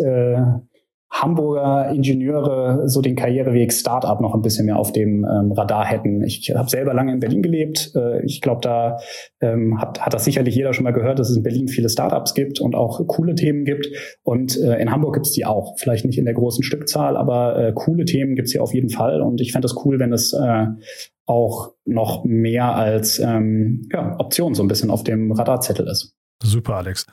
Hamburger 1.15 1.91
Ingenieure 1.91 2.89
so 2.89 3.01
den 3.01 3.15
Karriereweg 3.15 3.73
Startup 3.73 4.21
noch 4.21 4.35
ein 4.35 4.43
bisschen 4.43 4.67
mehr 4.67 4.77
auf 4.77 4.91
dem 4.91 5.25
ähm, 5.25 5.53
Radar 5.53 5.85
hätten. 5.85 6.23
Ich 6.25 6.53
habe 6.53 6.69
selber 6.69 6.93
lange 6.93 7.13
in 7.13 7.21
Berlin 7.21 7.41
gelebt. 7.41 7.93
Äh, 7.95 8.25
ich 8.25 8.41
glaube, 8.41 8.61
da 8.63 8.99
ähm, 9.41 9.81
hat, 9.81 10.01
hat 10.01 10.13
das 10.13 10.25
sicherlich 10.25 10.57
jeder 10.57 10.73
schon 10.73 10.83
mal 10.83 10.93
gehört, 10.93 11.21
dass 11.21 11.31
es 11.31 11.37
in 11.37 11.45
Berlin 11.45 11.69
viele 11.69 11.89
Startups 11.89 12.35
gibt 12.35 12.61
und 12.61 12.75
auch 12.75 13.07
coole 13.07 13.37
Themen 13.37 13.65
gibt. 13.65 13.87
Und 14.25 14.61
äh, 14.61 14.81
in 14.83 14.91
Hamburg 14.91 15.15
gibt 15.15 15.27
es 15.27 15.33
die 15.33 15.47
auch. 15.47 15.77
Vielleicht 15.79 16.05
nicht 16.05 16.19
in 16.19 16.25
der 16.25 16.35
großen 16.35 16.65
Stückzahl, 16.65 17.17
aber 17.17 17.57
äh, 17.59 17.73
coole 17.73 18.07
Themen 18.07 18.35
gibt 18.35 18.47
es 18.47 18.53
hier 18.53 18.65
auf 18.65 18.75
jeden 18.75 18.91
Fall. 18.91 19.23
Und 19.23 19.41
ich 19.41 19.53
fände 19.53 19.67
das 19.67 19.85
cool, 19.85 20.01
wenn 20.01 20.13
es 20.13 20.33
äh, 20.33 20.67
auch 21.27 21.75
noch 21.85 22.25
mehr 22.25 22.75
als 22.75 23.21
ähm, 23.21 23.89
ja, 23.93 24.19
Option 24.19 24.55
so 24.55 24.65
ein 24.65 24.69
bisschen 24.69 24.91
auf 24.91 25.05
dem 25.05 25.31
Radarzettel 25.31 25.87
ist. 25.87 26.17
Super, 26.43 26.77
Alex. 26.77 27.07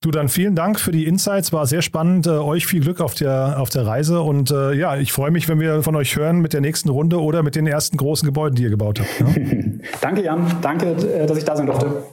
Du, 0.00 0.12
dann 0.12 0.28
vielen 0.28 0.54
Dank 0.54 0.78
für 0.78 0.92
die 0.92 1.06
Insights. 1.06 1.52
War 1.52 1.66
sehr 1.66 1.82
spannend. 1.82 2.28
Äh, 2.28 2.30
euch 2.30 2.66
viel 2.66 2.80
Glück 2.80 3.00
auf 3.00 3.14
der, 3.14 3.60
auf 3.60 3.68
der 3.68 3.84
Reise. 3.84 4.20
Und 4.20 4.52
äh, 4.52 4.72
ja, 4.74 4.96
ich 4.96 5.10
freue 5.10 5.32
mich, 5.32 5.48
wenn 5.48 5.58
wir 5.58 5.82
von 5.82 5.96
euch 5.96 6.14
hören 6.14 6.38
mit 6.38 6.52
der 6.52 6.60
nächsten 6.60 6.88
Runde 6.88 7.20
oder 7.20 7.42
mit 7.42 7.56
den 7.56 7.66
ersten 7.66 7.96
großen 7.96 8.24
Gebäuden, 8.24 8.54
die 8.54 8.62
ihr 8.62 8.70
gebaut 8.70 9.00
habt. 9.00 9.36
Ja? 9.36 9.42
Danke, 10.00 10.22
Jan. 10.22 10.46
Danke, 10.62 10.92
äh, 10.92 11.26
dass 11.26 11.36
ich 11.36 11.44
da 11.44 11.56
sein 11.56 11.66
durfte. 11.66 12.04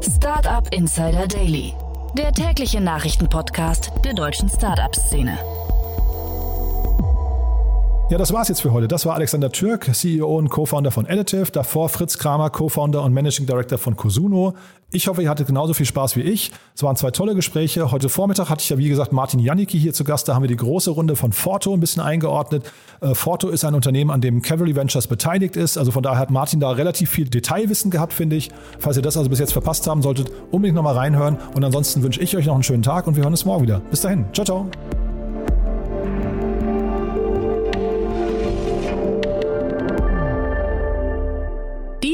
Startup 0.00 0.66
Insider 0.74 1.26
Daily, 1.26 1.74
der 2.16 2.32
tägliche 2.32 2.80
Nachrichtenpodcast 2.80 3.92
der 4.02 4.14
deutschen 4.14 4.48
Startup-Szene. 4.48 5.38
Ja, 8.10 8.18
das 8.18 8.32
war's 8.32 8.48
jetzt 8.48 8.60
für 8.60 8.72
heute. 8.72 8.88
Das 8.88 9.06
war 9.06 9.14
Alexander 9.14 9.52
Türk, 9.52 9.88
CEO 9.94 10.36
und 10.36 10.48
Co-Founder 10.48 10.90
von 10.90 11.06
Additive. 11.06 11.52
Davor 11.52 11.88
Fritz 11.88 12.18
Kramer, 12.18 12.50
Co-Founder 12.50 13.04
und 13.04 13.12
Managing 13.12 13.46
Director 13.46 13.78
von 13.78 13.94
Cosuno. 13.94 14.54
Ich 14.90 15.06
hoffe, 15.06 15.22
ihr 15.22 15.30
hattet 15.30 15.46
genauso 15.46 15.74
viel 15.74 15.86
Spaß 15.86 16.16
wie 16.16 16.22
ich. 16.22 16.50
Es 16.74 16.82
waren 16.82 16.96
zwei 16.96 17.12
tolle 17.12 17.36
Gespräche. 17.36 17.92
Heute 17.92 18.08
Vormittag 18.08 18.50
hatte 18.50 18.62
ich 18.62 18.68
ja, 18.68 18.78
wie 18.78 18.88
gesagt, 18.88 19.12
Martin 19.12 19.38
Janicki 19.38 19.78
hier 19.78 19.92
zu 19.92 20.02
Gast. 20.02 20.28
Da 20.28 20.34
haben 20.34 20.42
wir 20.42 20.48
die 20.48 20.56
große 20.56 20.90
Runde 20.90 21.14
von 21.14 21.32
Forto 21.32 21.72
ein 21.72 21.78
bisschen 21.78 22.02
eingeordnet. 22.02 22.68
Äh, 23.00 23.14
Forto 23.14 23.48
ist 23.48 23.64
ein 23.64 23.76
Unternehmen, 23.76 24.10
an 24.10 24.20
dem 24.20 24.42
Cavalry 24.42 24.74
Ventures 24.74 25.06
beteiligt 25.06 25.54
ist. 25.54 25.78
Also 25.78 25.92
von 25.92 26.02
daher 26.02 26.18
hat 26.18 26.32
Martin 26.32 26.58
da 26.58 26.72
relativ 26.72 27.10
viel 27.10 27.28
Detailwissen 27.28 27.92
gehabt, 27.92 28.12
finde 28.12 28.34
ich. 28.34 28.50
Falls 28.80 28.96
ihr 28.96 29.04
das 29.04 29.16
also 29.16 29.30
bis 29.30 29.38
jetzt 29.38 29.52
verpasst 29.52 29.86
haben 29.86 30.02
solltet, 30.02 30.32
unbedingt 30.50 30.74
nochmal 30.74 30.96
reinhören. 30.96 31.38
Und 31.54 31.62
ansonsten 31.62 32.02
wünsche 32.02 32.20
ich 32.20 32.36
euch 32.36 32.46
noch 32.46 32.54
einen 32.54 32.64
schönen 32.64 32.82
Tag 32.82 33.06
und 33.06 33.14
wir 33.14 33.22
hören 33.22 33.34
uns 33.34 33.44
morgen 33.44 33.62
wieder. 33.62 33.78
Bis 33.88 34.00
dahin. 34.00 34.24
Ciao, 34.32 34.44
ciao. 34.44 35.09